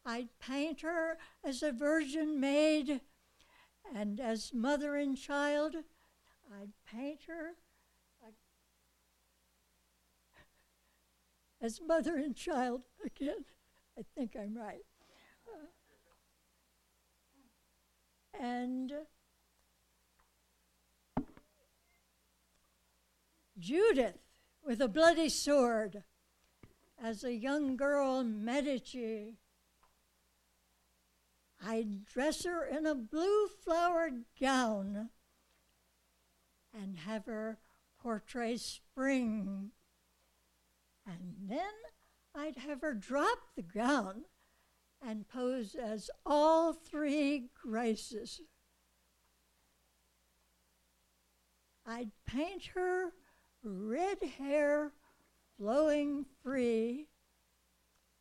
I'd 0.06 0.30
paint 0.38 0.80
her 0.80 1.18
as 1.44 1.62
a 1.62 1.70
virgin 1.70 2.40
maid, 2.40 3.02
and 3.94 4.20
as 4.20 4.54
mother 4.54 4.96
and 4.96 5.18
child, 5.18 5.76
I'd 6.50 6.72
paint 6.90 7.24
her 7.26 7.56
as 11.60 11.80
mother 11.80 12.16
and 12.16 12.36
child 12.36 12.82
again. 13.04 13.44
I 13.98 14.02
think 14.14 14.36
I'm 14.36 14.56
right. 14.56 14.84
Uh, 15.46 15.66
and 18.40 18.92
Judith 23.58 24.18
with 24.64 24.80
a 24.80 24.88
bloody 24.88 25.28
sword 25.28 26.04
as 27.02 27.24
a 27.24 27.34
young 27.34 27.76
girl 27.76 28.22
Medici. 28.22 29.38
I'd 31.64 32.04
dress 32.04 32.44
her 32.44 32.64
in 32.64 32.86
a 32.86 32.94
blue 32.94 33.48
flowered 33.48 34.24
gown 34.40 35.10
and 36.72 36.98
have 37.00 37.26
her 37.26 37.58
portray 38.00 38.56
spring. 38.58 39.72
And 41.08 41.34
then 41.48 41.72
I'd 42.34 42.56
have 42.58 42.82
her 42.82 42.92
drop 42.92 43.38
the 43.56 43.62
gown 43.62 44.24
and 45.00 45.26
pose 45.26 45.74
as 45.74 46.10
all 46.26 46.74
three 46.74 47.48
graces. 47.60 48.42
I'd 51.86 52.10
paint 52.26 52.66
her 52.74 53.12
red 53.62 54.18
hair 54.38 54.92
flowing 55.56 56.26
free 56.42 57.08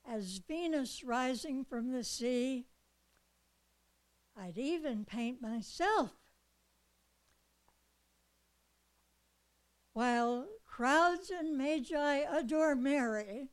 as 0.10 0.40
Venus 0.48 1.04
rising 1.04 1.66
from 1.66 1.92
the 1.92 2.04
sea. 2.04 2.68
I'd 4.40 4.58
even 4.58 5.04
paint 5.04 5.42
myself. 5.42 6.12
While 9.92 10.48
crowds 10.78 11.32
and 11.32 11.58
magi 11.58 12.18
adore 12.32 12.76
Mary, 12.76 13.48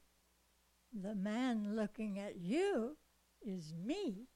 the 0.93 1.14
man 1.14 1.75
looking 1.75 2.18
at 2.18 2.37
you 2.37 2.99
is 3.41 3.72
me. 3.83 4.27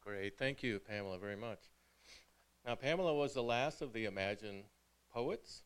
Great. 0.00 0.38
Thank 0.38 0.62
you, 0.62 0.78
Pamela, 0.78 1.18
very 1.18 1.34
much. 1.34 1.58
Now, 2.64 2.76
Pamela 2.76 3.12
was 3.12 3.34
the 3.34 3.42
last 3.42 3.82
of 3.82 3.92
the 3.92 4.04
Imagine 4.04 4.62
poets. 5.12 5.62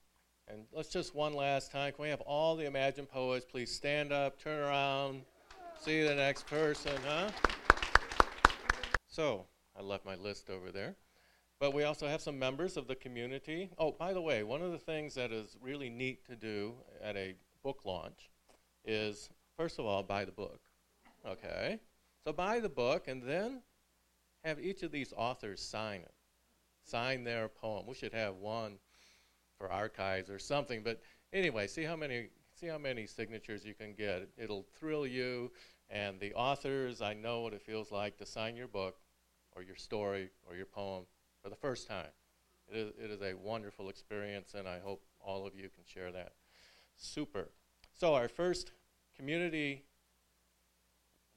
And 0.49 0.65
let's 0.73 0.89
just 0.89 1.15
one 1.15 1.35
last 1.35 1.71
time. 1.71 1.93
Can 1.93 2.05
we 2.05 2.09
have 2.09 2.23
all 2.23 2.57
the 2.57 2.65
Imagine 2.65 3.05
poets 3.05 3.45
please 3.45 3.71
stand 3.71 4.11
up, 4.11 4.41
turn 4.41 4.59
around, 4.59 5.21
see 5.79 6.03
the 6.03 6.15
next 6.15 6.47
person, 6.47 6.93
huh? 7.07 7.29
So, 9.07 9.45
I 9.79 9.83
left 9.83 10.07
my 10.07 10.15
list 10.15 10.49
over 10.49 10.73
there. 10.73 10.97
But 11.61 11.75
we 11.75 11.85
also 11.85 12.09
have 12.09 12.23
some 12.23 12.39
members 12.39 12.77
of 12.77 12.89
the 12.89 12.97
community. 12.97 13.71
Oh, 13.79 13.93
by 13.93 14.13
the 14.13 14.21
way, 14.21 14.43
one 14.43 14.63
of 14.63 14.73
the 14.73 14.79
things 14.79 15.15
that 15.15 15.31
is 15.31 15.57
really 15.61 15.91
neat 15.91 16.27
to 16.27 16.35
do 16.35 16.75
at 17.03 17.17
a 17.17 17.35
book 17.63 17.85
launch 17.85 18.31
is, 18.85 19.29
first 19.57 19.79
of 19.79 19.85
all, 19.85 20.03
buy 20.03 20.25
the 20.25 20.33
book. 20.33 20.61
Okay? 21.29 21.79
So 22.25 22.33
buy 22.33 22.61
the 22.61 22.69
book 22.69 23.07
and 23.09 23.23
then 23.23 23.63
have 24.43 24.59
each 24.59 24.83
of 24.83 24.91
these 24.91 25.13
authors 25.17 25.61
sign 25.61 26.01
it 26.01 26.15
sign 26.85 27.25
their 27.25 27.49
poem. 27.49 27.87
We 27.87 27.95
should 27.95 28.13
have 28.13 28.37
one 28.37 28.79
for 29.59 29.71
archives 29.71 30.31
or 30.31 30.39
something. 30.39 30.83
But 30.83 31.01
anyway, 31.33 31.67
see 31.67 31.85
how 31.85 31.97
many 31.97 32.29
see 32.55 32.67
how 32.67 32.79
many 32.79 33.07
signatures 33.07 33.65
you 33.65 33.75
can 33.75 33.95
get. 33.95 34.29
It'll 34.37 34.67
thrill 34.79 35.07
you. 35.07 35.51
And 35.89 36.21
the 36.21 36.35
authors, 36.35 37.01
I 37.01 37.15
know 37.15 37.41
what 37.41 37.53
it 37.53 37.63
feels 37.63 37.91
like 37.91 38.17
to 38.19 38.27
sign 38.27 38.55
your 38.55 38.69
book 38.69 38.99
or 39.57 39.63
your 39.63 39.77
story 39.77 40.31
or 40.49 40.55
your 40.55 40.67
poem 40.67 41.05
for 41.43 41.49
the 41.49 41.57
first 41.57 41.89
time. 41.89 42.09
It 42.69 42.77
is, 42.77 42.93
it 43.03 43.11
is 43.11 43.21
a 43.23 43.35
wonderful 43.35 43.89
experience, 43.89 44.55
and 44.55 44.69
I 44.69 44.79
hope 44.79 45.03
all 45.21 45.47
of 45.47 45.55
you 45.55 45.63
can 45.63 45.85
share 45.87 46.13
that. 46.13 46.33
Super. 46.97 47.49
So, 47.99 48.15
our 48.15 48.29
first 48.29 48.73
community 49.17 49.85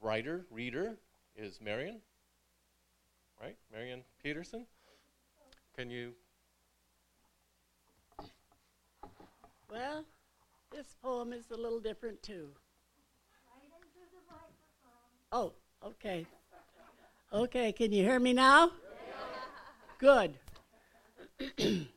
writer, 0.00 0.46
reader, 0.50 0.96
is 1.36 1.60
Marion, 1.60 2.00
right? 3.40 3.56
Marion 3.72 4.02
Peterson. 4.22 4.66
Can 5.76 5.90
you? 5.90 6.12
Well, 9.70 10.04
this 10.70 10.94
poem 11.02 11.32
is 11.32 11.50
a 11.50 11.56
little 11.56 11.80
different 11.80 12.22
too. 12.22 12.48
Oh, 15.32 15.52
okay. 15.84 16.26
Okay, 17.32 17.72
can 17.72 17.92
you 17.92 18.04
hear 18.04 18.20
me 18.20 18.32
now? 18.32 18.70
Good. 20.04 20.38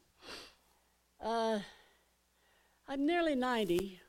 uh, 1.22 1.60
I'm 2.88 3.06
nearly 3.06 3.36
90, 3.36 4.00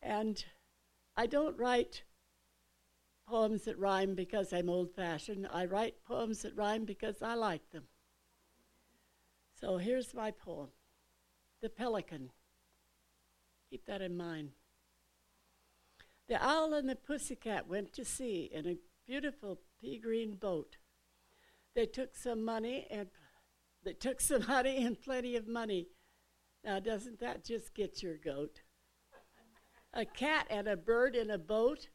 and 0.00 0.44
I 1.16 1.26
don't 1.26 1.58
write 1.58 2.04
poems 3.28 3.64
that 3.64 3.76
rhyme 3.76 4.14
because 4.14 4.52
I'm 4.52 4.70
old 4.70 4.94
fashioned. 4.94 5.48
I 5.52 5.64
write 5.64 6.04
poems 6.06 6.42
that 6.42 6.56
rhyme 6.56 6.84
because 6.84 7.22
I 7.22 7.34
like 7.34 7.68
them. 7.72 7.88
So 9.60 9.78
here's 9.78 10.14
my 10.14 10.30
poem 10.30 10.68
The 11.62 11.70
Pelican. 11.70 12.30
Keep 13.68 13.86
that 13.86 14.00
in 14.00 14.16
mind. 14.16 14.50
The 16.28 16.40
owl 16.40 16.74
and 16.74 16.88
the 16.88 16.94
pussycat 16.94 17.66
went 17.66 17.92
to 17.94 18.04
sea 18.04 18.48
in 18.54 18.68
a 18.68 18.78
beautiful 19.08 19.58
pea 19.80 19.98
green 19.98 20.36
boat. 20.36 20.76
They 21.74 21.86
took 21.86 22.16
some 22.16 22.44
money 22.44 22.86
and 22.90 23.08
they 23.84 23.92
took 23.92 24.20
some 24.20 24.42
honey 24.42 24.84
and 24.84 25.00
plenty 25.00 25.36
of 25.36 25.48
money. 25.48 25.88
Now, 26.64 26.78
doesn't 26.80 27.20
that 27.20 27.44
just 27.44 27.74
get 27.74 28.02
your 28.02 28.16
goat? 28.16 28.60
A 29.94 30.04
cat 30.04 30.46
and 30.50 30.68
a 30.68 30.76
bird 30.76 31.16
in 31.16 31.30
a 31.30 31.38
boat? 31.38 31.88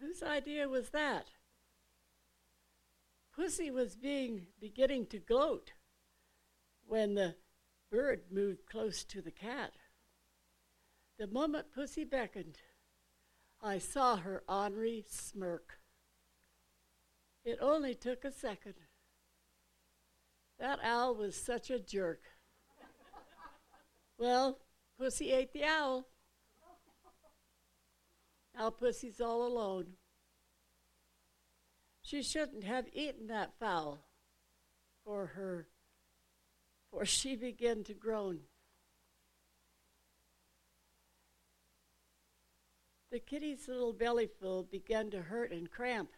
Whose 0.00 0.22
idea 0.22 0.68
was 0.68 0.90
that? 0.90 1.30
Pussy 3.34 3.70
was 3.70 3.96
being 3.96 4.46
beginning 4.60 5.06
to 5.06 5.18
gloat 5.18 5.72
when 6.86 7.14
the 7.14 7.34
bird 7.90 8.22
moved 8.30 8.66
close 8.66 9.04
to 9.04 9.20
the 9.20 9.30
cat. 9.30 9.72
The 11.18 11.26
moment 11.26 11.72
Pussy 11.74 12.04
beckoned, 12.04 12.58
I 13.62 13.78
saw 13.78 14.16
her 14.16 14.42
ornery 14.48 15.04
smirk. 15.08 15.80
It 17.46 17.58
only 17.60 17.94
took 17.94 18.24
a 18.24 18.32
second. 18.32 18.74
That 20.58 20.80
owl 20.82 21.14
was 21.14 21.40
such 21.40 21.70
a 21.70 21.78
jerk. 21.78 22.22
well, 24.18 24.58
Pussy 24.98 25.30
ate 25.30 25.52
the 25.52 25.62
owl. 25.62 26.08
Now 28.52 28.70
Pussy's 28.70 29.20
all 29.20 29.46
alone. 29.46 29.92
She 32.02 32.20
shouldn't 32.20 32.64
have 32.64 32.86
eaten 32.92 33.28
that 33.28 33.52
fowl 33.60 34.00
for 35.04 35.26
her, 35.26 35.68
for 36.90 37.04
she 37.04 37.36
began 37.36 37.84
to 37.84 37.94
groan. 37.94 38.40
The 43.12 43.20
kitty's 43.20 43.68
little 43.68 43.94
bellyful 43.94 44.68
began 44.68 45.10
to 45.10 45.22
hurt 45.22 45.52
and 45.52 45.70
cramp. 45.70 46.10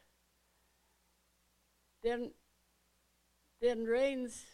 Then, 2.02 2.32
then 3.60 3.84
rains, 3.84 4.44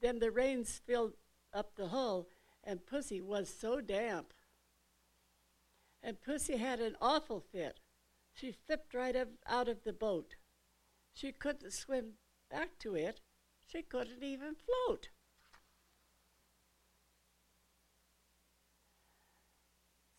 then 0.00 0.18
the 0.18 0.30
rains 0.30 0.80
filled 0.84 1.14
up 1.52 1.76
the 1.76 1.88
hull, 1.88 2.28
and 2.64 2.86
Pussy 2.86 3.20
was 3.20 3.48
so 3.48 3.80
damp. 3.80 4.32
And 6.02 6.20
Pussy 6.20 6.56
had 6.56 6.80
an 6.80 6.96
awful 7.00 7.40
fit. 7.40 7.80
She 8.32 8.52
flipped 8.52 8.94
right 8.94 9.16
out 9.46 9.68
of 9.68 9.84
the 9.84 9.92
boat. 9.92 10.36
She 11.12 11.32
couldn't 11.32 11.72
swim 11.72 12.12
back 12.50 12.78
to 12.80 12.94
it. 12.94 13.20
She 13.66 13.82
couldn't 13.82 14.22
even 14.22 14.54
float. 14.54 15.08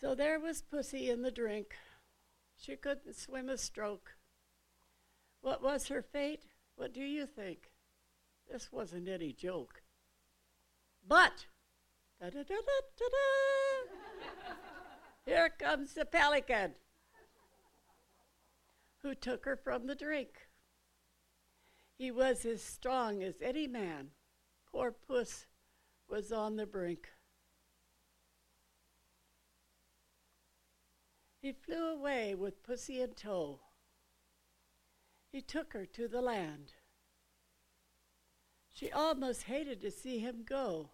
So 0.01 0.15
there 0.15 0.39
was 0.39 0.61
Pussy 0.61 1.09
in 1.09 1.21
the 1.21 1.31
drink. 1.31 1.75
She 2.57 2.75
couldn't 2.75 3.15
swim 3.15 3.49
a 3.49 3.57
stroke. 3.57 4.15
What 5.41 5.61
was 5.61 5.87
her 5.87 6.01
fate? 6.01 6.48
What 6.79 6.93
do 6.93 7.01
you 7.01 7.25
think? 7.25 7.71
This 8.49 8.71
wasn't 8.71 9.09
any 9.09 9.33
joke. 9.33 9.81
But, 11.05 11.47
da-da-da-da-da-da, 12.21 12.55
here 15.25 15.49
comes 15.49 15.93
the 15.93 16.05
pelican 16.05 16.75
who 18.99 19.13
took 19.13 19.43
her 19.43 19.57
from 19.57 19.87
the 19.87 19.95
drink. 19.95 20.47
He 21.97 22.11
was 22.11 22.45
as 22.45 22.63
strong 22.63 23.23
as 23.23 23.41
any 23.41 23.67
man. 23.67 24.11
Poor 24.71 24.93
Puss 24.93 25.47
was 26.07 26.31
on 26.31 26.55
the 26.55 26.65
brink. 26.65 27.09
He 31.41 31.51
flew 31.51 31.89
away 31.89 32.35
with 32.35 32.63
Pussy 32.63 33.01
in 33.01 33.15
tow. 33.15 33.59
He 35.31 35.41
took 35.41 35.73
her 35.73 35.85
to 35.85 36.07
the 36.07 36.21
land. 36.21 36.73
She 38.73 38.91
almost 38.91 39.43
hated 39.43 39.81
to 39.81 39.91
see 39.91 40.19
him 40.19 40.43
go 40.43 40.89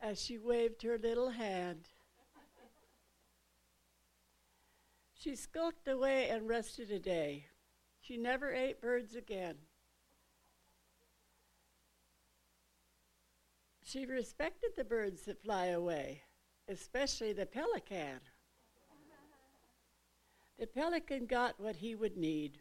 as 0.00 0.22
she 0.22 0.38
waved 0.38 0.82
her 0.82 0.98
little 0.98 1.30
hand. 1.30 1.88
She 5.14 5.34
skulked 5.34 5.88
away 5.88 6.28
and 6.28 6.48
rested 6.48 6.92
a 6.92 7.00
day. 7.00 7.46
She 8.00 8.16
never 8.16 8.52
ate 8.52 8.80
birds 8.80 9.16
again. 9.16 9.56
She 13.82 14.06
respected 14.06 14.70
the 14.76 14.84
birds 14.84 15.22
that 15.22 15.42
fly 15.42 15.66
away, 15.66 16.22
especially 16.68 17.32
the 17.32 17.46
pelican. 17.46 18.20
The 20.58 20.66
pelican 20.66 21.26
got 21.26 21.58
what 21.58 21.76
he 21.76 21.94
would 21.94 22.16
need 22.16 22.60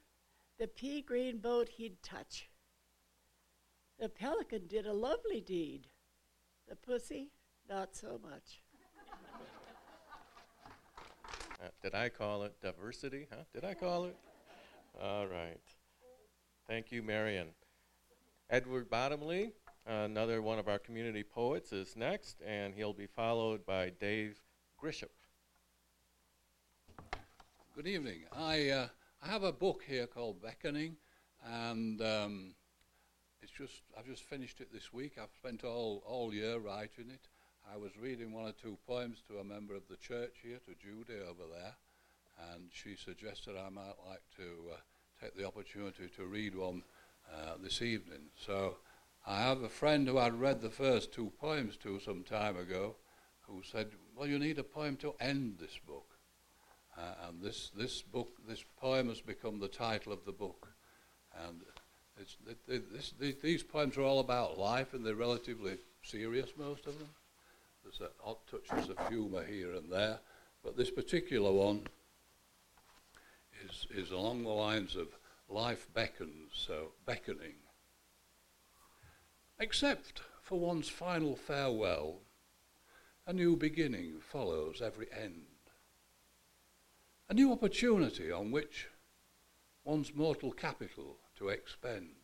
the 0.59 0.67
pea 0.67 1.01
green 1.01 1.37
boat 1.37 1.69
he'd 1.69 2.01
touch. 2.01 2.49
The 3.99 4.09
pelican 4.09 4.67
did 4.67 4.85
a 4.85 4.93
lovely 4.93 5.41
deed. 5.41 5.87
The 6.67 6.75
pussy, 6.75 7.31
not 7.69 7.95
so 7.95 8.19
much. 8.23 8.61
Uh, 11.59 11.69
did 11.81 11.95
I 11.95 12.07
call 12.07 12.43
it 12.43 12.53
diversity? 12.61 13.25
Huh? 13.31 13.43
Did 13.51 13.65
I 13.65 13.73
call 13.73 14.05
it? 14.05 14.15
All 15.01 15.25
right. 15.25 15.57
Thank 16.67 16.91
you, 16.91 17.01
Marion. 17.01 17.47
Edward 18.51 18.91
Bottomley, 18.91 19.53
another 19.87 20.43
one 20.43 20.59
of 20.59 20.67
our 20.67 20.77
community 20.77 21.23
poets, 21.23 21.73
is 21.73 21.95
next, 21.95 22.43
and 22.45 22.75
he'll 22.75 22.93
be 22.93 23.07
followed 23.07 23.65
by 23.65 23.91
Dave 23.99 24.39
Grisham. 24.79 25.09
Good 27.75 27.87
evening. 27.87 28.19
I, 28.31 28.69
uh, 28.69 28.87
I 29.21 29.29
have 29.29 29.43
a 29.43 29.51
book 29.51 29.81
here 29.87 30.05
called 30.05 30.41
Beckoning, 30.41 30.95
and 31.43 32.01
um, 32.01 32.53
it's 33.41 33.51
just 33.51 33.81
I've 33.97 34.05
just 34.05 34.23
finished 34.23 34.61
it 34.61 34.71
this 34.71 34.93
week. 34.93 35.13
I've 35.21 35.33
spent 35.33 35.63
all, 35.63 36.03
all 36.05 36.33
year 36.33 36.59
writing 36.59 37.09
it. 37.09 37.27
I 37.71 37.77
was 37.77 37.97
reading 37.99 38.31
one 38.31 38.45
or 38.45 38.51
two 38.51 38.77
poems 38.87 39.23
to 39.27 39.39
a 39.39 39.43
member 39.43 39.75
of 39.75 39.87
the 39.89 39.97
church 39.97 40.35
here, 40.43 40.59
to 40.65 40.75
Judy 40.75 41.19
over 41.19 41.43
there, 41.51 41.75
and 42.53 42.69
she 42.71 42.95
suggested 42.95 43.55
I 43.57 43.69
might 43.69 43.95
like 44.07 44.21
to 44.37 44.73
uh, 44.73 44.77
take 45.21 45.35
the 45.35 45.47
opportunity 45.47 46.09
to 46.15 46.25
read 46.25 46.55
one 46.55 46.83
uh, 47.33 47.55
this 47.61 47.81
evening. 47.81 48.29
So 48.37 48.77
I 49.25 49.41
have 49.41 49.63
a 49.63 49.69
friend 49.69 50.07
who 50.07 50.19
I'd 50.19 50.39
read 50.39 50.61
the 50.61 50.69
first 50.69 51.11
two 51.11 51.33
poems 51.41 51.75
to 51.77 51.99
some 51.99 52.23
time 52.23 52.55
ago, 52.55 52.95
who 53.41 53.63
said, 53.63 53.89
"Well, 54.15 54.27
you 54.27 54.37
need 54.37 54.59
a 54.59 54.63
poem 54.63 54.95
to 54.97 55.15
end 55.19 55.57
this 55.59 55.79
book." 55.85 55.96
Uh, 56.97 57.27
and 57.27 57.41
this, 57.41 57.71
this 57.77 58.01
book, 58.01 58.29
this 58.47 58.63
poem 58.79 59.09
has 59.09 59.21
become 59.21 59.59
the 59.59 59.67
title 59.67 60.11
of 60.11 60.25
the 60.25 60.31
book. 60.31 60.67
And 61.47 61.61
this, 62.67 63.13
these 63.41 63.63
poems 63.63 63.97
are 63.97 64.01
all 64.01 64.19
about 64.19 64.57
life, 64.57 64.93
and 64.93 65.05
they're 65.05 65.15
relatively 65.15 65.77
serious, 66.01 66.49
most 66.57 66.87
of 66.87 66.97
them. 66.97 67.09
There's 67.83 68.01
a, 68.01 68.09
odd 68.27 68.37
touches 68.49 68.89
of 68.89 68.97
humour 69.07 69.45
here 69.45 69.73
and 69.73 69.91
there, 69.91 70.19
but 70.63 70.75
this 70.75 70.89
particular 70.89 71.51
one 71.51 71.87
is, 73.69 73.85
is 73.91 74.11
along 74.11 74.43
the 74.43 74.49
lines 74.49 74.95
of 74.95 75.07
life 75.49 75.87
beckons, 75.93 76.51
so 76.53 76.93
beckoning. 77.05 77.55
Except 79.59 80.21
for 80.41 80.59
one's 80.59 80.89
final 80.89 81.35
farewell, 81.35 82.21
a 83.25 83.33
new 83.33 83.55
beginning 83.55 84.15
follows 84.19 84.81
every 84.83 85.07
end 85.11 85.46
a 87.29 87.33
new 87.33 87.51
opportunity 87.51 88.31
on 88.31 88.51
which 88.51 88.87
one's 89.83 90.15
mortal 90.15 90.51
capital 90.51 91.17
to 91.37 91.49
expend. 91.49 92.15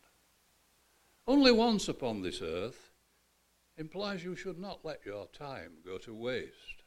Only 1.26 1.52
once 1.52 1.88
upon 1.88 2.22
this 2.22 2.40
earth 2.40 2.90
implies 3.76 4.24
you 4.24 4.34
should 4.34 4.58
not 4.58 4.82
let 4.82 5.04
your 5.04 5.26
time 5.26 5.72
go 5.84 5.98
to 5.98 6.14
waste. 6.14 6.84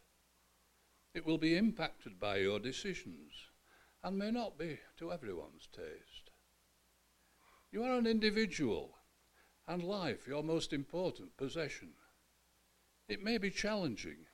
It 1.14 1.28
will 1.28 1.38
be 1.38 1.56
impacted 1.56 2.20
by 2.20 2.38
your 2.38 2.60
decisions 2.60 3.34
and 4.04 4.18
may 4.18 4.32
not 4.32 4.58
be 4.58 4.80
to 4.98 5.12
everyone's 5.12 5.68
taste. 5.72 6.32
You 7.72 7.84
are 7.84 8.00
an 8.00 8.08
individual 8.08 8.98
and 9.68 9.84
life 9.84 10.28
your 10.28 10.44
most 10.44 10.74
important 10.74 11.38
possession. 11.38 11.90
It 13.08 13.24
may 13.24 13.38
be 13.38 13.52
challenging, 13.52 14.26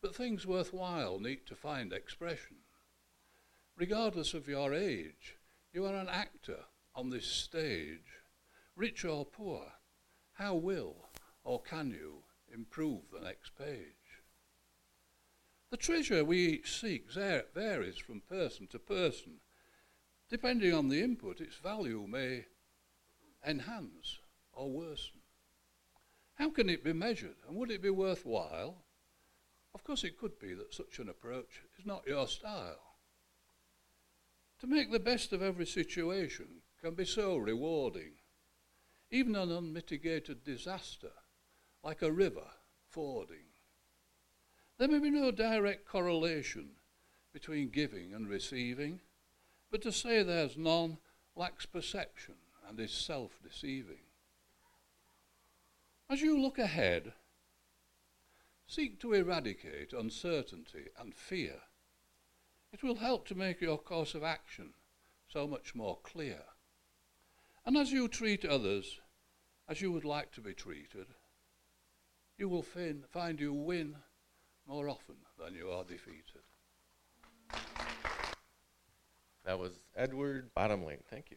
but 0.00 0.14
things 0.14 0.46
worthwhile 0.46 1.18
need 1.18 1.46
to 1.46 1.54
find 1.54 1.92
expression 1.92 2.56
regardless 3.82 4.32
of 4.32 4.46
your 4.46 4.72
age. 4.72 5.36
You 5.72 5.86
are 5.86 5.96
an 5.96 6.08
actor 6.08 6.60
on 6.94 7.10
this 7.10 7.26
stage. 7.26 8.20
Rich 8.76 9.04
or 9.04 9.26
poor, 9.26 9.72
how 10.34 10.54
will 10.54 11.08
or 11.42 11.60
can 11.60 11.90
you 11.90 12.18
improve 12.54 13.00
the 13.12 13.18
next 13.18 13.58
page? 13.58 14.22
The 15.72 15.76
treasure 15.76 16.24
we 16.24 16.38
each 16.46 16.80
seek 16.80 17.10
varies 17.12 17.98
from 17.98 18.20
person 18.20 18.68
to 18.68 18.78
person. 18.78 19.40
Depending 20.30 20.72
on 20.72 20.88
the 20.88 21.02
input, 21.02 21.40
its 21.40 21.56
value 21.56 22.06
may 22.08 22.44
enhance 23.44 24.20
or 24.52 24.70
worsen. 24.70 25.22
How 26.34 26.50
can 26.50 26.68
it 26.68 26.84
be 26.84 26.92
measured 26.92 27.34
and 27.48 27.56
would 27.56 27.72
it 27.72 27.82
be 27.82 27.90
worthwhile? 27.90 28.76
Of 29.74 29.82
course, 29.82 30.04
it 30.04 30.16
could 30.16 30.38
be 30.38 30.54
that 30.54 30.72
such 30.72 31.00
an 31.00 31.08
approach 31.08 31.62
is 31.76 31.84
not 31.84 32.06
your 32.06 32.28
style. 32.28 32.91
To 34.62 34.68
make 34.68 34.92
the 34.92 35.00
best 35.00 35.32
of 35.32 35.42
every 35.42 35.66
situation 35.66 36.62
can 36.80 36.94
be 36.94 37.04
so 37.04 37.36
rewarding. 37.36 38.12
Even 39.10 39.34
an 39.34 39.50
unmitigated 39.50 40.44
disaster, 40.44 41.10
like 41.82 42.00
a 42.00 42.12
river 42.12 42.46
fording. 42.88 43.46
There 44.78 44.86
may 44.86 45.00
be 45.00 45.10
no 45.10 45.32
direct 45.32 45.84
correlation 45.84 46.76
between 47.32 47.70
giving 47.70 48.14
and 48.14 48.28
receiving, 48.28 49.00
but 49.72 49.82
to 49.82 49.90
say 49.90 50.22
there's 50.22 50.56
none 50.56 50.98
lacks 51.34 51.66
perception 51.66 52.36
and 52.68 52.78
is 52.78 52.92
self 52.92 53.40
deceiving. 53.42 54.04
As 56.08 56.22
you 56.22 56.40
look 56.40 56.60
ahead, 56.60 57.14
seek 58.68 59.00
to 59.00 59.12
eradicate 59.12 59.92
uncertainty 59.92 60.86
and 60.96 61.16
fear 61.16 61.62
it 62.72 62.82
will 62.82 62.96
help 62.96 63.26
to 63.28 63.34
make 63.34 63.60
your 63.60 63.78
course 63.78 64.14
of 64.14 64.22
action 64.22 64.72
so 65.28 65.46
much 65.46 65.74
more 65.74 65.98
clear. 66.02 66.40
And 67.64 67.76
as 67.76 67.92
you 67.92 68.08
treat 68.08 68.44
others 68.44 69.00
as 69.68 69.80
you 69.80 69.92
would 69.92 70.04
like 70.04 70.32
to 70.32 70.40
be 70.40 70.54
treated, 70.54 71.06
you 72.38 72.48
will 72.48 72.62
fin- 72.62 73.04
find 73.10 73.38
you 73.38 73.52
win 73.52 73.96
more 74.66 74.88
often 74.88 75.16
than 75.38 75.54
you 75.54 75.70
are 75.70 75.84
defeated. 75.84 76.42
That 79.44 79.58
was 79.58 79.72
Edward 79.96 80.50
Bottomley. 80.54 80.98
Thank 81.10 81.30
you. 81.30 81.36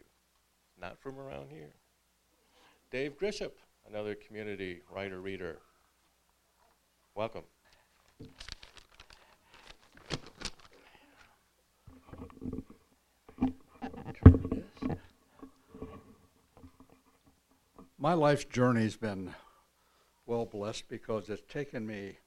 Not 0.80 1.00
from 1.00 1.20
around 1.20 1.50
here. 1.50 1.74
Dave 2.92 3.18
Grisham, 3.18 3.52
another 3.90 4.16
community 4.16 4.82
writer 4.94 5.20
reader. 5.20 5.58
Welcome. 7.16 7.44
My 18.06 18.14
life's 18.14 18.46
journey's 18.46 18.96
been 18.96 19.34
well 20.28 20.46
blessed 20.46 20.88
because 20.88 21.28
it's 21.28 21.42
taken 21.52 21.88
me 21.88 22.20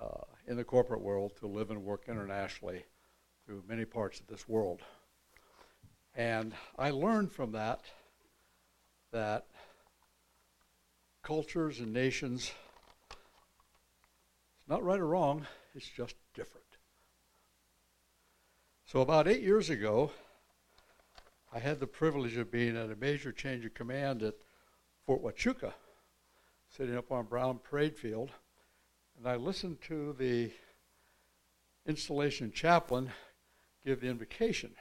uh, 0.00 0.24
in 0.48 0.56
the 0.56 0.64
corporate 0.64 1.00
world 1.00 1.30
to 1.38 1.46
live 1.46 1.70
and 1.70 1.84
work 1.84 2.06
internationally 2.08 2.84
through 3.46 3.62
many 3.68 3.84
parts 3.84 4.18
of 4.18 4.26
this 4.26 4.48
world. 4.48 4.80
And 6.16 6.52
I 6.76 6.90
learned 6.90 7.30
from 7.30 7.52
that 7.52 7.82
that 9.12 9.46
cultures 11.22 11.78
and 11.78 11.92
nations, 11.92 12.50
it's 14.58 14.68
not 14.68 14.82
right 14.82 14.98
or 14.98 15.06
wrong, 15.06 15.46
it's 15.76 15.88
just 15.88 16.16
different. 16.34 16.66
So, 18.84 19.00
about 19.00 19.28
eight 19.28 19.42
years 19.42 19.70
ago, 19.70 20.10
I 21.54 21.60
had 21.60 21.78
the 21.78 21.86
privilege 21.86 22.36
of 22.36 22.50
being 22.50 22.76
at 22.76 22.90
a 22.90 22.96
major 22.96 23.30
change 23.30 23.64
of 23.64 23.74
command 23.74 24.24
at 24.24 24.34
Fort 25.08 25.22
Huachuca, 25.22 25.72
sitting 26.68 26.94
up 26.94 27.10
on 27.10 27.24
Brown 27.24 27.60
Parade 27.60 27.96
Field, 27.96 28.30
and 29.16 29.26
I 29.26 29.36
listened 29.36 29.80
to 29.88 30.14
the 30.18 30.50
installation 31.86 32.52
chaplain 32.52 33.10
give 33.82 34.02
the 34.02 34.08
invocation 34.08 34.72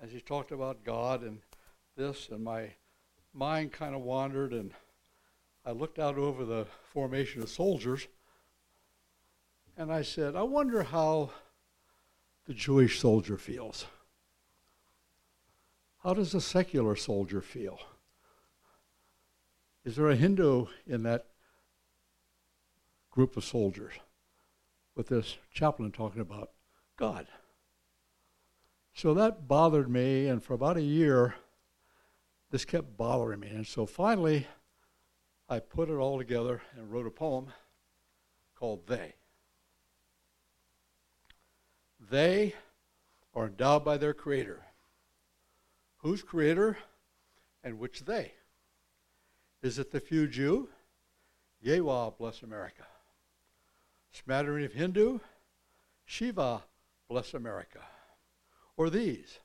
as 0.00 0.12
he 0.12 0.20
talked 0.20 0.52
about 0.52 0.84
God 0.84 1.24
and 1.24 1.40
this, 1.96 2.28
and 2.28 2.44
my 2.44 2.74
mind 3.34 3.72
kind 3.72 3.92
of 3.92 4.02
wandered, 4.02 4.52
and 4.52 4.70
I 5.64 5.72
looked 5.72 5.98
out 5.98 6.16
over 6.16 6.44
the 6.44 6.68
formation 6.92 7.42
of 7.42 7.48
soldiers, 7.48 8.06
and 9.76 9.92
I 9.92 10.02
said, 10.02 10.36
I 10.36 10.44
wonder 10.44 10.84
how 10.84 11.30
the 12.46 12.54
Jewish 12.54 13.00
soldier 13.00 13.36
feels. 13.36 13.86
How 16.04 16.14
does 16.14 16.36
a 16.36 16.40
secular 16.40 16.94
soldier 16.94 17.40
feel? 17.40 17.80
Is 19.86 19.94
there 19.94 20.08
a 20.08 20.16
Hindu 20.16 20.66
in 20.88 21.04
that 21.04 21.26
group 23.12 23.36
of 23.36 23.44
soldiers 23.44 23.92
with 24.96 25.06
this 25.06 25.36
chaplain 25.52 25.92
talking 25.92 26.20
about 26.20 26.50
God? 26.96 27.28
So 28.94 29.14
that 29.14 29.46
bothered 29.46 29.88
me, 29.88 30.26
and 30.26 30.42
for 30.42 30.54
about 30.54 30.76
a 30.76 30.82
year, 30.82 31.36
this 32.50 32.64
kept 32.64 32.96
bothering 32.96 33.38
me. 33.38 33.46
And 33.46 33.64
so 33.64 33.86
finally, 33.86 34.48
I 35.48 35.60
put 35.60 35.88
it 35.88 35.94
all 35.94 36.18
together 36.18 36.62
and 36.76 36.90
wrote 36.90 37.06
a 37.06 37.10
poem 37.10 37.52
called 38.56 38.88
They. 38.88 39.14
They 42.10 42.54
are 43.36 43.46
endowed 43.46 43.84
by 43.84 43.98
their 43.98 44.14
Creator. 44.14 44.64
Whose 45.98 46.24
Creator 46.24 46.76
and 47.62 47.78
which 47.78 48.04
they? 48.04 48.32
Is 49.66 49.80
it 49.80 49.90
the 49.90 49.98
few 49.98 50.28
Jew? 50.28 50.68
Yahweh 51.60 52.10
bless 52.20 52.44
America. 52.44 52.86
Smattering 54.12 54.64
of 54.64 54.74
Hindu? 54.74 55.18
Shiva 56.04 56.62
bless 57.08 57.34
America. 57.34 57.80
Or 58.76 58.90
these? 58.90 59.40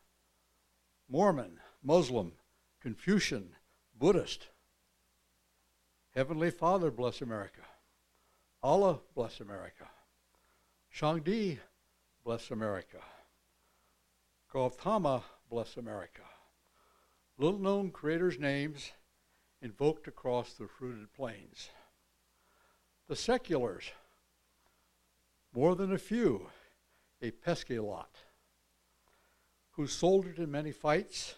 Mormon, 1.09 1.59
Muslim, 1.81 2.33
Confucian, 2.79 3.55
Buddhist. 3.97 4.49
Heavenly 6.13 6.51
Father 6.51 6.91
bless 6.91 7.21
America. 7.21 7.63
Allah 8.61 8.99
bless 9.15 9.39
America. 9.39 9.89
Shangdi 10.95 11.57
bless 12.23 12.51
America. 12.51 12.99
Gautama 14.53 15.23
bless 15.49 15.77
America. 15.77 16.21
Little 17.39 17.59
known 17.59 17.89
creators' 17.89 18.37
names 18.37 18.91
invoked 19.61 20.07
across 20.07 20.53
the 20.53 20.67
fruited 20.67 21.13
plains. 21.13 21.69
The 23.07 23.15
seculars, 23.15 23.91
more 25.53 25.75
than 25.75 25.91
a 25.91 25.97
few, 25.97 26.47
a 27.21 27.31
pesky 27.31 27.77
lot, 27.77 28.15
who 29.71 29.85
soldiered 29.85 30.39
in 30.39 30.51
many 30.51 30.71
fights 30.71 31.35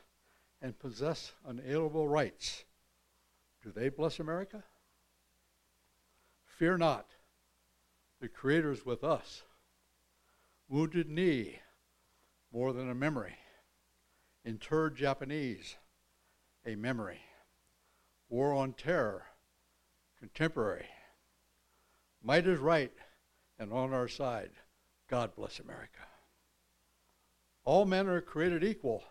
and 0.61 0.77
possess 0.77 1.33
unalienable 1.45 2.07
rights. 2.07 2.63
Do 3.61 3.71
they 3.71 3.89
bless 3.89 4.19
America? 4.19 4.63
Fear 6.45 6.77
not, 6.77 7.07
the 8.21 8.29
Creator 8.29 8.71
is 8.71 8.85
with 8.85 9.03
us. 9.03 9.43
Wounded 10.69 11.09
knee, 11.09 11.59
more 12.53 12.71
than 12.71 12.89
a 12.89 12.95
memory. 12.95 13.35
Interred 14.45 14.95
Japanese, 14.95 15.75
a 16.65 16.75
memory. 16.75 17.19
War 18.33 18.51
on 18.51 18.73
terror, 18.73 19.25
contemporary. 20.17 20.87
Might 22.23 22.47
is 22.47 22.57
right 22.57 22.91
and 23.59 23.71
on 23.71 23.93
our 23.93 24.07
side. 24.07 24.49
God 25.07 25.35
bless 25.35 25.59
America. 25.59 25.99
All 27.63 27.85
men 27.85 28.07
are 28.07 28.21
created 28.21 28.63
equal, 28.63 29.03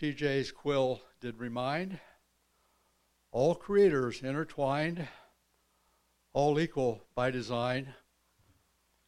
TJ's 0.00 0.52
quill 0.52 1.00
did 1.20 1.40
remind. 1.40 1.98
All 3.32 3.56
creators 3.56 4.22
intertwined, 4.22 5.08
all 6.32 6.60
equal 6.60 7.02
by 7.16 7.32
design, 7.32 7.94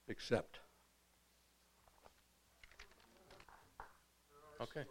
except. 0.08 0.58
Okay. 4.60 4.82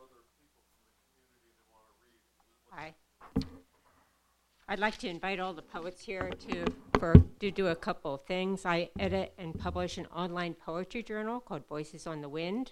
I'd 4.72 4.80
like 4.80 4.97
to 4.99 5.09
invite 5.09 5.41
all 5.41 5.51
the 5.51 5.61
poets 5.61 6.01
here 6.01 6.32
to 6.47 6.65
for 6.97 7.13
to 7.41 7.51
do 7.51 7.67
a 7.67 7.76
couple 7.76 8.13
of 8.13 8.22
things. 8.22 8.65
I 8.65 8.89
edit 8.97 9.34
and 9.38 9.53
publish 9.59 9.97
an 9.97 10.05
online 10.05 10.53
poetry 10.53 11.03
journal 11.03 11.41
called 11.41 11.67
Voices 11.67 12.07
on 12.07 12.22
the 12.22 12.30
Wind. 12.30 12.72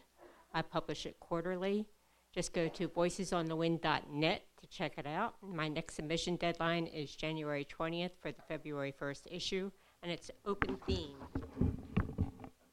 I 0.53 0.61
publish 0.61 1.05
it 1.05 1.19
quarterly. 1.19 1.87
Just 2.33 2.53
go 2.53 2.69
to 2.69 2.87
voicesonthewind.net 2.87 4.41
to 4.61 4.67
check 4.67 4.93
it 4.97 5.05
out. 5.07 5.35
My 5.43 5.67
next 5.67 5.95
submission 5.95 6.37
deadline 6.37 6.85
is 6.87 7.13
January 7.13 7.67
20th 7.67 8.11
for 8.21 8.31
the 8.31 8.43
February 8.47 8.93
1st 8.97 9.23
issue, 9.29 9.69
and 10.01 10.09
it's 10.09 10.31
open 10.45 10.77
theme. 10.87 11.17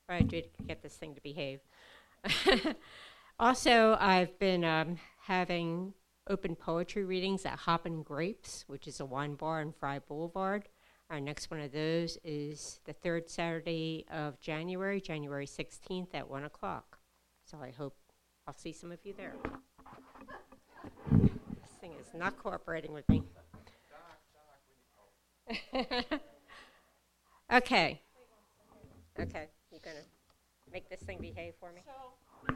Right, 0.08 0.28
to 0.28 0.42
get 0.68 0.84
this 0.84 0.94
thing 0.94 1.16
to 1.16 1.20
behave. 1.20 1.58
also, 3.40 3.96
I've 3.98 4.38
been 4.38 4.62
um, 4.62 4.98
having 5.22 5.94
open 6.28 6.56
poetry 6.56 7.04
readings 7.04 7.44
at 7.46 7.58
Hop 7.60 7.86
and 7.86 8.04
Grapes, 8.04 8.64
which 8.66 8.86
is 8.88 9.00
a 9.00 9.04
wine 9.04 9.34
bar 9.34 9.60
on 9.60 9.72
Fry 9.72 9.98
Boulevard. 9.98 10.68
Our 11.08 11.20
next 11.20 11.50
one 11.50 11.60
of 11.60 11.70
those 11.72 12.18
is 12.24 12.80
the 12.84 12.92
third 12.92 13.30
Saturday 13.30 14.04
of 14.10 14.40
January, 14.40 15.00
January 15.00 15.46
16th 15.46 16.08
at 16.14 16.28
1 16.28 16.44
o'clock. 16.44 16.98
So 17.44 17.58
I 17.62 17.70
hope 17.70 17.94
I'll 18.46 18.54
see 18.54 18.72
some 18.72 18.90
of 18.90 18.98
you 19.04 19.14
there. 19.16 19.34
This 21.12 21.70
thing 21.80 21.92
is 22.00 22.08
not 22.12 22.36
cooperating 22.38 22.92
with 22.92 23.08
me. 23.08 23.22
okay. 27.52 28.00
Okay, 29.18 29.46
You're 29.70 29.80
gonna 29.82 30.04
make 30.72 30.90
this 30.90 31.00
thing 31.02 31.18
behave 31.20 31.54
for 31.60 31.72
me? 31.72 31.82
So, 31.86 31.92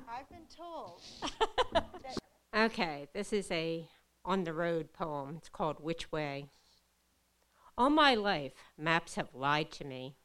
I've 0.08 0.28
been 0.28 0.46
told. 0.54 1.00
Okay, 2.54 3.06
this 3.14 3.32
is 3.32 3.48
a 3.52 3.88
on 4.24 4.42
the 4.42 4.52
road 4.52 4.92
poem. 4.92 5.36
It's 5.38 5.48
called 5.48 5.78
Which 5.78 6.10
Way. 6.10 6.46
All 7.78 7.90
my 7.90 8.16
life, 8.16 8.54
maps 8.76 9.14
have 9.14 9.34
lied 9.34 9.70
to 9.72 9.84
me. 9.84 10.16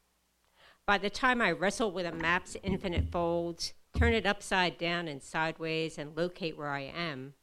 By 0.86 0.98
the 0.98 1.08
time 1.08 1.40
I 1.40 1.52
wrestle 1.52 1.92
with 1.92 2.04
a 2.04 2.12
map's 2.12 2.56
infinite 2.64 3.12
folds, 3.12 3.74
turn 3.96 4.12
it 4.12 4.26
upside 4.26 4.76
down 4.76 5.06
and 5.06 5.22
sideways, 5.22 5.98
and 5.98 6.16
locate 6.16 6.58
where 6.58 6.70
I 6.70 6.80
am, 6.80 7.34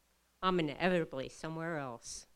I'm 0.41 0.59
inevitably 0.59 1.29
somewhere 1.29 1.77
else. 1.77 2.27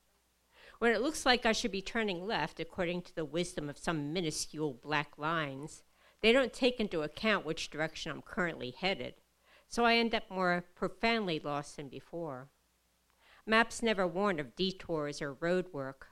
When 0.79 0.93
it 0.93 1.01
looks 1.01 1.25
like 1.25 1.45
I 1.45 1.51
should 1.51 1.71
be 1.71 1.81
turning 1.81 2.25
left 2.25 2.61
according 2.61 3.01
to 3.03 3.15
the 3.15 3.25
wisdom 3.25 3.69
of 3.69 3.77
some 3.77 4.13
minuscule 4.13 4.79
black 4.81 5.17
lines, 5.17 5.83
they 6.21 6.31
don't 6.31 6.53
take 6.53 6.79
into 6.79 7.01
account 7.01 7.45
which 7.45 7.69
direction 7.69 8.11
I'm 8.11 8.21
currently 8.21 8.71
headed, 8.71 9.15
so 9.67 9.85
I 9.85 9.95
end 9.95 10.15
up 10.15 10.29
more 10.29 10.65
profoundly 10.75 11.39
lost 11.39 11.77
than 11.77 11.89
before. 11.89 12.49
Maps 13.45 13.81
never 13.81 14.05
warn 14.05 14.39
of 14.39 14.55
detours 14.55 15.21
or 15.21 15.33
road 15.33 15.67
work. 15.71 16.07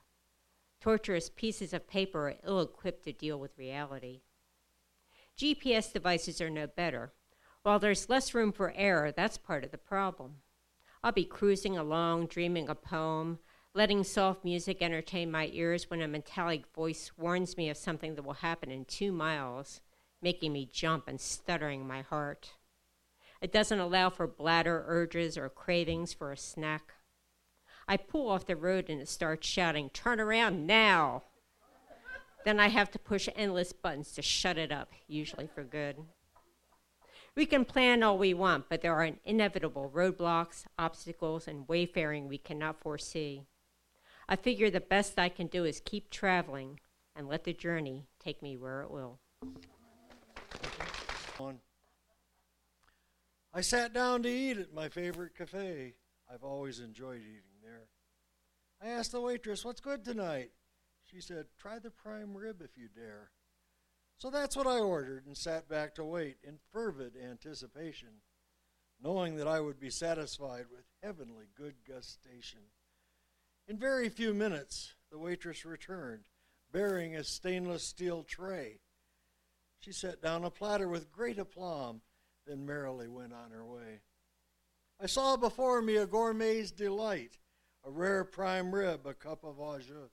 Torturous 0.80 1.30
pieces 1.30 1.74
of 1.74 1.88
paper 1.88 2.30
are 2.30 2.36
ill 2.44 2.62
equipped 2.62 3.04
to 3.04 3.12
deal 3.12 3.40
with 3.40 3.58
reality. 3.58 4.22
GPS 5.38 5.92
devices 5.92 6.40
are 6.40 6.50
no 6.50 6.68
better. 6.68 7.12
While 7.64 7.80
there's 7.80 8.10
less 8.10 8.34
room 8.34 8.52
for 8.52 8.74
error, 8.76 9.12
that's 9.12 9.38
part 9.38 9.64
of 9.64 9.72
the 9.72 9.78
problem. 9.78 10.36
I'll 11.04 11.12
be 11.12 11.26
cruising 11.26 11.78
along, 11.78 12.28
dreaming 12.28 12.70
a 12.70 12.76
poem, 12.76 13.40
letting 13.74 14.04
soft 14.04 14.46
music 14.46 14.82
entertain 14.82 15.30
my 15.30 15.50
ears 15.52 15.90
when 15.90 16.02
a 16.02 16.08
metallic 16.08 16.66
voice 16.74 17.12
warns 17.18 17.58
me 17.58 17.70
of 17.70 17.78
something 17.78 18.16
that 18.16 18.24
will 18.24 18.34
happen 18.34 18.72
in 18.72 18.86
two 18.86 19.12
miles, 19.12 19.82
making 20.22 20.54
me 20.54 20.70
jump 20.72 21.08
and 21.08 21.20
stuttering 21.20 21.86
my 21.86 22.02
heart. 22.02 22.54
It 23.46 23.52
doesn't 23.52 23.80
allow 23.80 24.10
for 24.10 24.26
bladder 24.26 24.84
urges 24.88 25.38
or 25.38 25.50
cravings 25.50 26.12
for 26.12 26.32
a 26.32 26.36
snack. 26.36 26.94
I 27.88 27.96
pull 27.96 28.28
off 28.28 28.48
the 28.48 28.56
road 28.56 28.90
and 28.90 29.00
it 29.00 29.08
starts 29.08 29.48
shouting, 29.48 29.92
Turn 29.92 30.20
around 30.20 30.66
now! 30.66 31.22
then 32.44 32.60
I 32.60 32.70
have 32.70 32.90
to 32.90 32.98
push 32.98 33.30
endless 33.36 33.72
buttons 33.72 34.14
to 34.14 34.24
shut 34.24 34.58
it 34.58 34.72
up, 34.72 34.94
usually 35.08 35.46
for 35.46 35.64
good. 35.64 35.98
We 37.36 37.46
can 37.46 37.66
plan 37.66 38.02
all 38.02 38.18
we 38.18 38.34
want, 38.34 38.68
but 38.68 38.82
there 38.82 38.96
are 38.96 39.12
inevitable 39.24 39.92
roadblocks, 39.94 40.66
obstacles, 40.80 41.48
and 41.48 41.68
wayfaring 41.68 42.28
we 42.28 42.40
cannot 42.40 42.82
foresee. 42.82 43.44
I 44.28 44.38
figure 44.38 44.72
the 44.72 44.82
best 44.82 45.20
I 45.20 45.30
can 45.30 45.46
do 45.46 45.66
is 45.66 45.84
keep 45.86 46.10
traveling 46.10 46.80
and 47.16 47.28
let 47.28 47.44
the 47.44 47.54
journey 47.54 48.08
take 48.20 48.42
me 48.42 48.58
where 48.58 48.82
it 48.82 48.90
will. 48.90 49.20
I 53.56 53.62
sat 53.62 53.94
down 53.94 54.22
to 54.24 54.30
eat 54.30 54.58
at 54.58 54.74
my 54.74 54.90
favorite 54.90 55.34
cafe. 55.34 55.94
I've 56.30 56.44
always 56.44 56.82
enjoyed 56.82 57.22
eating 57.22 57.62
there. 57.64 57.88
I 58.84 58.88
asked 58.88 59.14
the 59.14 59.22
waitress, 59.22 59.64
What's 59.64 59.80
good 59.80 60.04
tonight? 60.04 60.52
She 61.06 61.22
said, 61.22 61.46
Try 61.58 61.80
the 61.80 61.90
prime 61.90 62.36
rib 62.36 62.62
if 62.62 62.78
you 62.78 62.90
dare. 62.94 63.30
So 64.18 64.30
that's 64.30 64.58
what 64.58 64.68
I 64.68 64.80
ordered 64.80 65.26
and 65.26 65.38
sat 65.38 65.70
back 65.70 65.96
to 65.96 66.04
wait 66.04 66.36
in 66.44 66.60
fervid 66.74 67.14
anticipation, 67.16 68.10
knowing 69.02 69.38
that 69.38 69.48
I 69.48 69.62
would 69.62 69.80
be 69.80 69.90
satisfied 69.90 70.66
with 70.70 70.84
heavenly 71.02 71.46
good 71.58 71.76
gustation. 71.88 72.72
In 73.70 73.78
very 73.78 74.10
few 74.10 74.34
minutes, 74.34 74.96
the 75.10 75.18
waitress 75.18 75.64
returned, 75.64 76.26
bearing 76.74 77.16
a 77.16 77.24
stainless 77.24 77.84
steel 77.84 78.24
tray. 78.24 78.82
She 79.80 79.94
set 79.94 80.22
down 80.22 80.44
a 80.44 80.50
platter 80.50 80.90
with 80.90 81.14
great 81.14 81.40
aplomb, 81.40 82.02
then 82.46 82.66
merrily 82.66 83.08
went 83.08 83.34
on 83.34 83.52
her 83.52 83.66
way. 83.66 84.02
I 85.02 85.08
saw 85.08 85.36
before 85.36 85.82
me 85.82 85.98
a 85.98 86.06
gourmet's 86.06 86.72
delight, 86.72 87.38
a 87.84 87.90
rare 87.90 88.24
prime 88.24 88.74
rib, 88.74 89.06
a 89.06 89.14
cup 89.14 89.44
of 89.44 89.60
au 89.60 89.78
jus, 89.80 90.12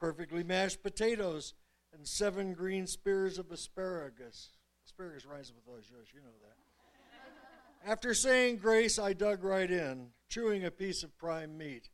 perfectly 0.00 0.42
mashed 0.42 0.82
potatoes, 0.82 1.54
and 1.92 2.06
seven 2.06 2.54
green 2.54 2.86
spears 2.86 3.38
of 3.38 3.50
asparagus. 3.50 4.50
Asparagus 4.86 5.26
rhymes 5.26 5.52
with 5.52 5.68
au 5.68 5.80
jus, 5.80 6.08
you 6.14 6.20
know 6.20 6.36
that. 6.42 7.90
After 7.90 8.14
saying 8.14 8.56
grace, 8.56 8.98
I 8.98 9.12
dug 9.12 9.44
right 9.44 9.70
in, 9.70 10.08
chewing 10.28 10.64
a 10.64 10.70
piece 10.70 11.02
of 11.02 11.16
prime 11.16 11.56
meat. 11.56 11.90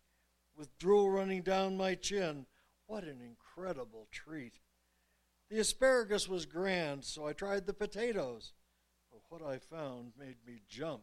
With 0.57 0.79
drool 0.79 1.11
running 1.11 1.43
down 1.43 1.77
my 1.77 1.95
chin, 1.95 2.47
what 2.87 3.05
an 3.05 3.21
incredible 3.21 4.07
treat. 4.11 4.61
The 5.51 5.59
asparagus 5.59 6.29
was 6.29 6.47
grand, 6.47 7.05
so 7.05 7.27
I 7.27 7.33
tried 7.33 7.67
the 7.67 7.75
potatoes. 7.75 8.53
What 9.35 9.51
I 9.51 9.59
found 9.59 10.13
made 10.17 10.37
me 10.47 10.61
jump. 10.69 11.03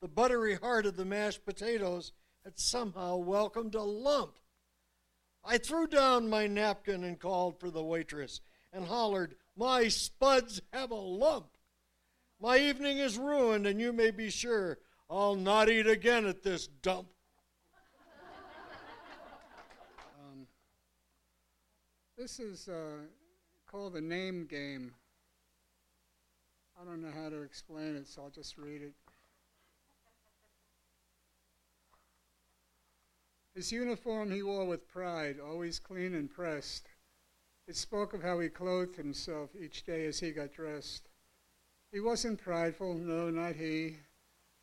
The 0.00 0.06
buttery 0.06 0.54
heart 0.54 0.86
of 0.86 0.94
the 0.94 1.04
mashed 1.04 1.44
potatoes 1.44 2.12
had 2.44 2.56
somehow 2.56 3.16
welcomed 3.16 3.74
a 3.74 3.82
lump. 3.82 4.38
I 5.44 5.58
threw 5.58 5.88
down 5.88 6.30
my 6.30 6.46
napkin 6.46 7.02
and 7.02 7.18
called 7.18 7.58
for 7.58 7.68
the 7.68 7.82
waitress 7.82 8.40
and 8.72 8.84
hollered, 8.84 9.34
My 9.56 9.88
spuds 9.88 10.62
have 10.72 10.92
a 10.92 10.94
lump. 10.94 11.56
My 12.40 12.58
evening 12.58 12.98
is 12.98 13.18
ruined, 13.18 13.66
and 13.66 13.80
you 13.80 13.92
may 13.92 14.12
be 14.12 14.30
sure 14.30 14.78
I'll 15.10 15.34
not 15.34 15.68
eat 15.68 15.88
again 15.88 16.26
at 16.26 16.44
this 16.44 16.68
dump. 16.68 17.08
Um, 20.16 20.46
this 22.16 22.38
is 22.38 22.68
uh, 22.68 22.98
called 23.66 23.94
the 23.94 24.00
name 24.00 24.46
game. 24.46 24.92
I 26.82 26.84
don't 26.84 27.00
know 27.00 27.12
how 27.14 27.28
to 27.28 27.42
explain 27.42 27.94
it, 27.94 28.08
so 28.08 28.22
I'll 28.22 28.30
just 28.30 28.58
read 28.58 28.82
it. 28.82 28.94
His 33.54 33.70
uniform 33.70 34.32
he 34.32 34.42
wore 34.42 34.64
with 34.64 34.88
pride, 34.88 35.36
always 35.38 35.78
clean 35.78 36.14
and 36.14 36.28
pressed. 36.28 36.88
It 37.68 37.76
spoke 37.76 38.14
of 38.14 38.22
how 38.22 38.40
he 38.40 38.48
clothed 38.48 38.96
himself 38.96 39.50
each 39.54 39.84
day 39.84 40.06
as 40.06 40.18
he 40.18 40.32
got 40.32 40.52
dressed. 40.52 41.08
He 41.92 42.00
wasn't 42.00 42.42
prideful, 42.42 42.94
no, 42.94 43.30
not 43.30 43.54
he. 43.54 43.98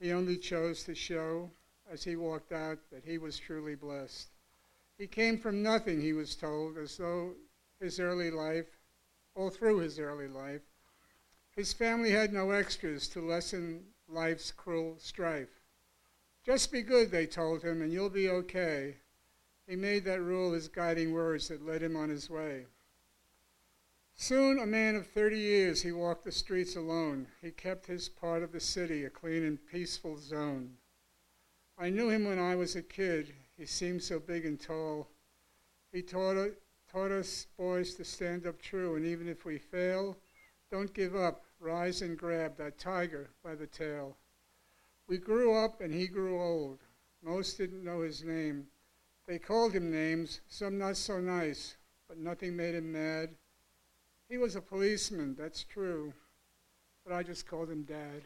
He 0.01 0.11
only 0.11 0.37
chose 0.37 0.83
to 0.83 0.95
show, 0.95 1.51
as 1.89 2.03
he 2.03 2.17
walked 2.17 2.51
out, 2.51 2.79
that 2.91 3.05
he 3.05 3.17
was 3.17 3.39
truly 3.39 3.75
blessed. 3.75 4.27
He 4.97 5.07
came 5.07 5.37
from 5.37 5.63
nothing, 5.63 6.01
he 6.01 6.11
was 6.11 6.35
told, 6.35 6.77
as 6.77 6.97
though 6.97 7.35
his 7.79 7.97
early 7.97 8.29
life, 8.29 8.67
all 9.35 9.49
through 9.49 9.79
his 9.79 9.99
early 9.99 10.27
life, 10.27 10.68
his 11.59 11.73
family 11.73 12.11
had 12.11 12.31
no 12.31 12.51
extras 12.51 13.09
to 13.09 13.19
lessen 13.19 13.83
life's 14.07 14.49
cruel 14.49 14.95
strife. 14.97 15.59
Just 16.45 16.71
be 16.71 16.81
good, 16.81 17.11
they 17.11 17.25
told 17.25 17.61
him, 17.61 17.81
and 17.81 17.91
you'll 17.91 18.09
be 18.09 18.29
okay. 18.29 18.95
He 19.67 19.75
made 19.75 20.05
that 20.05 20.21
rule 20.21 20.53
his 20.53 20.69
guiding 20.69 21.11
words 21.11 21.49
that 21.49 21.65
led 21.65 21.83
him 21.83 21.97
on 21.97 22.07
his 22.07 22.29
way. 22.29 22.67
Soon, 24.15 24.57
a 24.57 24.65
man 24.65 24.95
of 24.95 25.07
30 25.07 25.37
years, 25.37 25.81
he 25.81 25.91
walked 25.91 26.23
the 26.23 26.31
streets 26.31 26.77
alone. 26.77 27.27
He 27.41 27.51
kept 27.51 27.87
his 27.87 28.07
part 28.07 28.41
of 28.41 28.53
the 28.53 28.61
city 28.61 29.03
a 29.03 29.09
clean 29.09 29.43
and 29.43 29.59
peaceful 29.69 30.17
zone. 30.17 30.77
I 31.77 31.89
knew 31.89 32.07
him 32.09 32.23
when 32.23 32.39
I 32.39 32.55
was 32.55 32.77
a 32.77 32.81
kid. 32.81 33.33
He 33.57 33.65
seemed 33.65 34.01
so 34.01 34.17
big 34.17 34.45
and 34.45 34.57
tall. 34.57 35.09
He 35.91 36.03
taught, 36.03 36.37
taught 36.89 37.11
us 37.11 37.47
boys 37.57 37.95
to 37.95 38.05
stand 38.05 38.47
up 38.47 38.61
true, 38.61 38.95
and 38.95 39.05
even 39.05 39.27
if 39.27 39.43
we 39.43 39.57
fail, 39.57 40.15
don't 40.71 40.93
give 40.93 41.17
up. 41.17 41.43
Rise 41.59 42.01
and 42.01 42.17
grab 42.17 42.57
that 42.57 42.79
tiger 42.79 43.29
by 43.43 43.55
the 43.55 43.67
tail. 43.67 44.17
We 45.07 45.17
grew 45.17 45.53
up 45.53 45.81
and 45.81 45.93
he 45.93 46.07
grew 46.07 46.41
old. 46.41 46.79
Most 47.21 47.57
didn't 47.57 47.83
know 47.83 48.01
his 48.01 48.23
name. 48.23 48.67
They 49.27 49.39
called 49.39 49.73
him 49.73 49.91
names, 49.91 50.41
some 50.47 50.77
not 50.77 50.97
so 50.97 51.19
nice, 51.19 51.75
but 52.07 52.17
nothing 52.17 52.55
made 52.55 52.75
him 52.75 52.91
mad. 52.91 53.35
He 54.29 54.37
was 54.37 54.55
a 54.55 54.61
policeman, 54.61 55.35
that's 55.37 55.63
true, 55.63 56.13
but 57.05 57.13
I 57.13 57.23
just 57.23 57.47
called 57.47 57.69
him 57.69 57.83
Dad. 57.83 58.21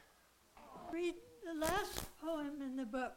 Read 0.92 1.16
the 1.44 1.60
last 1.60 2.06
poem 2.22 2.62
in 2.62 2.76
the 2.76 2.86
book. 2.86 3.16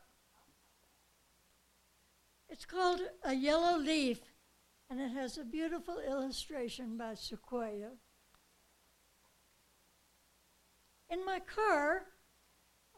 It's 2.48 2.64
called 2.64 3.00
A 3.24 3.34
Yellow 3.34 3.78
Leaf, 3.78 4.20
and 4.88 5.00
it 5.00 5.10
has 5.10 5.36
a 5.36 5.44
beautiful 5.44 5.98
illustration 5.98 6.96
by 6.96 7.14
Sequoia. 7.14 7.90
In 11.08 11.24
my 11.24 11.40
car, 11.40 12.06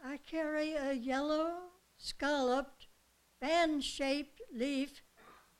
I 0.04 0.18
carry 0.18 0.74
a 0.74 0.92
yellow, 0.92 1.70
scalloped, 1.96 2.86
fan 3.40 3.80
shaped 3.80 4.40
leaf 4.52 5.02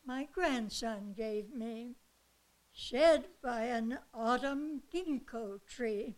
my 0.09 0.27
grandson 0.33 1.13
gave 1.15 1.53
me, 1.53 1.97
shed 2.73 3.27
by 3.43 3.65
an 3.65 3.99
autumn 4.15 4.81
ginkgo 4.91 5.61
tree. 5.67 6.17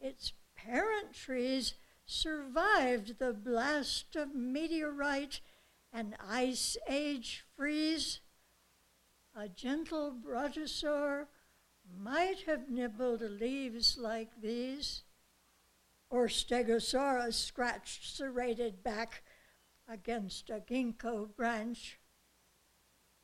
Its 0.00 0.32
parent 0.56 1.12
trees 1.12 1.74
survived 2.06 3.18
the 3.18 3.34
blast 3.34 4.16
of 4.16 4.34
meteorite 4.34 5.42
and 5.92 6.16
ice 6.18 6.78
age 6.88 7.44
freeze. 7.54 8.20
A 9.36 9.46
gentle 9.46 10.10
brontosaur 10.10 11.26
might 11.98 12.42
have 12.46 12.68
nibbled 12.68 13.20
leaves 13.22 13.96
like 13.98 14.40
these 14.40 15.02
or 16.10 16.26
Stegosaurus 16.26 17.34
scratched 17.34 18.16
serrated 18.16 18.82
back 18.82 19.22
against 19.88 20.50
a 20.50 20.60
ginkgo 20.60 21.34
branch. 21.36 21.98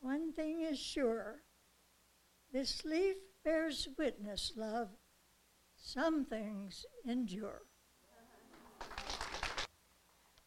One 0.00 0.32
thing 0.32 0.62
is 0.62 0.78
sure 0.78 1.42
this 2.52 2.84
leaf 2.84 3.16
bears 3.44 3.88
witness, 3.98 4.52
love. 4.56 4.88
Some 5.74 6.24
things 6.24 6.86
endure. 7.06 7.62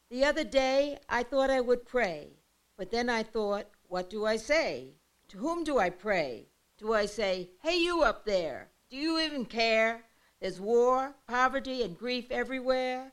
The 0.09 0.25
other 0.25 0.43
day, 0.43 0.97
I 1.07 1.23
thought 1.23 1.49
I 1.49 1.61
would 1.61 1.85
pray, 1.85 2.39
but 2.77 2.89
then 2.89 3.09
I 3.09 3.21
thought, 3.21 3.67
what 3.87 4.09
do 4.09 4.25
I 4.25 4.37
say? 4.37 4.95
To 5.29 5.37
whom 5.37 5.63
do 5.63 5.77
I 5.77 5.91
pray? 5.91 6.48
Do 6.79 6.93
I 6.93 7.07
say, 7.07 7.49
hey, 7.61 7.77
you 7.77 8.03
up 8.03 8.23
there, 8.23 8.69
do 8.89 8.95
you 8.95 9.19
even 9.19 9.43
care? 9.43 10.01
There's 10.39 10.61
war, 10.61 11.13
poverty, 11.27 11.83
and 11.83 11.97
grief 11.97 12.31
everywhere. 12.31 13.11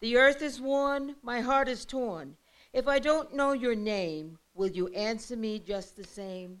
The 0.00 0.16
earth 0.16 0.42
is 0.42 0.60
worn, 0.60 1.16
my 1.20 1.40
heart 1.40 1.68
is 1.68 1.84
torn. 1.84 2.36
If 2.72 2.86
I 2.86 3.00
don't 3.00 3.34
know 3.34 3.52
your 3.52 3.74
name, 3.74 4.38
will 4.54 4.70
you 4.70 4.86
answer 4.88 5.34
me 5.34 5.58
just 5.58 5.96
the 5.96 6.04
same? 6.04 6.60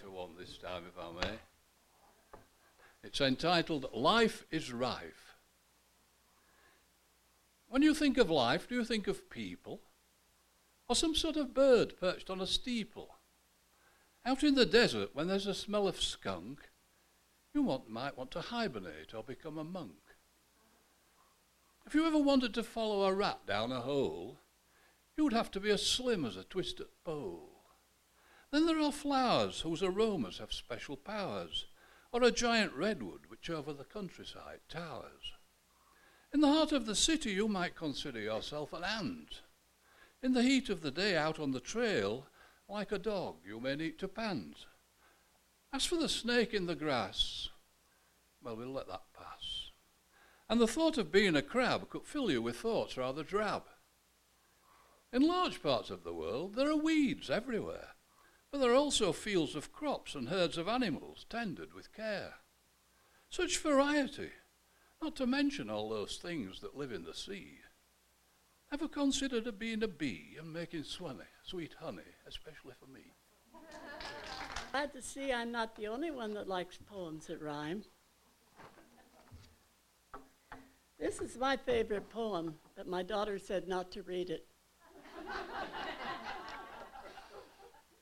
To 0.00 0.10
one 0.10 0.30
this 0.38 0.56
time, 0.56 0.84
if 0.86 0.96
I 0.96 1.26
may. 1.26 1.34
It's 3.02 3.20
entitled 3.20 3.90
Life 3.92 4.44
is 4.52 4.72
Rife. 4.72 5.34
When 7.68 7.82
you 7.82 7.94
think 7.94 8.16
of 8.16 8.30
life, 8.30 8.68
do 8.68 8.76
you 8.76 8.84
think 8.84 9.08
of 9.08 9.28
people? 9.28 9.80
Or 10.88 10.94
some 10.94 11.16
sort 11.16 11.36
of 11.36 11.52
bird 11.52 11.98
perched 11.98 12.30
on 12.30 12.40
a 12.40 12.46
steeple? 12.46 13.13
Out 14.26 14.42
in 14.42 14.54
the 14.54 14.64
desert, 14.64 15.10
when 15.12 15.28
there's 15.28 15.46
a 15.46 15.54
smell 15.54 15.86
of 15.86 16.00
skunk, 16.00 16.70
you 17.52 17.62
want, 17.62 17.90
might 17.90 18.16
want 18.16 18.30
to 18.32 18.40
hibernate 18.40 19.12
or 19.14 19.22
become 19.22 19.58
a 19.58 19.64
monk. 19.64 19.92
If 21.86 21.94
you 21.94 22.06
ever 22.06 22.18
wanted 22.18 22.54
to 22.54 22.62
follow 22.62 23.04
a 23.04 23.12
rat 23.12 23.46
down 23.46 23.70
a 23.70 23.80
hole, 23.80 24.40
you'd 25.16 25.34
have 25.34 25.50
to 25.52 25.60
be 25.60 25.70
as 25.70 25.86
slim 25.86 26.24
as 26.24 26.36
a 26.36 26.44
twisted 26.44 26.86
pole. 27.04 27.50
Then 28.50 28.66
there 28.66 28.80
are 28.80 28.92
flowers 28.92 29.60
whose 29.60 29.82
aromas 29.82 30.38
have 30.38 30.52
special 30.52 30.96
powers, 30.96 31.66
or 32.10 32.22
a 32.22 32.30
giant 32.30 32.72
redwood 32.72 33.26
which 33.28 33.50
over 33.50 33.72
the 33.72 33.84
countryside 33.84 34.60
towers. 34.68 35.32
In 36.32 36.40
the 36.40 36.48
heart 36.48 36.72
of 36.72 36.86
the 36.86 36.94
city, 36.94 37.32
you 37.32 37.46
might 37.46 37.76
consider 37.76 38.20
yourself 38.20 38.72
an 38.72 38.84
ant. 38.84 39.42
In 40.22 40.32
the 40.32 40.42
heat 40.42 40.70
of 40.70 40.80
the 40.80 40.90
day 40.90 41.16
out 41.16 41.38
on 41.38 41.50
the 41.50 41.60
trail, 41.60 42.26
like 42.68 42.92
a 42.92 42.98
dog, 42.98 43.36
you 43.46 43.60
may 43.60 43.76
need 43.76 43.98
to 43.98 44.08
pant. 44.08 44.66
As 45.72 45.84
for 45.84 45.96
the 45.96 46.08
snake 46.08 46.54
in 46.54 46.66
the 46.66 46.74
grass, 46.74 47.48
well, 48.42 48.56
we'll 48.56 48.72
let 48.72 48.88
that 48.88 49.02
pass. 49.12 49.70
And 50.48 50.60
the 50.60 50.66
thought 50.66 50.98
of 50.98 51.10
being 51.10 51.34
a 51.34 51.42
crab 51.42 51.88
could 51.88 52.04
fill 52.04 52.30
you 52.30 52.42
with 52.42 52.56
thoughts 52.56 52.96
rather 52.96 53.22
drab. 53.22 53.64
In 55.12 55.26
large 55.26 55.62
parts 55.62 55.90
of 55.90 56.04
the 56.04 56.12
world, 56.12 56.54
there 56.54 56.70
are 56.70 56.76
weeds 56.76 57.30
everywhere, 57.30 57.90
but 58.50 58.58
there 58.58 58.70
are 58.70 58.76
also 58.76 59.12
fields 59.12 59.54
of 59.54 59.72
crops 59.72 60.14
and 60.14 60.28
herds 60.28 60.58
of 60.58 60.68
animals 60.68 61.26
tended 61.28 61.72
with 61.74 61.92
care. 61.92 62.34
Such 63.30 63.58
variety, 63.58 64.30
not 65.02 65.16
to 65.16 65.26
mention 65.26 65.70
all 65.70 65.88
those 65.88 66.18
things 66.18 66.60
that 66.60 66.76
live 66.76 66.92
in 66.92 67.04
the 67.04 67.14
sea. 67.14 67.63
Ever 68.74 68.88
considered 68.88 69.46
of 69.46 69.56
being 69.56 69.84
a 69.84 69.86
bee 69.86 70.36
and 70.36 70.52
making 70.52 70.82
sweet 70.82 71.74
honey, 71.78 72.02
especially 72.26 72.72
for 72.80 72.90
me? 72.90 73.02
Glad 74.72 74.92
to 74.94 75.00
see 75.00 75.32
I'm 75.32 75.52
not 75.52 75.76
the 75.76 75.86
only 75.86 76.10
one 76.10 76.34
that 76.34 76.48
likes 76.48 76.76
poems 76.78 77.28
that 77.28 77.40
rhyme. 77.40 77.84
This 80.98 81.20
is 81.20 81.38
my 81.38 81.56
favorite 81.56 82.10
poem, 82.10 82.56
but 82.74 82.88
my 82.88 83.04
daughter 83.04 83.38
said 83.38 83.68
not 83.68 83.92
to 83.92 84.02
read 84.02 84.28
it. 84.28 84.44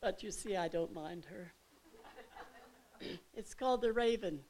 but 0.01 0.23
you 0.23 0.31
see, 0.31 0.57
I 0.57 0.69
don't 0.69 0.95
mind 0.95 1.27
her. 1.27 1.53
it's 3.35 3.53
called 3.53 3.83
The 3.83 3.93
Raven. 3.93 4.41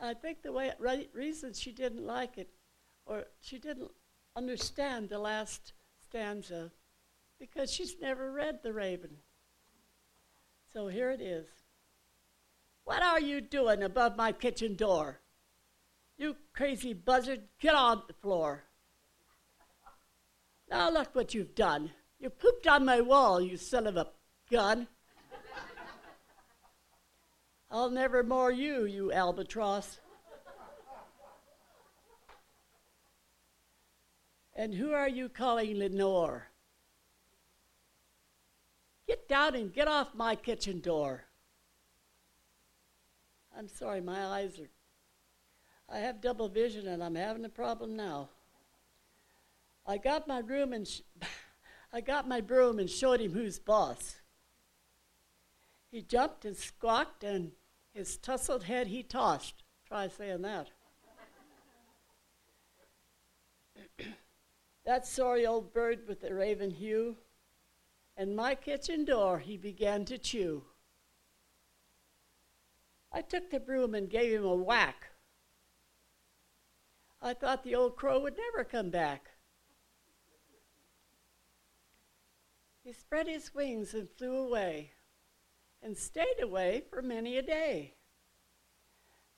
I 0.00 0.14
think 0.14 0.42
the 0.42 0.52
way 0.52 0.70
re- 0.78 1.08
reason 1.12 1.52
she 1.52 1.72
didn't 1.72 2.06
like 2.06 2.38
it, 2.38 2.50
or 3.06 3.24
she 3.40 3.58
didn't 3.58 3.90
understand 4.36 5.08
the 5.08 5.18
last 5.18 5.72
stanza, 6.00 6.70
because 7.38 7.70
she's 7.70 8.00
never 8.00 8.32
read 8.32 8.60
The 8.62 8.72
Raven. 8.72 9.18
So 10.72 10.88
here 10.88 11.10
it 11.10 11.20
is. 11.20 11.46
What 12.84 13.02
are 13.02 13.20
you 13.20 13.40
doing 13.40 13.82
above 13.82 14.16
my 14.16 14.32
kitchen 14.32 14.74
door? 14.74 15.20
You 16.16 16.36
crazy 16.52 16.92
buzzard, 16.92 17.42
get 17.60 17.74
on 17.74 18.02
the 18.06 18.14
floor. 18.14 18.64
Now 20.70 20.90
look 20.90 21.14
what 21.14 21.34
you've 21.34 21.54
done. 21.54 21.90
You 22.18 22.30
pooped 22.30 22.66
on 22.66 22.84
my 22.84 23.00
wall, 23.00 23.40
you 23.40 23.56
son 23.56 23.86
of 23.86 23.96
a 23.96 24.08
gun. 24.50 24.88
I'll 27.70 27.90
never 27.90 28.22
more 28.22 28.52
you, 28.52 28.84
you 28.84 29.12
albatross. 29.12 29.98
And 34.62 34.72
who 34.72 34.92
are 34.92 35.08
you 35.08 35.28
calling 35.28 35.76
Lenore? 35.76 36.46
Get 39.08 39.28
down 39.28 39.56
and 39.56 39.74
get 39.74 39.88
off 39.88 40.14
my 40.14 40.36
kitchen 40.36 40.78
door. 40.78 41.24
I'm 43.58 43.66
sorry, 43.66 44.00
my 44.00 44.24
eyes 44.24 44.60
are. 44.60 44.70
I 45.92 45.98
have 45.98 46.20
double 46.20 46.48
vision 46.48 46.86
and 46.86 47.02
I'm 47.02 47.16
having 47.16 47.44
a 47.44 47.48
problem 47.48 47.96
now. 47.96 48.28
I 49.84 49.98
got 49.98 50.28
my 50.28 50.38
room 50.38 50.72
and 50.72 50.86
sh- 50.86 51.00
I 51.92 52.00
got 52.00 52.28
my 52.28 52.40
broom 52.40 52.78
and 52.78 52.88
showed 52.88 53.20
him 53.20 53.32
who's 53.32 53.58
boss. 53.58 54.20
He 55.90 56.02
jumped 56.02 56.44
and 56.44 56.56
squawked 56.56 57.24
and 57.24 57.50
his 57.92 58.16
tousled 58.16 58.62
head 58.62 58.86
he 58.86 59.02
tossed. 59.02 59.64
Try 59.88 60.06
saying 60.06 60.42
that. 60.42 60.68
That 64.84 65.06
sorry 65.06 65.46
old 65.46 65.72
bird 65.72 66.00
with 66.08 66.20
the 66.20 66.34
raven 66.34 66.70
hue, 66.70 67.16
and 68.16 68.36
my 68.36 68.54
kitchen 68.54 69.04
door 69.04 69.38
he 69.38 69.56
began 69.56 70.04
to 70.04 70.18
chew. 70.18 70.64
I 73.12 73.22
took 73.22 73.50
the 73.50 73.60
broom 73.60 73.94
and 73.94 74.08
gave 74.08 74.32
him 74.32 74.44
a 74.44 74.54
whack. 74.54 75.08
I 77.20 77.34
thought 77.34 77.62
the 77.62 77.74
old 77.74 77.96
crow 77.96 78.20
would 78.20 78.36
never 78.36 78.64
come 78.64 78.90
back. 78.90 79.30
He 82.82 82.92
spread 82.92 83.28
his 83.28 83.54
wings 83.54 83.94
and 83.94 84.08
flew 84.10 84.36
away, 84.36 84.92
and 85.82 85.96
stayed 85.96 86.40
away 86.42 86.82
for 86.90 87.00
many 87.00 87.38
a 87.38 87.42
day. 87.42 87.94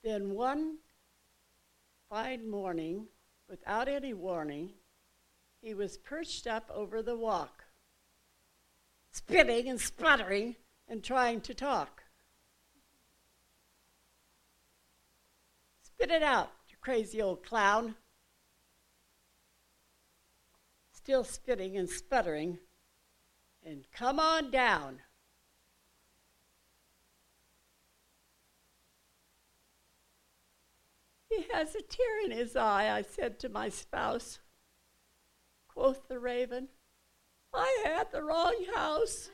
Then 0.03 0.31
one 0.31 0.77
fine 2.09 2.49
morning, 2.49 3.07
without 3.47 3.87
any 3.87 4.13
warning, 4.13 4.73
he 5.65 5.73
was 5.73 5.97
perched 5.97 6.45
up 6.45 6.69
over 6.71 7.01
the 7.01 7.17
walk, 7.17 7.63
spitting 9.09 9.67
and 9.67 9.81
spluttering 9.81 10.55
and 10.87 11.03
trying 11.03 11.41
to 11.41 11.55
talk. 11.55 12.03
Spit 15.81 16.11
it 16.11 16.21
out, 16.21 16.51
you 16.69 16.75
crazy 16.79 17.19
old 17.19 17.43
clown. 17.43 17.95
Still 20.91 21.23
spitting 21.23 21.75
and 21.75 21.89
sputtering, 21.89 22.59
and 23.65 23.87
come 23.91 24.19
on 24.19 24.51
down. 24.51 24.99
He 31.27 31.47
has 31.51 31.73
a 31.73 31.81
tear 31.81 32.23
in 32.23 32.29
his 32.29 32.55
eye, 32.55 32.95
I 32.95 33.01
said 33.01 33.39
to 33.39 33.49
my 33.49 33.69
spouse 33.69 34.37
quoth 35.75 36.07
the 36.07 36.17
raven. 36.17 36.69
I 37.53 37.83
had 37.85 38.11
the 38.11 38.23
wrong 38.23 38.55
house. 38.73 39.29